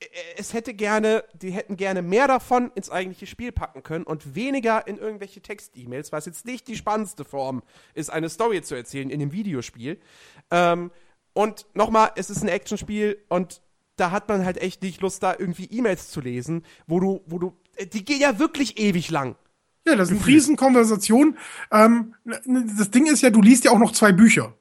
[0.00, 0.06] äh,
[0.38, 4.86] es hätte gerne, die hätten gerne mehr davon ins eigentliche Spiel packen können und weniger
[4.86, 7.62] in irgendwelche Text-E-Mails, was jetzt nicht die spannendste Form
[7.92, 10.00] ist, eine Story zu erzählen in dem Videospiel.
[10.50, 10.90] Ähm,
[11.34, 13.60] und nochmal, es ist ein Actionspiel und
[13.96, 17.38] da hat man halt echt nicht Lust, da irgendwie E-Mails zu lesen, wo du, wo
[17.38, 19.36] du, äh, die gehen ja wirklich ewig lang.
[19.86, 21.36] Ja, das sind Riesenkonversationen.
[21.70, 24.54] Ähm, n- das Ding ist ja, du liest ja auch noch zwei Bücher.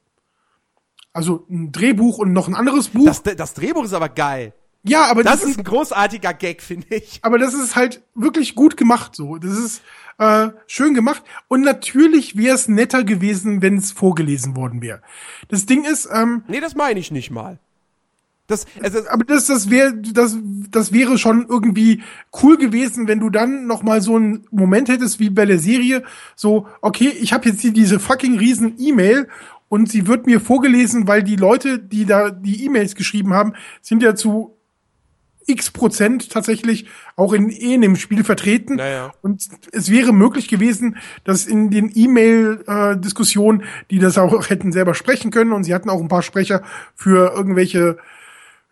[1.13, 3.05] Also ein Drehbuch und noch ein anderes Buch.
[3.05, 4.53] Das, das Drehbuch ist aber geil.
[4.85, 7.19] Ja, aber das, das ist ein großartiger Gag, finde ich.
[7.21, 9.37] Aber das ist halt wirklich gut gemacht so.
[9.37, 9.81] Das ist
[10.17, 11.23] äh, schön gemacht.
[11.47, 15.01] Und natürlich wäre es netter gewesen, wenn es vorgelesen worden wäre.
[15.47, 17.59] Das Ding ist, ähm, Nee, das meine ich nicht mal.
[18.47, 20.37] Das, also, aber das, das wäre, das,
[20.69, 22.03] das wäre schon irgendwie
[22.41, 26.03] cool gewesen, wenn du dann noch mal so einen Moment hättest wie bei der Serie,
[26.35, 29.29] so, okay, ich habe jetzt hier diese fucking riesen E-Mail
[29.69, 34.03] und sie wird mir vorgelesen, weil die Leute, die da die E-Mails geschrieben haben, sind
[34.03, 34.57] ja zu
[35.45, 38.75] x Prozent tatsächlich auch in, eh in dem Spiel vertreten.
[38.75, 39.13] Naja.
[39.21, 45.31] Und es wäre möglich gewesen, dass in den E-Mail-Diskussionen, die das auch hätten selber sprechen
[45.31, 46.61] können, und sie hatten auch ein paar Sprecher
[46.95, 47.97] für irgendwelche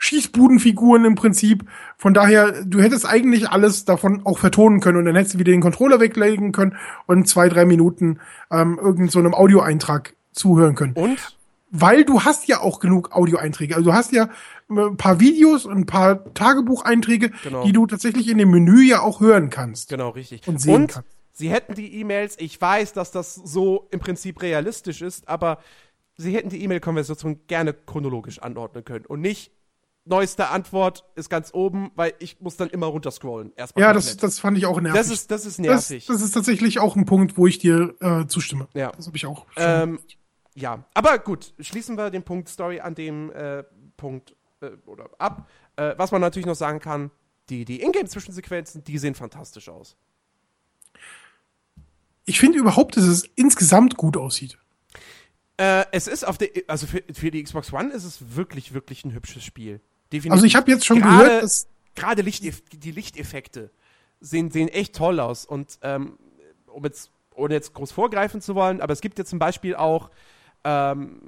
[0.01, 1.63] Schießbudenfiguren im Prinzip.
[1.95, 5.51] Von daher, du hättest eigentlich alles davon auch vertonen können und dann hättest du wieder
[5.51, 6.75] den Controller weglegen können
[7.05, 10.93] und zwei, drei Minuten ähm, irgend so einem Audioeintrag zuhören können.
[10.93, 11.37] Und?
[11.69, 13.75] Weil du hast ja auch genug Audioeinträge.
[13.75, 14.29] Also du hast ja
[14.69, 17.63] ein paar Videos und ein paar Tagebucheinträge, genau.
[17.63, 19.89] die du tatsächlich in dem Menü ja auch hören kannst.
[19.89, 20.47] Genau, richtig.
[20.47, 21.09] Und sehen und kannst.
[21.33, 25.59] Sie hätten die E-Mails, ich weiß, dass das so im Prinzip realistisch ist, aber
[26.17, 29.51] sie hätten die E-Mail-Konversation gerne chronologisch anordnen können und nicht
[30.05, 33.53] neueste Antwort ist ganz oben, weil ich muss dann immer runterscrollen.
[33.55, 34.99] Erstmal ja, das, das fand ich auch nervig.
[34.99, 36.05] Das ist, das ist nervig.
[36.05, 38.67] Das, das ist tatsächlich auch ein Punkt, wo ich dir äh, zustimme.
[38.73, 38.91] Ja.
[38.91, 39.45] Das habe ich auch.
[39.57, 39.99] Ähm,
[40.55, 43.63] ja, aber gut, schließen wir den Punkt Story an dem äh,
[43.95, 45.47] Punkt äh, oder ab.
[45.75, 47.11] Äh, was man natürlich noch sagen kann,
[47.49, 49.95] die, die Ingame-Zwischensequenzen, die sehen fantastisch aus.
[52.25, 54.57] Ich finde überhaupt, dass es insgesamt gut aussieht.
[55.57, 59.05] Äh, es ist auf der, also für, für die Xbox One ist es wirklich, wirklich
[59.05, 59.81] ein hübsches Spiel.
[60.11, 60.31] Definitiv.
[60.31, 62.43] Also ich habe jetzt schon grade, gehört, dass gerade Licht,
[62.83, 63.71] die Lichteffekte
[64.19, 66.17] sehen, sehen echt toll aus und ähm,
[66.67, 70.11] um jetzt ohne jetzt groß vorgreifen zu wollen, aber es gibt ja zum Beispiel auch,
[70.63, 71.21] ähm,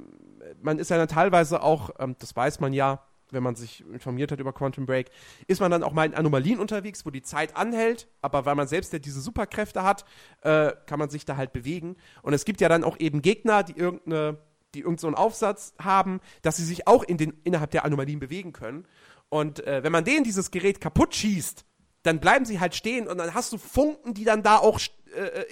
[0.62, 4.32] man ist ja dann teilweise auch, ähm, das weiß man ja, wenn man sich informiert
[4.32, 5.10] hat über Quantum Break,
[5.48, 8.68] ist man dann auch mal in Anomalien unterwegs, wo die Zeit anhält, aber weil man
[8.68, 10.06] selbst ja diese Superkräfte hat,
[10.42, 11.96] äh, kann man sich da halt bewegen.
[12.22, 14.38] Und es gibt ja dann auch eben Gegner, die irgendeine,
[14.74, 18.54] die irgendeinen so Aufsatz haben, dass sie sich auch in den, innerhalb der Anomalien bewegen
[18.54, 18.86] können.
[19.30, 21.66] Und äh, wenn man denen dieses Gerät kaputt schießt,
[22.04, 24.80] dann bleiben sie halt stehen und dann hast du Funken, die dann da auch
[25.16, 25.46] äh, äh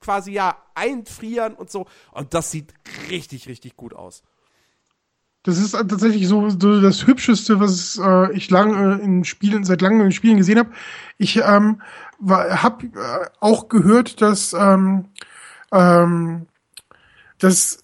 [0.00, 1.86] quasi ja einfrieren und so.
[2.12, 2.72] Und das sieht
[3.10, 4.22] richtig, richtig gut aus.
[5.42, 10.12] Das ist tatsächlich so, das Hübscheste, was äh, ich lange in Spielen, seit langem in
[10.12, 10.70] Spielen gesehen habe.
[11.16, 11.80] Ich ähm,
[12.28, 15.06] habe äh, auch gehört, dass ähm,
[15.72, 16.46] ähm,
[17.38, 17.82] das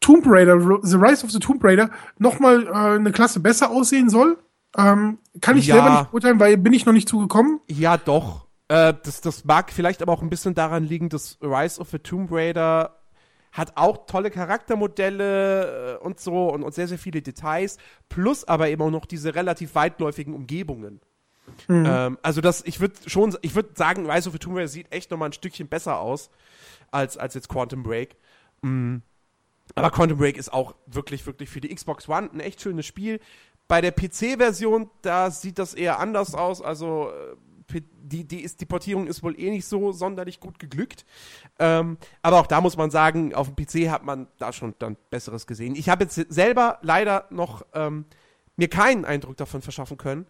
[0.00, 4.38] Tomb Raider, The Rise of the Tomb Raider, nochmal äh, eine Klasse besser aussehen soll.
[4.76, 5.76] Ähm, kann ich ja.
[5.76, 7.60] selber nicht urteilen, weil bin ich noch nicht zugekommen.
[7.68, 8.46] Ja, doch.
[8.68, 11.98] Äh, das, das mag vielleicht aber auch ein bisschen daran liegen, dass Rise of the
[11.98, 12.96] Tomb Raider
[13.52, 17.78] hat auch tolle Charaktermodelle äh, und so und, und, sehr, sehr viele Details,
[18.08, 21.00] plus aber eben auch noch diese relativ weitläufigen Umgebungen.
[21.66, 21.84] Mhm.
[21.86, 24.92] Ähm, also das, ich würde schon, ich würde sagen, Rise of the Tomb Raider sieht
[24.92, 26.30] echt nochmal ein Stückchen besser aus
[26.92, 28.16] als, als jetzt Quantum Break.
[28.62, 29.02] Mhm.
[29.74, 33.20] Aber Quantum Break ist auch wirklich, wirklich für die Xbox One ein echt schönes Spiel.
[33.68, 36.60] Bei der PC-Version, da sieht das eher anders aus.
[36.60, 37.36] Also äh,
[38.02, 41.04] die, die, ist, die Portierung ist wohl eh nicht so sonderlich gut geglückt.
[41.58, 44.96] Ähm, aber auch da muss man sagen, auf dem PC hat man da schon dann
[45.10, 45.76] Besseres gesehen.
[45.76, 48.06] Ich habe jetzt selber leider noch ähm,
[48.56, 50.26] mir keinen Eindruck davon verschaffen können.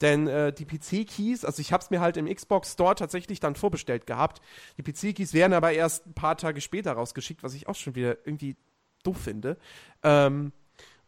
[0.00, 3.54] Denn äh, die PC-Keys, also ich habe es mir halt im Xbox Store tatsächlich dann
[3.54, 4.42] vorbestellt gehabt.
[4.76, 8.18] Die PC-Keys werden aber erst ein paar Tage später rausgeschickt, was ich auch schon wieder
[8.26, 8.56] irgendwie
[9.02, 9.56] doof finde.
[10.02, 10.52] Ähm,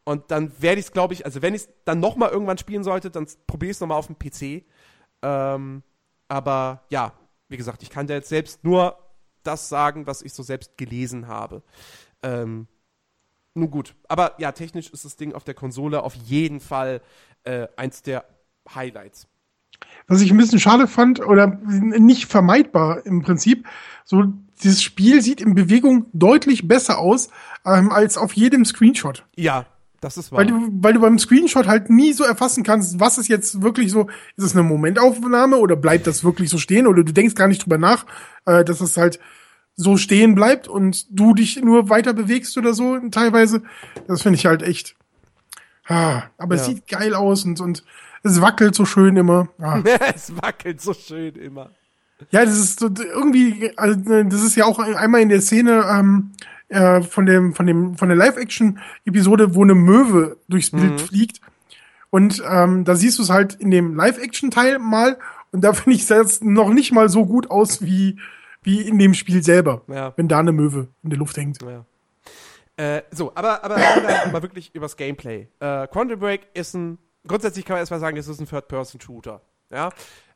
[0.04, 2.84] und dann werde ich es, glaube ich, also wenn ich es dann nochmal irgendwann spielen
[2.84, 4.64] sollte, dann probiere ich es nochmal auf dem PC.
[5.22, 5.82] Ähm,
[6.28, 7.12] aber ja,
[7.48, 8.98] wie gesagt, ich kann da jetzt selbst nur
[9.42, 11.62] das sagen, was ich so selbst gelesen habe.
[12.22, 12.66] Ähm,
[13.54, 17.00] nun gut, aber ja, technisch ist das Ding auf der Konsole auf jeden Fall
[17.44, 18.24] äh, eins der
[18.74, 19.28] Highlights.
[20.06, 23.66] Was ich ein bisschen schade fand oder nicht vermeidbar im Prinzip,
[24.04, 24.24] so
[24.62, 27.28] dieses Spiel sieht in Bewegung deutlich besser aus
[27.64, 29.24] ähm, als auf jedem Screenshot.
[29.36, 29.66] Ja,
[30.00, 30.40] das ist wahr.
[30.40, 33.90] Weil du, weil du beim Screenshot halt nie so erfassen kannst, was ist jetzt wirklich
[33.90, 37.48] so, ist es eine Momentaufnahme oder bleibt das wirklich so stehen oder du denkst gar
[37.48, 38.04] nicht drüber nach,
[38.44, 39.18] äh, dass es halt
[39.76, 43.62] so stehen bleibt und du dich nur weiter bewegst oder so teilweise.
[44.06, 44.94] Das finde ich halt echt.
[45.86, 46.60] Ah, aber ja.
[46.60, 47.84] es sieht geil aus und, und
[48.22, 49.48] es wackelt so schön immer.
[49.58, 49.80] Ah.
[50.14, 51.70] es wackelt so schön immer.
[52.30, 56.32] Ja, das ist so irgendwie, also das ist ja auch einmal in der Szene, ähm,
[56.68, 60.98] äh, von dem, von dem, von der Live-Action-Episode, wo eine Möwe durchs Bild mhm.
[60.98, 61.40] fliegt.
[62.10, 65.18] Und ähm, da siehst du es halt in dem Live-Action-Teil mal.
[65.52, 68.18] Und da finde ich es noch nicht mal so gut aus wie,
[68.62, 70.12] wie in dem Spiel selber, ja.
[70.16, 71.60] wenn da eine Möwe in der Luft hängt.
[71.62, 71.84] Ja.
[72.76, 73.76] Äh, so, aber, aber
[74.32, 75.48] mal wirklich übers Gameplay.
[75.60, 79.40] Äh, Quantum Break ist ein grundsätzlich kann man erstmal sagen, es ist ein Third-Person-Shooter.
[79.70, 79.90] Ja?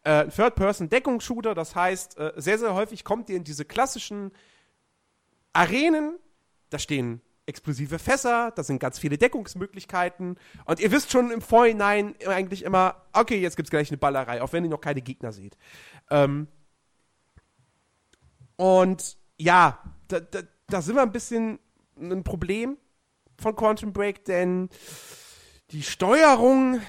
[0.04, 4.32] Äh, Third-Person-Deckungsshooter, das heißt, äh, sehr, sehr häufig kommt ihr in diese klassischen
[5.52, 6.18] Arenen,
[6.70, 10.36] da stehen explosive Fässer, da sind ganz viele Deckungsmöglichkeiten
[10.66, 14.52] und ihr wisst schon im Vorhinein eigentlich immer, okay, jetzt gibt's gleich eine Ballerei, auch
[14.52, 15.56] wenn ihr noch keine Gegner seht.
[16.10, 16.46] Ähm
[18.56, 21.58] und ja, da, da, da sind wir ein bisschen
[22.00, 22.76] ein Problem
[23.40, 24.68] von Quantum Break, denn
[25.70, 26.80] die Steuerung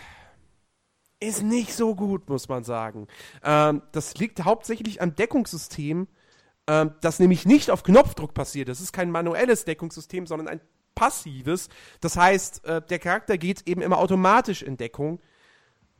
[1.19, 3.07] ist nicht so gut, muss man sagen.
[3.43, 6.07] Ähm, das liegt hauptsächlich am Deckungssystem,
[6.67, 8.69] ähm, das nämlich nicht auf Knopfdruck passiert.
[8.69, 10.61] Das ist kein manuelles Deckungssystem, sondern ein
[10.95, 11.69] passives.
[12.01, 15.19] Das heißt, äh, der Charakter geht eben immer automatisch in Deckung.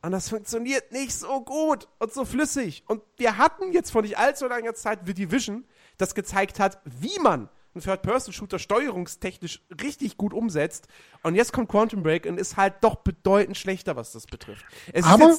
[0.02, 2.84] Und das funktioniert nicht so gut und so flüssig.
[2.86, 5.66] Und wir hatten jetzt vor nicht allzu langer Zeit The Division,
[5.98, 10.88] das gezeigt hat, wie man einen Third-Person-Shooter steuerungstechnisch richtig gut umsetzt.
[11.22, 14.64] Und jetzt kommt Quantum Break und ist halt doch bedeutend schlechter, was das betrifft.
[14.92, 15.36] Es Aber,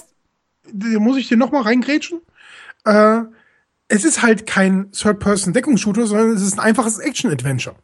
[0.74, 2.22] muss ich dir noch mal reingrätschen.
[2.86, 3.22] Äh,
[3.88, 7.76] es ist halt kein Third-Person-Deckungsshooter, sondern es ist ein einfaches Action-Adventure.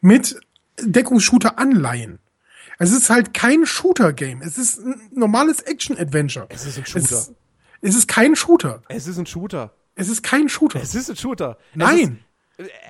[0.00, 0.40] Mit
[0.80, 2.20] Deckungsshooter-Anleihen.
[2.78, 4.40] Es ist halt kein Shooter-Game.
[4.42, 6.46] Es ist ein normales Action-Adventure.
[6.48, 7.16] Es ist ein Shooter.
[7.16, 7.32] Es,
[7.82, 8.82] es, ist kein Shooter.
[8.88, 9.74] Es ist ein Shooter.
[9.96, 10.80] Es ist kein Shooter.
[10.80, 11.58] Es ist ein Shooter.
[11.74, 12.24] Nein.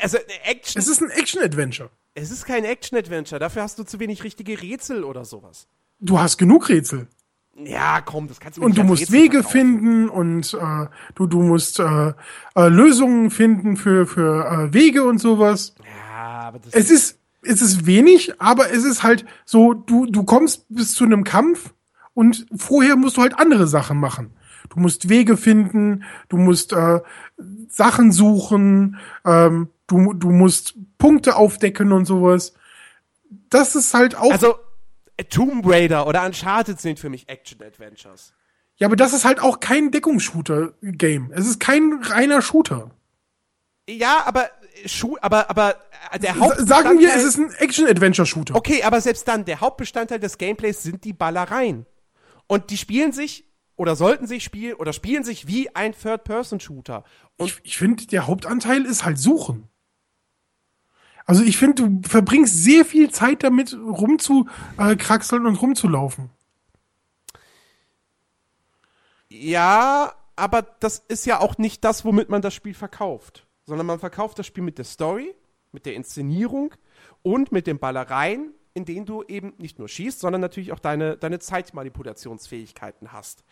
[0.01, 0.81] Also Action.
[0.81, 1.91] Es ist ein Action-Adventure.
[2.15, 3.39] Es ist kein Action-Adventure.
[3.39, 5.67] Dafür hast du zu wenig richtige Rätsel oder sowas.
[6.01, 7.09] Du hast genug Rätsel.
[7.57, 9.53] Ja, komm, das kannst du Und du musst Rätsel Wege verkaufen.
[9.53, 12.13] finden und äh, du, du musst äh,
[12.55, 15.75] äh, Lösungen finden für, für äh, Wege und sowas.
[15.85, 20.25] Ja, aber das es ist es ist wenig, aber es ist halt so, du, du
[20.25, 21.73] kommst bis zu einem Kampf
[22.13, 24.33] und vorher musst du halt andere Sachen machen.
[24.71, 27.01] Du musst Wege finden, du musst äh,
[27.69, 32.55] Sachen suchen, ähm, du, du musst Punkte aufdecken und sowas.
[33.51, 34.31] Das ist halt auch.
[34.31, 34.55] Also,
[35.29, 38.33] Tomb Raider oder Uncharted sind für mich Action-Adventures.
[38.77, 41.33] Ja, aber das ist halt auch kein Deckungsshooter-Game.
[41.35, 42.91] Es ist kein reiner Shooter.
[43.87, 44.49] Ja, aber
[44.87, 45.77] Schu aber aber
[46.13, 48.55] äh, der Haupt Sagen wir, es ist ein Action-Adventure-Shooter.
[48.55, 51.87] Okay, aber selbst dann, der Hauptbestandteil des Gameplays sind die Ballereien.
[52.47, 53.45] Und die spielen sich
[53.81, 57.05] oder sollten sich spielen oder spielen sich wie ein Third-Person-Shooter.
[57.39, 59.69] Ich, ich finde, der Hauptanteil ist halt Suchen.
[61.25, 66.31] Also ich finde, du verbringst sehr viel Zeit damit, rumzukraxeln und rumzulaufen.
[69.29, 74.01] Ja, aber das ist ja auch nicht das, womit man das Spiel verkauft sondern man
[74.01, 75.33] verkauft das Spiel mit der Story,
[75.71, 76.75] mit der Inszenierung
[77.23, 81.17] und mit den Ballereien, in denen du eben nicht nur schießt, sondern natürlich auch deine,
[81.17, 83.45] deine Zeitmanipulationsfähigkeiten hast.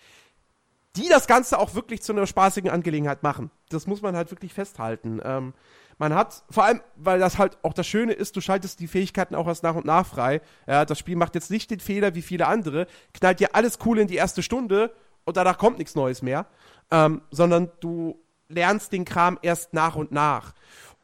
[0.96, 3.50] Die das Ganze auch wirklich zu einer spaßigen Angelegenheit machen.
[3.68, 5.20] Das muss man halt wirklich festhalten.
[5.22, 5.54] Ähm,
[5.98, 9.34] man hat, vor allem, weil das halt auch das Schöne ist, du schaltest die Fähigkeiten
[9.34, 10.40] auch erst nach und nach frei.
[10.66, 13.98] Ja, das Spiel macht jetzt nicht den Fehler wie viele andere, knallt dir alles cool
[13.98, 16.46] in die erste Stunde und danach kommt nichts Neues mehr.
[16.90, 18.18] Ähm, sondern du
[18.48, 20.54] lernst den Kram erst nach und nach.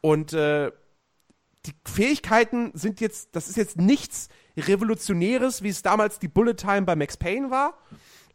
[0.01, 0.71] Und äh,
[1.65, 6.83] die Fähigkeiten sind jetzt, das ist jetzt nichts Revolutionäres, wie es damals die Bullet Time
[6.83, 7.77] bei Max Payne war.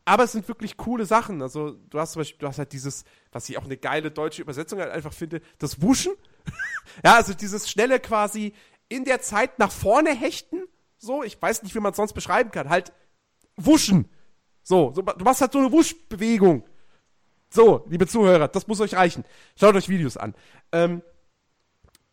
[0.04, 1.42] Aber es sind wirklich coole Sachen.
[1.42, 4.42] Also, du hast zum Beispiel, du hast halt dieses, was ich auch eine geile deutsche
[4.42, 6.14] Übersetzung halt einfach finde, das Wuschen.
[7.04, 8.54] ja, also dieses schnelle quasi
[8.88, 10.64] in der Zeit nach vorne hechten.
[10.98, 12.68] So, ich weiß nicht, wie man es sonst beschreiben kann.
[12.68, 12.92] Halt
[13.56, 14.08] wuschen.
[14.62, 16.64] So, so, du machst halt so eine Wuschbewegung.
[17.50, 19.24] So, liebe Zuhörer, das muss euch reichen.
[19.58, 20.34] Schaut euch Videos an.
[20.72, 21.02] Ähm,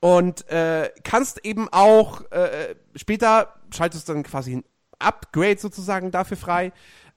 [0.08, 4.64] und äh, kannst eben auch äh, später schaltest du dann quasi ein
[5.00, 6.72] Upgrade sozusagen dafür frei,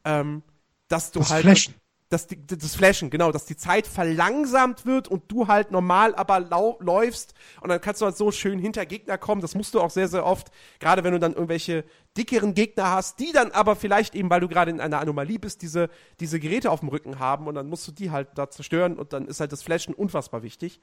[0.05, 0.43] ähm,
[0.89, 1.75] dass du das halt Flashen
[2.09, 6.41] dass die, das Flashen, genau, dass die Zeit verlangsamt wird und du halt normal aber
[6.41, 9.41] lau läufst und dann kannst du halt so schön hinter Gegner kommen.
[9.41, 10.49] Das musst du auch sehr, sehr oft,
[10.81, 11.85] gerade wenn du dann irgendwelche
[12.17, 15.62] dickeren Gegner hast, die dann aber vielleicht eben, weil du gerade in einer Anomalie bist,
[15.62, 15.89] diese,
[16.19, 19.12] diese Geräte auf dem Rücken haben und dann musst du die halt da zerstören und
[19.12, 20.81] dann ist halt das Flashen unfassbar wichtig.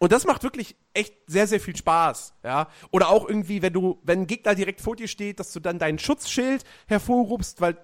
[0.00, 2.68] Und das macht wirklich echt sehr, sehr viel Spaß, ja.
[2.90, 5.78] Oder auch irgendwie, wenn du, wenn ein Gegner direkt vor dir steht, dass du dann
[5.78, 7.76] dein Schutzschild hervorrufst, weil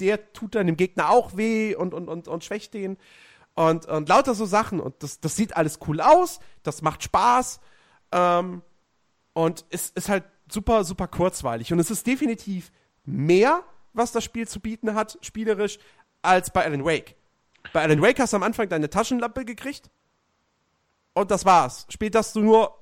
[0.00, 2.96] der tut dann dem Gegner auch weh und, und, und, und schwächt den.
[3.54, 4.80] Und, und lauter so Sachen.
[4.80, 7.60] Und das, das sieht alles cool aus, das macht Spaß.
[8.12, 8.62] Ähm,
[9.34, 11.70] und es ist halt super, super kurzweilig.
[11.70, 12.72] Und es ist definitiv
[13.04, 13.62] mehr,
[13.92, 15.78] was das Spiel zu bieten hat, spielerisch,
[16.22, 17.14] als bei Alan Wake.
[17.74, 19.90] Bei Alan Wake hast du am Anfang deine Taschenlampe gekriegt.
[21.18, 21.84] Und das war's.
[21.88, 22.78] Später hast du nur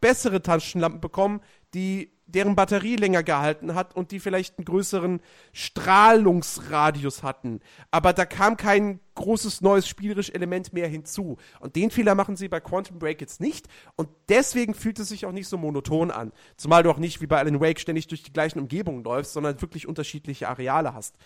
[0.00, 1.40] bessere Taschenlampen bekommen,
[1.74, 5.20] die deren Batterie länger gehalten hat und die vielleicht einen größeren
[5.52, 7.58] Strahlungsradius hatten.
[7.90, 11.38] Aber da kam kein großes neues spielerisches Element mehr hinzu.
[11.58, 13.66] Und den Fehler machen sie bei Quantum Break jetzt nicht.
[13.96, 16.30] Und deswegen fühlt es sich auch nicht so monoton an.
[16.56, 19.60] Zumal du auch nicht wie bei Alan Wake ständig durch die gleichen Umgebungen läufst, sondern
[19.60, 21.16] wirklich unterschiedliche Areale hast.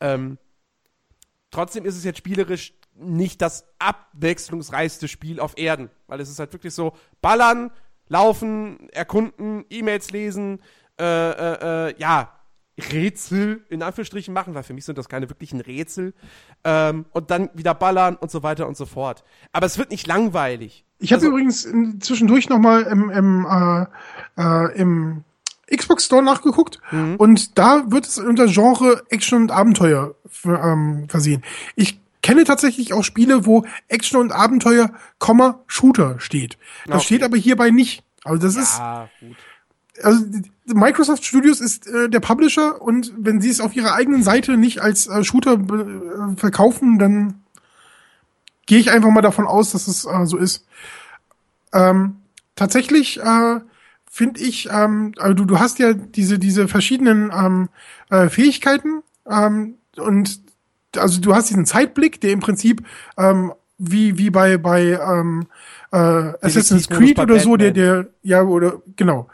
[0.00, 0.38] Ähm,
[1.50, 5.90] trotzdem ist es jetzt spielerisch nicht das abwechslungsreichste Spiel auf Erden.
[6.06, 7.70] Weil es ist halt wirklich so, ballern,
[8.08, 10.60] laufen, erkunden, E-Mails lesen,
[10.98, 12.30] äh, äh, äh, ja,
[12.78, 16.12] Rätsel in Anführungsstrichen machen, weil für mich sind das keine wirklichen Rätsel.
[16.64, 19.24] Ähm, und dann wieder ballern und so weiter und so fort.
[19.52, 20.84] Aber es wird nicht langweilig.
[20.98, 21.68] Ich habe also, übrigens
[22.00, 23.86] zwischendurch noch mal im, im, äh,
[24.40, 25.24] äh, im
[25.74, 27.16] Xbox Store nachgeguckt mhm.
[27.16, 30.14] und da wird es unter Genre Action und Abenteuer
[30.44, 31.42] ähm, versehen.
[31.74, 34.90] Ich kenne tatsächlich auch Spiele, wo Action und Abenteuer,
[35.66, 36.56] Shooter steht.
[36.86, 37.04] Das okay.
[37.04, 38.02] steht aber hierbei nicht.
[38.24, 39.20] Also das ja, ist.
[39.20, 39.36] Gut.
[40.02, 40.24] Also
[40.64, 44.80] Microsoft Studios ist äh, der Publisher und wenn sie es auf ihrer eigenen Seite nicht
[44.80, 47.44] als äh, Shooter äh, verkaufen, dann
[48.66, 50.66] gehe ich einfach mal davon aus, dass es äh, so ist.
[51.74, 52.16] Ähm,
[52.56, 53.60] tatsächlich äh,
[54.10, 57.68] finde ich, ähm, also du, du hast ja diese diese verschiedenen ähm,
[58.08, 60.40] äh, Fähigkeiten ähm, und
[60.98, 62.84] also du hast diesen Zeitblick, der im Prinzip
[63.16, 65.46] ähm, wie wie bei bei ähm,
[65.92, 69.28] äh, Assassin's Creed oder so, der der ja oder genau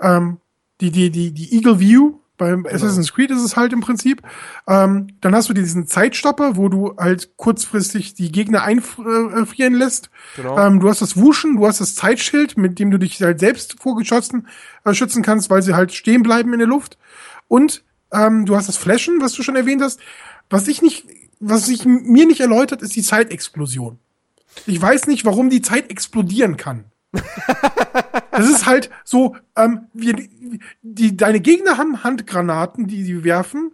[0.00, 0.38] ähm,
[0.80, 2.74] die die die die Eagle View beim genau.
[2.74, 4.22] Assassin's Creed ist es halt im Prinzip.
[4.66, 10.10] Ähm, dann hast du diesen Zeitstopper, wo du halt kurzfristig die Gegner einfrieren lässt.
[10.36, 10.58] Genau.
[10.58, 13.80] Ähm, du hast das Wuschen, du hast das Zeitschild, mit dem du dich halt selbst
[13.80, 14.48] vorgeschossen
[14.84, 16.98] äh, schützen kannst, weil sie halt stehen bleiben in der Luft.
[17.46, 20.00] Und ähm, du hast das Flashen, was du schon erwähnt hast.
[20.50, 21.06] Was ich nicht,
[21.40, 23.98] was sich mir nicht erläutert, ist die Zeitexplosion.
[24.66, 26.84] Ich weiß nicht, warum die Zeit explodieren kann.
[28.30, 30.16] das ist halt so, ähm, wir,
[30.82, 33.72] die, deine Gegner haben Handgranaten, die sie werfen.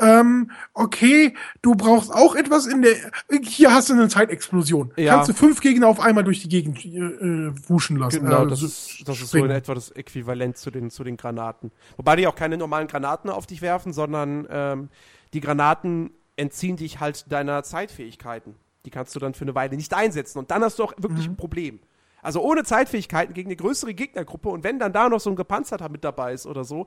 [0.00, 2.94] Ähm, okay, du brauchst auch etwas in der.
[3.42, 4.92] Hier hast du eine Zeitexplosion.
[4.96, 5.16] Ja.
[5.16, 8.24] Kannst du fünf Gegner auf einmal durch die Gegend äh, wuschen lassen.
[8.24, 11.18] Genau, äh, das, ist, das ist so in etwa das Äquivalent zu den, zu den
[11.18, 11.70] Granaten.
[11.98, 14.88] Wobei die auch keine normalen Granaten auf dich werfen, sondern ähm,
[15.34, 18.56] die Granaten entziehen dich halt deiner Zeitfähigkeiten.
[18.84, 20.38] Die kannst du dann für eine Weile nicht einsetzen.
[20.38, 21.34] Und dann hast du auch wirklich mhm.
[21.34, 21.80] ein Problem.
[22.22, 25.88] Also ohne Zeitfähigkeiten gegen eine größere Gegnergruppe und wenn dann da noch so ein Gepanzerter
[25.88, 26.86] mit dabei ist oder so,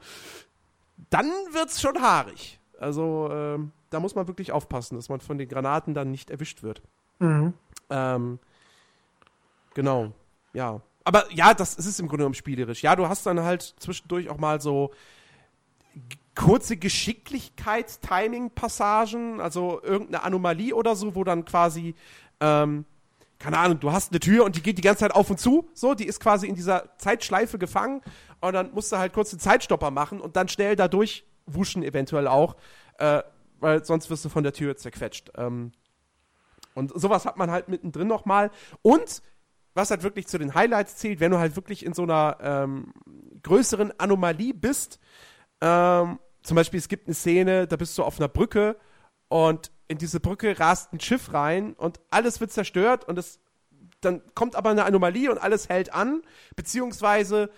[1.10, 2.60] dann wird's schon haarig.
[2.80, 6.61] Also ähm, da muss man wirklich aufpassen, dass man von den Granaten dann nicht erwischt
[6.61, 6.82] wird.
[7.20, 7.53] Mhm.
[7.90, 8.40] Ähm,
[9.74, 10.11] genau,
[10.53, 10.82] ja.
[11.03, 12.82] Aber ja, das ist im Grunde genommen spielerisch.
[12.84, 14.91] Ja, du hast dann halt zwischendurch auch mal so
[16.35, 21.93] kurze Geschicklichkeits-Timing-Passagen, also irgendeine Anomalie oder so, wo dann quasi,
[22.39, 22.85] ähm,
[23.39, 25.69] keine Ahnung, du hast eine Tür und die geht die ganze Zeit auf und zu,
[25.73, 28.01] so, die ist quasi in dieser Zeitschleife gefangen
[28.41, 32.27] und dann musst du halt kurz den Zeitstopper machen und dann schnell dadurch wuschen eventuell
[32.27, 32.55] auch,
[32.97, 33.22] äh,
[33.60, 35.31] weil sonst wirst du von der Tür zerquetscht.
[35.35, 35.72] Ähm,
[36.73, 38.49] und sowas hat man halt mittendrin nochmal.
[38.81, 39.22] Und
[39.76, 42.93] was halt wirklich zu den Highlights zählt, wenn du halt wirklich in so einer ähm,
[43.43, 44.99] größeren Anomalie bist,
[45.61, 48.78] ähm, zum Beispiel, es gibt eine Szene, da bist du auf einer Brücke
[49.30, 53.40] und in diese Brücke rast ein Schiff rein und alles wird zerstört und es
[54.02, 56.22] dann kommt aber eine Anomalie und alles hält an,
[56.56, 57.49] beziehungsweise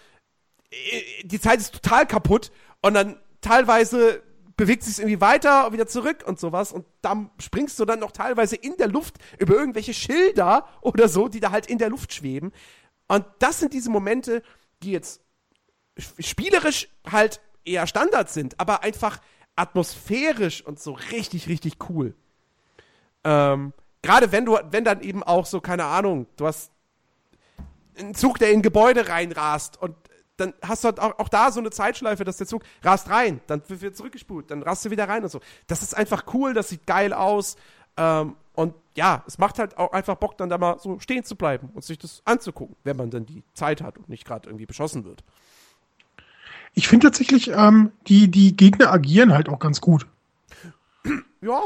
[0.69, 2.51] äh, die Zeit ist total kaputt
[2.81, 4.21] und dann teilweise
[4.57, 8.11] bewegt sich irgendwie weiter und wieder zurück und sowas und dann springst du dann noch
[8.11, 12.13] teilweise in der Luft über irgendwelche Schilder oder so, die da halt in der Luft
[12.13, 12.53] schweben.
[13.07, 14.41] Und das sind diese Momente,
[14.81, 15.21] die jetzt
[16.19, 19.19] spielerisch halt eher Standard sind, aber einfach
[19.55, 22.13] atmosphärisch und so richtig, richtig cool.
[23.23, 23.73] Ähm,
[24.05, 26.71] Gerade wenn du, wenn dann eben auch so, keine Ahnung, du hast
[27.97, 29.95] einen Zug, der in Gebäude reinrast und
[30.37, 33.41] dann hast du halt auch, auch, da so eine Zeitschleife, dass der Zug rast rein,
[33.47, 35.39] dann wird zurückgespult, dann rast du wieder rein und so.
[35.65, 37.55] Das ist einfach cool, das sieht geil aus.
[37.97, 41.35] Ähm, und ja, es macht halt auch einfach Bock, dann da mal so stehen zu
[41.35, 44.65] bleiben und sich das anzugucken, wenn man dann die Zeit hat und nicht gerade irgendwie
[44.65, 45.23] beschossen wird.
[46.75, 50.05] Ich finde tatsächlich, ähm, die, die Gegner agieren halt auch ganz gut.
[51.41, 51.61] Ja.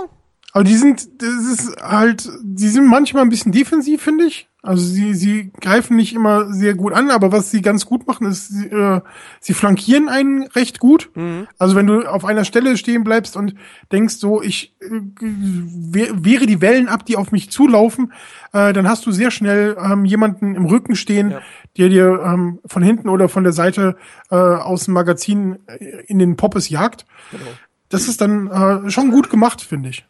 [0.51, 4.48] Aber die sind, das ist halt, die sind manchmal ein bisschen defensiv, finde ich.
[4.61, 8.27] Also sie, sie greifen nicht immer sehr gut an, aber was sie ganz gut machen,
[8.27, 8.99] ist, sie, äh,
[9.39, 11.11] sie flankieren einen recht gut.
[11.15, 11.47] Mhm.
[11.57, 13.55] Also wenn du auf einer Stelle stehen bleibst und
[13.93, 14.89] denkst so, ich äh,
[15.21, 18.11] wehre die Wellen ab, die auf mich zulaufen,
[18.51, 21.41] äh, dann hast du sehr schnell ähm, jemanden im Rücken stehen, ja.
[21.77, 23.95] der dir ähm, von hinten oder von der Seite
[24.29, 27.05] äh, aus dem Magazin äh, in den Poppes jagt.
[27.31, 27.43] Genau.
[27.87, 30.05] Das ist dann äh, schon gut gemacht, finde ich.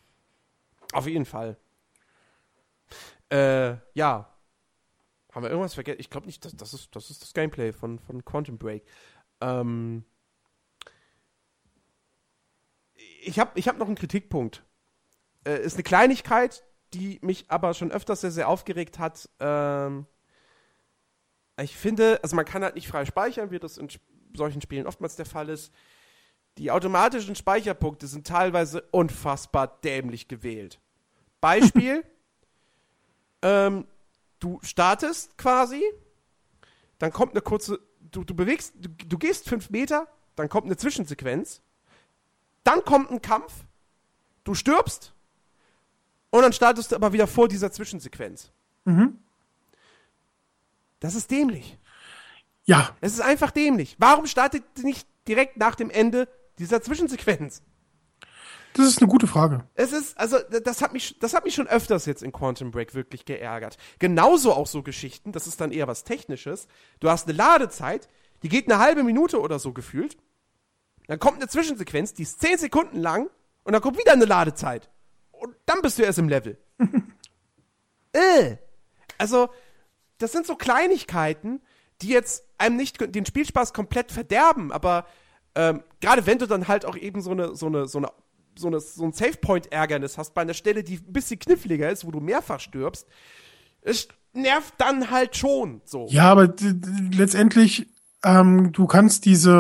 [0.92, 1.56] Auf jeden Fall.
[3.32, 4.26] Äh, ja,
[5.40, 6.02] haben wir irgendwas vergessen?
[6.02, 8.84] Ich glaube nicht, das, das, ist, das ist das Gameplay von, von Quantum Break.
[9.40, 10.04] Ähm,
[13.22, 14.66] ich habe ich hab noch einen Kritikpunkt.
[15.46, 19.30] Äh, ist eine Kleinigkeit, die mich aber schon öfters sehr, sehr aufgeregt hat.
[19.40, 20.08] Ähm,
[21.62, 23.88] ich finde, also man kann halt nicht frei speichern, wie das in
[24.36, 25.74] solchen Spielen oftmals der Fall ist.
[26.58, 30.82] Die automatischen Speicherpunkte sind teilweise unfassbar dämlich gewählt.
[31.40, 32.04] Beispiel,
[33.42, 33.88] ähm,
[34.40, 35.84] du startest quasi,
[36.98, 37.80] dann kommt eine kurze,
[38.12, 41.62] du, du bewegst, du, du gehst fünf Meter, dann kommt eine Zwischensequenz,
[42.64, 43.54] dann kommt ein Kampf,
[44.44, 45.14] du stirbst
[46.30, 48.52] und dann startest du aber wieder vor dieser Zwischensequenz.
[48.86, 49.20] Mhm.
[51.00, 51.78] Das ist dämlich.
[52.66, 53.96] Ja, Es ist einfach dämlich.
[53.98, 56.28] Warum startet nicht direkt nach dem Ende
[56.60, 57.64] dieser Zwischensequenz?
[58.74, 59.64] Das ist eine gute Frage.
[59.74, 62.94] Es ist, also, das hat mich, das hat mich schon öfters jetzt in Quantum Break
[62.94, 63.78] wirklich geärgert.
[63.98, 66.68] Genauso auch so Geschichten, das ist dann eher was Technisches.
[67.00, 68.08] Du hast eine Ladezeit,
[68.44, 70.18] die geht eine halbe Minute oder so gefühlt.
[71.08, 73.30] Dann kommt eine Zwischensequenz, die ist zehn Sekunden lang
[73.64, 74.90] und dann kommt wieder eine Ladezeit.
[75.32, 76.58] Und dann bist du erst im Level.
[78.14, 78.58] äh.
[79.18, 79.50] Also,
[80.20, 81.62] das sind so Kleinigkeiten,
[82.02, 85.06] die jetzt einem nicht den Spielspaß komplett verderben, aber
[85.56, 88.12] ähm, gerade wenn du dann halt auch eben so eine, so eine, so eine,
[88.60, 92.12] so eine, so ein Savepoint-Ärgernis hast bei einer Stelle, die ein bisschen kniffliger ist, wo
[92.12, 93.08] du mehrfach stirbst,
[93.82, 96.08] es nervt dann halt schon so.
[96.10, 96.54] Ja, aber
[97.12, 97.88] letztendlich,
[98.24, 99.52] ähm, du kannst diese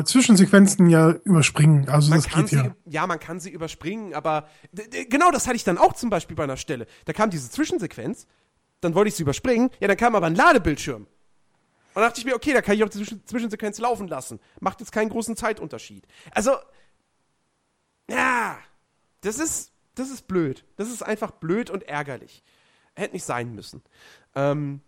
[0.00, 1.88] äh, Zwischensequenzen ja überspringen.
[1.88, 2.74] Also Man das geht sie, ja.
[2.86, 3.06] ja.
[3.06, 4.46] man kann sie überspringen, aber
[5.08, 6.86] genau das hatte ich dann auch zum Beispiel bei einer Stelle.
[7.06, 8.26] Da kam diese Zwischensequenz,
[8.80, 11.02] dann wollte ich sie überspringen, ja, dann kam aber ein Ladebildschirm.
[11.06, 14.40] Und dann dachte ich mir, okay, da kann ich auch die Zwischen- Zwischensequenz laufen lassen.
[14.60, 16.04] Macht jetzt keinen großen Zeitunterschied.
[16.32, 16.50] Also,
[18.08, 18.58] ja,
[19.20, 20.64] das ist, das ist blöd.
[20.76, 22.42] Das ist einfach blöd und ärgerlich.
[22.94, 23.82] Hätte nicht sein müssen.
[24.34, 24.80] Ähm,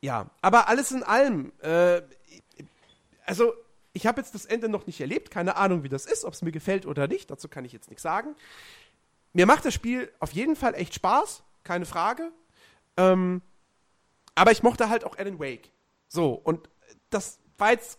[0.00, 2.02] ja, aber alles in allem, äh,
[3.24, 3.54] also
[3.92, 6.42] ich habe jetzt das Ende noch nicht erlebt, keine Ahnung, wie das ist, ob es
[6.42, 8.36] mir gefällt oder nicht, dazu kann ich jetzt nichts sagen.
[9.32, 12.30] Mir macht das Spiel auf jeden Fall echt Spaß, keine Frage.
[12.96, 13.42] Ähm,
[14.34, 15.70] aber ich mochte halt auch Alan Wake.
[16.08, 16.68] So, und
[17.10, 17.98] das war jetzt,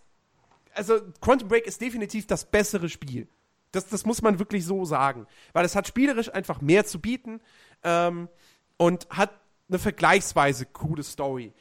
[0.73, 3.27] also Quantum Break ist definitiv das bessere Spiel.
[3.71, 5.27] Das, das muss man wirklich so sagen.
[5.53, 7.41] Weil es hat spielerisch einfach mehr zu bieten
[7.83, 8.29] ähm,
[8.77, 9.31] und hat
[9.69, 11.53] eine vergleichsweise coole Story.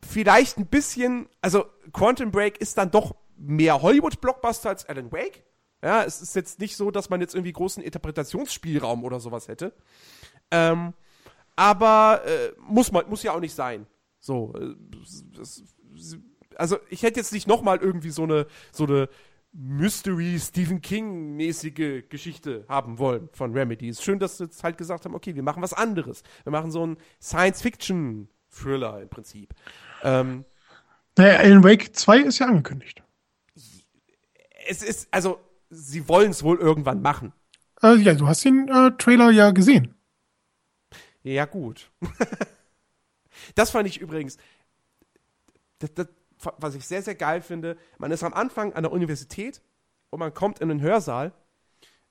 [0.00, 5.42] Vielleicht ein bisschen, also Quantum Break ist dann doch mehr Hollywood-Blockbuster als Alan Wake.
[5.82, 9.72] Ja, es ist jetzt nicht so, dass man jetzt irgendwie großen Interpretationsspielraum oder sowas hätte.
[10.50, 10.92] Ähm,
[11.56, 13.86] aber äh, muss man, muss ja auch nicht sein.
[14.20, 14.74] So, äh,
[15.36, 15.62] das,
[16.56, 19.08] also ich hätte jetzt nicht noch mal irgendwie so eine so eine
[19.52, 23.88] Mystery Stephen King mäßige Geschichte haben wollen von Remedy.
[23.88, 26.22] Ist schön, dass sie jetzt halt gesagt haben, okay, wir machen was anderes.
[26.44, 29.54] Wir machen so einen Science Fiction Thriller im Prinzip.
[30.02, 30.44] Ähm,
[31.16, 33.02] Naja, Alan Wake 2 ist ja angekündigt.
[34.68, 37.32] es ist also sie wollen es wohl irgendwann machen.
[37.82, 39.94] Äh, ja, du hast den äh, Trailer ja gesehen.
[41.22, 41.90] Ja, gut.
[43.54, 44.38] das fand ich übrigens,
[45.78, 46.08] das, das,
[46.58, 47.76] was ich sehr, sehr geil finde.
[47.98, 49.60] Man ist am Anfang an der Universität
[50.10, 51.32] und man kommt in den Hörsaal.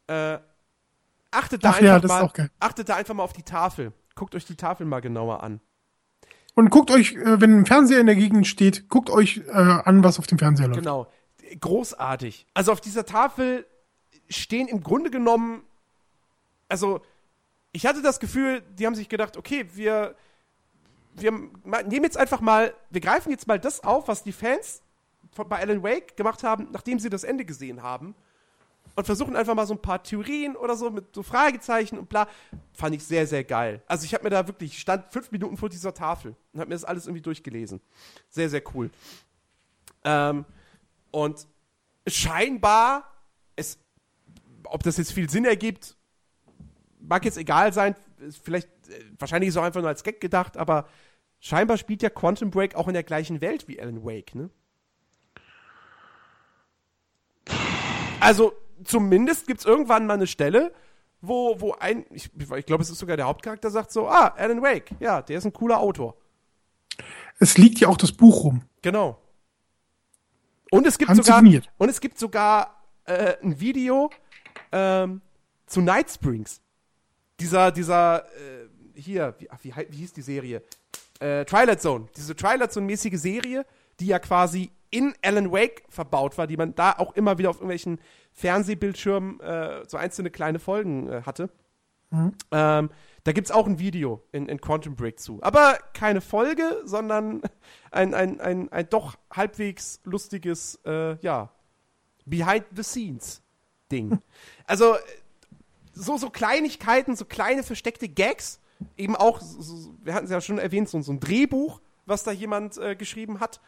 [0.08, 0.40] Äh,
[1.32, 3.94] achtet, da Ach ja, einfach ist mal, achtet da einfach mal auf die Tafel.
[4.16, 5.60] Guckt euch die Tafel mal genauer an.
[6.56, 10.04] Und guckt euch, äh, wenn ein Fernseher in der Gegend steht, guckt euch äh, an,
[10.04, 10.80] was auf dem Fernseher läuft.
[10.80, 11.08] Genau.
[11.60, 12.48] Großartig.
[12.54, 13.66] Also auf dieser Tafel
[14.28, 15.64] stehen im Grunde genommen,
[16.68, 17.02] also
[17.72, 20.16] ich hatte das Gefühl, die haben sich gedacht, okay, wir,
[21.22, 24.82] wir nehmen jetzt einfach mal, wir greifen jetzt mal das auf, was die Fans
[25.32, 28.16] von, bei Alan Wake gemacht haben, nachdem sie das Ende gesehen haben.
[28.96, 32.28] Und versuchen einfach mal so ein paar Theorien oder so mit so Fragezeichen und bla.
[32.74, 33.84] Fand ich sehr, sehr geil.
[33.86, 36.70] Also ich habe mir da wirklich, ich stand fünf Minuten vor dieser Tafel und habe
[36.70, 37.80] mir das alles irgendwie durchgelesen.
[38.30, 38.90] Sehr, sehr cool.
[40.04, 40.46] Ähm,
[41.12, 41.48] und
[42.08, 43.12] scheinbar,
[43.56, 43.78] es,
[44.64, 45.96] ob das jetzt viel Sinn ergibt,
[47.00, 47.96] mag jetzt egal sein.
[48.44, 50.88] Vielleicht, äh, wahrscheinlich ist es auch einfach nur als Gag gedacht, aber
[51.40, 54.50] scheinbar spielt ja Quantum Break auch in der gleichen Welt wie Alan Wake, ne?
[58.20, 58.54] Also,
[58.84, 60.74] zumindest gibt es irgendwann mal eine Stelle,
[61.22, 64.62] wo, wo ein, ich, ich glaube, es ist sogar der Hauptcharakter, sagt so, ah, Alan
[64.62, 66.16] Wake, ja, der ist ein cooler Autor.
[67.40, 68.64] Es liegt ja auch das Buch rum.
[68.82, 69.22] Genau.
[70.72, 71.42] Und es gibt sogar
[71.78, 74.10] und es gibt sogar äh, ein Video
[74.72, 75.22] ähm,
[75.66, 76.62] zu Night Springs.
[77.40, 78.68] Dieser dieser äh,
[78.98, 80.62] hier wie, ach, wie, wie hieß die Serie?
[81.20, 82.08] Äh, Twilight Zone.
[82.16, 83.66] Diese Twilight Zone mäßige Serie,
[84.00, 87.58] die ja quasi in Alan Wake verbaut war, die man da auch immer wieder auf
[87.58, 88.00] irgendwelchen
[88.34, 91.50] Fernsehbildschirmen äh, so einzelne kleine Folgen äh, hatte.
[92.52, 92.90] Ähm,
[93.24, 95.40] Da gibt's auch ein Video in, in Quantum Break zu.
[95.42, 97.42] Aber keine Folge, sondern
[97.92, 101.50] ein, ein, ein, ein doch halbwegs lustiges, äh, ja,
[102.26, 104.22] Behind-the-Scenes-Ding.
[104.66, 104.96] Also,
[105.94, 108.62] so, so Kleinigkeiten, so kleine versteckte Gags,
[108.98, 112.32] eben auch, so, wir hatten es ja schon erwähnt, so, so ein Drehbuch, was da
[112.32, 113.62] jemand äh, geschrieben hat,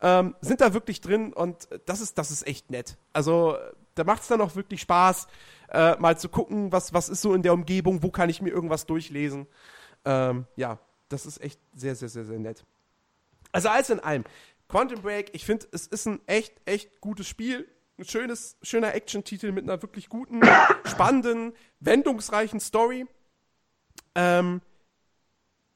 [0.00, 2.98] ähm, sind da wirklich drin und das ist, das ist echt nett.
[3.12, 3.56] Also,
[3.94, 5.26] da macht es dann auch wirklich Spaß,
[5.70, 8.50] äh, mal zu gucken, was, was ist so in der Umgebung, wo kann ich mir
[8.50, 9.46] irgendwas durchlesen.
[10.04, 10.78] Ähm, ja,
[11.08, 12.64] das ist echt sehr, sehr, sehr, sehr nett.
[13.52, 14.24] Also alles in allem,
[14.68, 17.68] Quantum Break, ich finde, es ist ein echt, echt gutes Spiel.
[17.98, 20.40] Ein schönes, schöner Action-Titel mit einer wirklich guten,
[20.84, 23.06] spannenden, wendungsreichen Story.
[24.16, 24.60] Ähm,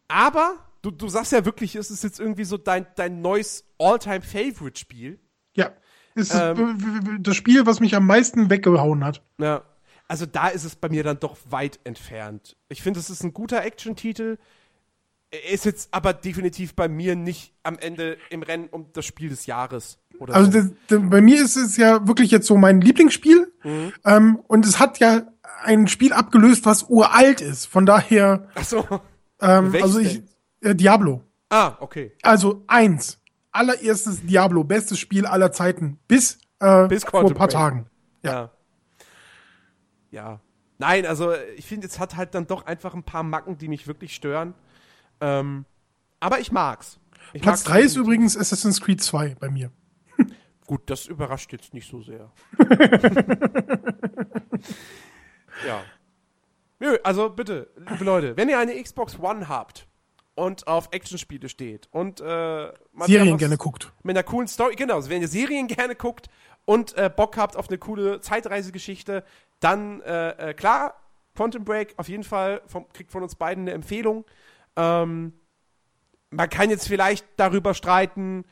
[0.09, 5.21] aber du, du sagst ja wirklich, es ist jetzt irgendwie so dein, dein neues All-Time-Favorite-Spiel.
[5.55, 5.73] Ja.
[6.15, 9.23] Ist ähm, das Spiel, was mich am meisten weggehauen hat.
[9.39, 9.63] Ja.
[10.09, 12.57] Also da ist es bei mir dann doch weit entfernt.
[12.69, 14.39] Ich finde, es ist ein guter Action-Titel.
[15.53, 19.47] Ist jetzt aber definitiv bei mir nicht am Ende im Rennen um das Spiel des
[19.47, 20.00] Jahres.
[20.29, 20.59] Also so.
[20.59, 23.53] das, das, bei mir ist es ja wirklich jetzt so mein Lieblingsspiel.
[23.65, 23.93] Mhm.
[24.05, 25.23] Ähm, und es hat ja
[25.63, 27.67] ein Spiel abgelöst, was uralt ist.
[27.67, 28.49] Von daher.
[28.55, 28.87] Ach so.
[29.41, 30.23] Ähm, also ich.
[30.61, 31.23] Äh, Diablo.
[31.49, 32.13] Ah, okay.
[32.23, 33.19] Also eins.
[33.53, 35.99] Allererstes Diablo, bestes Spiel aller Zeiten.
[36.07, 37.87] Bis, äh, bis vor ein paar Tagen.
[38.23, 38.33] Ja.
[38.33, 38.51] ja.
[40.11, 40.41] ja.
[40.79, 43.87] Nein, also ich finde, es hat halt dann doch einfach ein paar Macken, die mich
[43.87, 44.55] wirklich stören.
[45.21, 45.65] Ähm,
[46.21, 46.99] aber ich mag's.
[47.33, 49.71] Ich Platz 3 ist übrigens Assassin's Creed 2 bei mir.
[50.71, 52.31] Gut, das überrascht jetzt nicht so sehr.
[55.67, 55.83] ja.
[56.79, 59.89] Nö, also bitte, liebe Leute, wenn ihr eine Xbox One habt
[60.37, 62.71] und auf Actionspiele steht und äh,
[63.01, 63.93] Serien gerne guckt.
[64.05, 66.29] Mit einer coolen Story, genau, also wenn ihr Serien gerne guckt
[66.67, 69.25] und äh, Bock habt auf eine coole Zeitreisegeschichte,
[69.59, 70.95] dann äh, äh, klar,
[71.35, 74.25] Quantum Break auf jeden Fall vom, kriegt von uns beiden eine Empfehlung.
[74.77, 75.33] Ähm,
[76.31, 78.45] man kann jetzt vielleicht darüber streiten,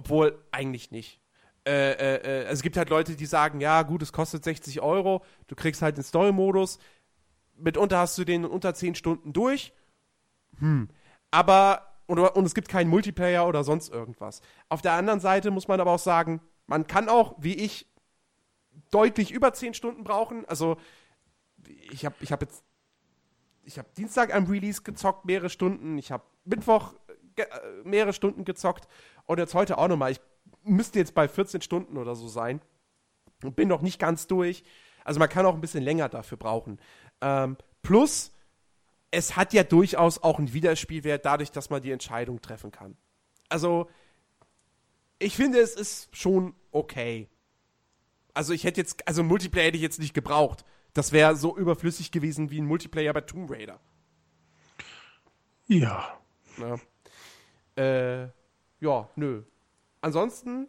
[0.00, 1.20] obwohl eigentlich nicht.
[1.66, 4.80] Äh, äh, äh, also es gibt halt Leute, die sagen, ja gut, es kostet 60
[4.80, 6.78] Euro, du kriegst halt den Story-Modus,
[7.58, 9.74] mitunter hast du den unter 10 Stunden durch.
[10.58, 10.88] Hm.
[11.30, 14.40] Aber, und, und es gibt keinen Multiplayer oder sonst irgendwas.
[14.70, 17.86] Auf der anderen Seite muss man aber auch sagen, man kann auch, wie ich,
[18.90, 20.46] deutlich über 10 Stunden brauchen.
[20.46, 20.78] Also,
[21.90, 22.64] ich habe ich hab jetzt
[23.64, 25.98] ich habe Dienstag am Release gezockt, mehrere Stunden.
[25.98, 26.94] Ich habe Mittwoch
[27.40, 27.44] äh,
[27.84, 28.88] mehrere Stunden gezockt.
[29.30, 30.10] Und jetzt heute auch nochmal.
[30.10, 30.20] Ich
[30.64, 32.60] müsste jetzt bei 14 Stunden oder so sein.
[33.44, 34.64] Und bin noch nicht ganz durch.
[35.04, 36.80] Also man kann auch ein bisschen länger dafür brauchen.
[37.20, 38.32] Ähm, plus,
[39.12, 42.96] es hat ja durchaus auch einen Wiederspielwert dadurch, dass man die Entscheidung treffen kann.
[43.48, 43.88] Also,
[45.20, 47.28] ich finde, es ist schon okay.
[48.34, 50.64] Also ich hätte jetzt, also Multiplayer hätte ich jetzt nicht gebraucht.
[50.92, 53.78] Das wäre so überflüssig gewesen wie ein Multiplayer bei Tomb Raider.
[55.68, 56.18] Ja.
[56.58, 56.80] Ja,
[57.80, 58.28] äh,
[58.80, 59.42] ja nö.
[60.00, 60.68] Ansonsten,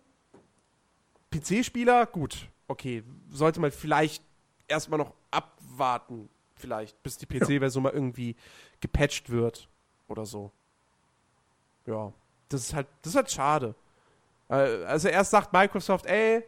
[1.31, 3.03] PC-Spieler, gut, okay.
[3.29, 4.23] Sollte man vielleicht
[4.67, 8.35] erstmal noch abwarten, vielleicht, bis die PC-Version mal irgendwie
[8.79, 9.69] gepatcht wird
[10.07, 10.51] oder so.
[11.85, 12.13] Ja,
[12.49, 13.75] das ist halt, das ist halt schade.
[14.49, 16.43] Äh, also erst sagt Microsoft, ey,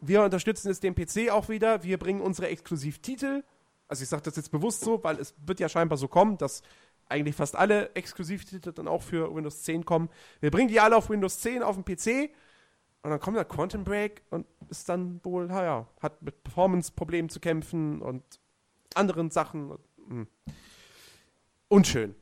[0.00, 1.82] wir unterstützen jetzt den PC auch wieder.
[1.82, 3.42] Wir bringen unsere Exklusivtitel.
[3.88, 6.62] Also ich sage das jetzt bewusst so, weil es wird ja scheinbar so kommen, dass
[7.08, 10.08] eigentlich fast alle Exklusivtitel dann auch für Windows 10 kommen.
[10.40, 12.30] Wir bringen die alle auf Windows 10 auf den PC
[13.02, 17.40] und dann kommt da Quantum Break und ist dann wohl, naja, hat mit Performance-Problemen zu
[17.40, 18.22] kämpfen und
[18.94, 19.78] anderen Sachen.
[20.08, 20.26] Hm.
[21.68, 22.14] Unschön.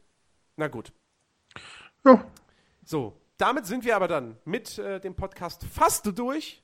[0.56, 0.92] Na gut.
[2.04, 2.24] Ja.
[2.84, 6.62] So, damit sind wir aber dann mit äh, dem Podcast fast durch.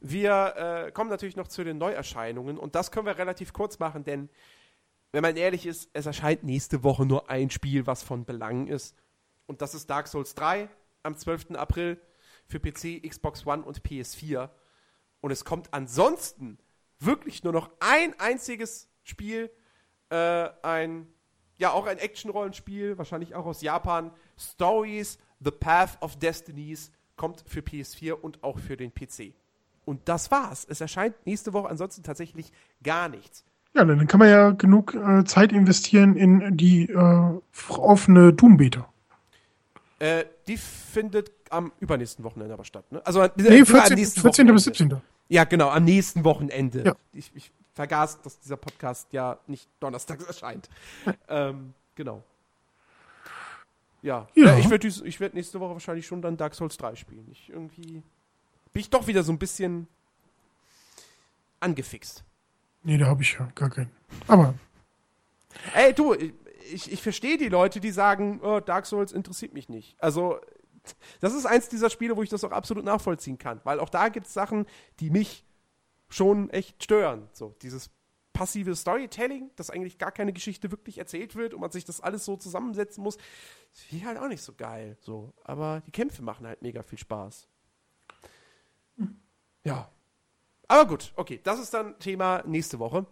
[0.00, 4.04] Wir äh, kommen natürlich noch zu den Neuerscheinungen und das können wir relativ kurz machen,
[4.04, 4.28] denn
[5.12, 8.94] wenn man ehrlich ist, es erscheint nächste Woche nur ein Spiel, was von Belang ist.
[9.46, 10.68] Und das ist Dark Souls 3
[11.02, 11.52] am 12.
[11.52, 12.00] April
[12.46, 14.50] für PC, Xbox One und PS4.
[15.20, 16.58] Und es kommt ansonsten
[16.98, 19.50] wirklich nur noch ein einziges Spiel,
[20.10, 21.06] äh, ein,
[21.56, 24.12] ja, auch ein Action-Rollenspiel, wahrscheinlich auch aus Japan.
[24.36, 29.34] Stories, The Path of Destinies kommt für PS4 und auch für den PC.
[29.84, 30.66] Und das war's.
[30.68, 32.52] Es erscheint nächste Woche ansonsten tatsächlich
[32.82, 33.44] gar nichts.
[33.74, 38.88] Ja, dann kann man ja genug äh, Zeit investieren in die äh, offene Doom-Beta.
[39.98, 43.04] Äh, die findet am übernächsten Wochenende aber statt, ne?
[43.06, 44.46] Also nee, 14, 14.
[44.46, 45.00] bis 17.
[45.28, 46.84] Ja, genau, am nächsten Wochenende.
[46.84, 46.96] Ja.
[47.12, 50.68] Ich, ich vergaß, dass dieser Podcast ja nicht donnerstags erscheint.
[51.28, 52.22] ähm, genau.
[54.02, 54.28] Ja.
[54.34, 54.56] ja.
[54.58, 54.88] ich werde
[55.20, 57.26] werd nächste Woche wahrscheinlich schon dann Dark Souls 3 spielen.
[57.30, 58.02] Ich irgendwie
[58.72, 59.88] bin ich doch wieder so ein bisschen
[61.60, 62.24] angefixt.
[62.82, 63.90] Nee, da habe ich ja gar keinen.
[64.26, 64.54] Aber
[65.74, 70.00] Ey, du, ich, ich verstehe die Leute, die sagen, oh, Dark Souls interessiert mich nicht.
[70.02, 70.38] Also,
[71.20, 73.60] das ist eins dieser Spiele, wo ich das auch absolut nachvollziehen kann.
[73.64, 74.66] Weil auch da gibt es Sachen,
[75.00, 75.44] die mich
[76.08, 77.28] schon echt stören.
[77.32, 77.90] So, dieses
[78.32, 82.24] passive Storytelling, dass eigentlich gar keine Geschichte wirklich erzählt wird und man sich das alles
[82.24, 83.18] so zusammensetzen muss,
[83.72, 84.96] ist halt auch nicht so geil.
[85.00, 87.48] So, aber die Kämpfe machen halt mega viel Spaß.
[89.64, 89.90] Ja.
[90.68, 93.06] Aber gut, okay, das ist dann Thema nächste Woche.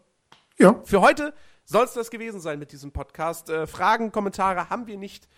[0.58, 0.80] Ja.
[0.84, 1.34] Für heute
[1.64, 3.48] soll es das gewesen sein mit diesem Podcast.
[3.50, 5.28] Äh, Fragen, Kommentare haben wir nicht,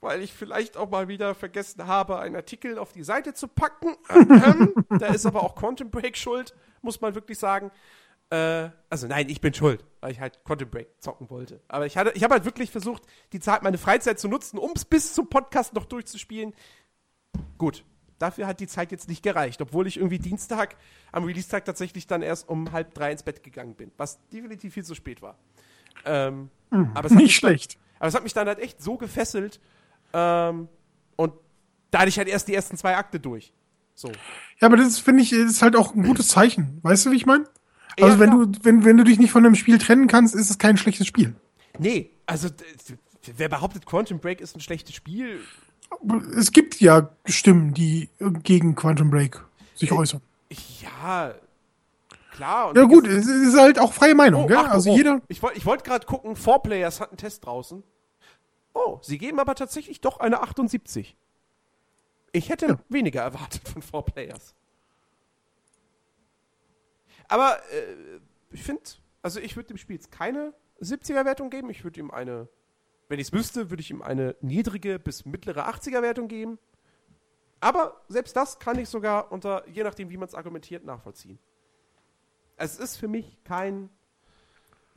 [0.00, 3.96] weil ich vielleicht auch mal wieder vergessen habe, einen Artikel auf die Seite zu packen.
[4.10, 7.70] Ähm, da ist aber auch Quantum Break schuld, muss man wirklich sagen.
[8.30, 11.60] Äh, also nein, ich bin schuld, weil ich halt Quantum Break zocken wollte.
[11.68, 13.02] Aber ich, hatte, ich habe halt wirklich versucht,
[13.32, 16.54] die Zeit, meine Freizeit zu nutzen, um es bis zum Podcast noch durchzuspielen.
[17.56, 17.84] Gut,
[18.18, 20.76] dafür hat die Zeit jetzt nicht gereicht, obwohl ich irgendwie Dienstag,
[21.12, 24.84] am Release-Tag tatsächlich dann erst um halb drei ins Bett gegangen bin, was definitiv viel
[24.84, 25.38] zu spät war.
[26.04, 27.74] Ähm, aber es hat Nicht mich schlecht.
[27.74, 29.60] Dann, aber es hat mich dann halt echt so gefesselt
[30.12, 30.68] ähm,
[31.16, 31.32] und
[31.90, 33.52] da hatte ich halt erst die ersten zwei Akte durch.
[33.94, 34.08] So.
[34.60, 36.78] Ja, aber das finde ich ist halt auch ein gutes Zeichen.
[36.82, 37.44] Weißt du, wie ich meine?
[38.00, 38.46] Also Ja, wenn klar.
[38.46, 41.06] du wenn wenn du dich nicht von einem Spiel trennen kannst, ist es kein schlechtes
[41.06, 41.34] Spiel.
[41.78, 42.48] Nee, also
[43.36, 45.40] wer behauptet, Quantum Break ist ein schlechtes Spiel?
[46.36, 49.42] Es gibt ja Stimmen, die äh, gegen Quantum Break
[49.74, 50.20] sich äußern.
[50.80, 51.34] Ja,
[52.32, 52.74] klar.
[52.76, 54.56] Ja gut, es ist halt auch freie Meinung, Oh, gell?
[54.56, 54.96] Achtung, Also oh.
[54.96, 55.20] jeder.
[55.28, 57.82] Ich wollte ich wollt gerade gucken, Four Players hat einen Test draußen.
[58.74, 61.16] Oh, sie geben aber tatsächlich doch eine 78.
[62.32, 62.78] Ich hätte Ja.
[62.88, 64.54] weniger erwartet von Four Players.
[67.28, 68.20] Aber äh,
[68.52, 68.82] ich finde,
[69.22, 71.70] also ich würde dem Spiel jetzt keine 70er-Wertung geben.
[71.70, 72.48] Ich würde ihm eine,
[73.08, 76.58] wenn ich es wüsste, würde ich ihm eine niedrige bis mittlere 80er-Wertung geben.
[77.60, 81.38] Aber selbst das kann ich sogar unter, je nachdem, wie man es argumentiert, nachvollziehen.
[82.56, 83.90] Es ist für mich kein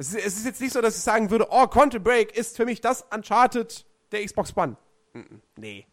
[0.01, 2.57] es ist, es ist jetzt nicht so, dass ich sagen würde, oh, Quantum Break ist
[2.57, 4.75] für mich das Uncharted der Xbox One.
[5.57, 5.85] Nee.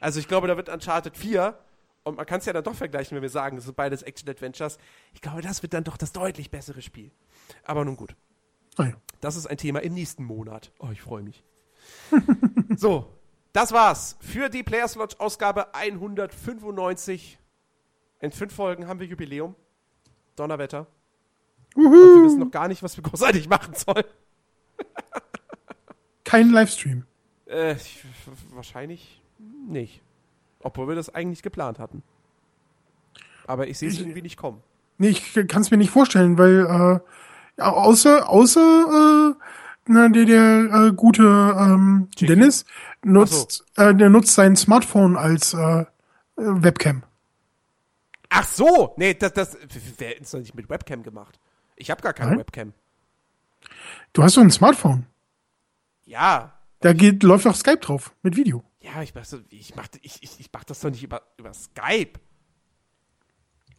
[0.00, 1.58] Also ich glaube, da wird Uncharted 4,
[2.04, 4.78] und man kann es ja dann doch vergleichen, wenn wir sagen, das sind beides Action-Adventures,
[5.12, 7.10] ich glaube, das wird dann doch das deutlich bessere Spiel.
[7.64, 8.16] Aber nun gut.
[8.78, 8.94] Naja.
[9.20, 10.70] Das ist ein Thema im nächsten Monat.
[10.78, 11.42] Oh, ich freue mich.
[12.76, 13.10] so,
[13.52, 17.38] das war's für die Players Lodge Ausgabe 195.
[18.20, 19.54] In fünf Folgen haben wir Jubiläum.
[20.36, 20.86] Donnerwetter.
[21.74, 24.04] Und wir wissen noch gar nicht, was wir großartig machen sollen.
[26.24, 27.04] Kein Livestream.
[27.46, 28.04] Äh, ich-
[28.50, 29.20] wahrscheinlich
[29.68, 30.00] nicht.
[30.60, 32.02] Obwohl wir das eigentlich geplant hatten.
[33.46, 34.62] Aber ich sehe es irgendwie nicht kommen.
[34.96, 37.00] Nee, ich kann es mir nicht vorstellen, weil äh,
[37.58, 39.44] ja, außer außer äh,
[39.86, 42.64] na, der der äh, gute ähm, Dennis
[43.04, 45.84] nutzt äh, der nutzt sein Smartphone als äh,
[46.36, 47.04] Webcam.
[48.30, 48.94] Ach so!
[48.96, 49.56] Nee, das, das,
[49.98, 51.38] wer hätte es doch nicht mit Webcam gemacht?
[51.76, 52.38] Ich habe gar keine Nein?
[52.40, 52.72] Webcam.
[54.12, 55.06] Du hast doch ein Smartphone.
[56.04, 56.58] Ja.
[56.80, 58.64] Da geht läuft doch Skype drauf mit Video.
[58.80, 61.54] Ja, ich mach, so, ich, mach, ich, ich, ich mach das doch nicht über, über
[61.54, 62.18] Skype.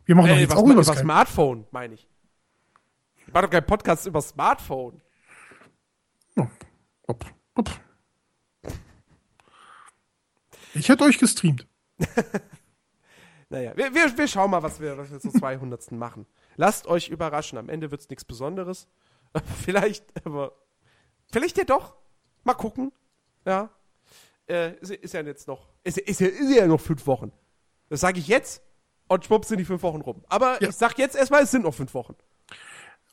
[0.06, 1.00] Wir machen doch Äh, jetzt über, auch über über Skype.
[1.00, 2.08] Smartphone, meine ich.
[3.34, 5.02] Mach doch keinen Podcast über Smartphone.
[6.38, 6.48] Oh,
[7.08, 7.26] hopp,
[7.58, 7.70] hopp.
[10.74, 11.68] Ich hätte euch gestreamt.
[13.48, 15.92] Naja, wir, wir, wir schauen mal, was wir, was wir zur 200.
[15.92, 16.26] machen.
[16.56, 17.60] Lasst euch überraschen.
[17.60, 18.88] Am Ende wird's nichts Besonderes.
[19.64, 20.54] vielleicht, aber
[21.32, 21.96] vielleicht ja doch.
[22.44, 22.92] Mal gucken.
[23.46, 23.70] Ja.
[24.50, 27.32] Äh, ist, ist ja jetzt noch, ist, ist, ja, ist ja noch fünf Wochen.
[27.88, 28.64] Das sage ich jetzt
[29.08, 30.26] und schwupps sind die fünf Wochen rum.
[30.28, 30.70] Aber Ja.
[30.70, 32.16] ich sag jetzt erstmal, es sind noch fünf Wochen.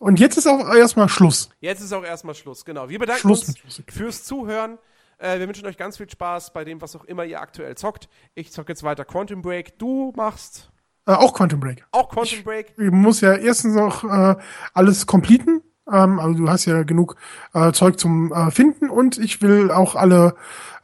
[0.02, 1.48] Und jetzt ist auch erstmal Schluss.
[1.60, 2.88] Jetzt ist auch erstmal Schluss, genau.
[2.88, 4.78] Wir bedanken Schluss uns fürs Zuhören.
[5.18, 8.08] Äh, wir wünschen euch ganz viel Spaß bei dem, was auch immer ihr aktuell zockt.
[8.34, 9.78] Ich zocke jetzt weiter Quantum Break.
[9.78, 10.72] Du machst
[11.06, 11.84] Äh, auch Quantum Break.
[11.92, 12.74] auch Quantum Break.
[12.78, 14.34] Ich muss ja erstens noch äh,
[14.74, 15.62] alles completen.
[15.88, 17.14] Ähm, also du hast ja genug
[17.54, 20.34] äh, Zeug zum äh, Finden und ich will auch alle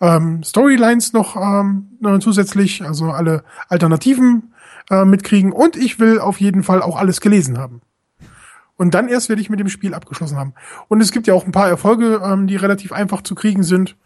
[0.01, 4.55] ähm, Storylines noch ähm, zusätzlich, also alle Alternativen
[4.91, 7.81] äh, mitkriegen und ich will auf jeden Fall auch alles gelesen haben.
[8.79, 10.55] Und dann erst werde ich mit dem Spiel abgeschlossen haben.
[10.87, 13.97] Und es gibt ja auch ein paar Erfolge, ähm, die relativ einfach zu kriegen sind.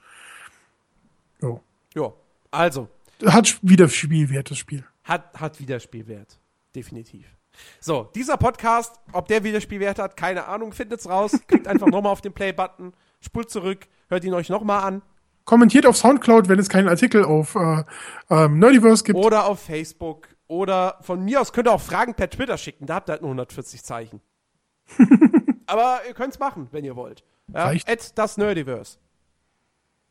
[1.41, 1.61] Jo.
[1.95, 2.13] Ja,
[2.51, 2.89] also,
[3.25, 4.85] Hat wieder Spielwert, das Spiel.
[5.05, 6.39] hat, hat Wiederspielwert.
[6.75, 7.27] Definitiv.
[7.81, 11.33] So, dieser Podcast, ob der Wiederspielwert hat, keine Ahnung, findet's raus.
[11.47, 15.03] Klickt einfach nochmal auf den Play-Button, spult zurück, hört ihn euch nochmal an.
[15.45, 17.85] Kommentiert auf Soundcloud, wenn es keinen Artikel auf äh,
[18.31, 19.19] ähm, Nerdiverse gibt.
[19.19, 20.29] Oder auf Facebook.
[20.47, 22.87] Oder von mir aus könnt ihr auch Fragen per Twitter schicken.
[22.87, 24.21] Da habt ihr halt nur 140 Zeichen.
[25.67, 27.25] Aber ihr könnt's machen, wenn ihr wollt.
[27.53, 27.89] Ja, Reicht.
[27.89, 28.99] at das Nerdiverse.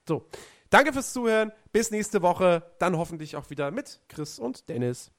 [0.08, 0.26] So.
[0.70, 1.52] Danke fürs Zuhören.
[1.72, 2.64] Bis nächste Woche.
[2.80, 5.12] Dann hoffentlich auch wieder mit Chris und Dennis.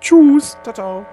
[0.00, 0.56] Tschüss.
[0.62, 1.06] Ciao, ciao.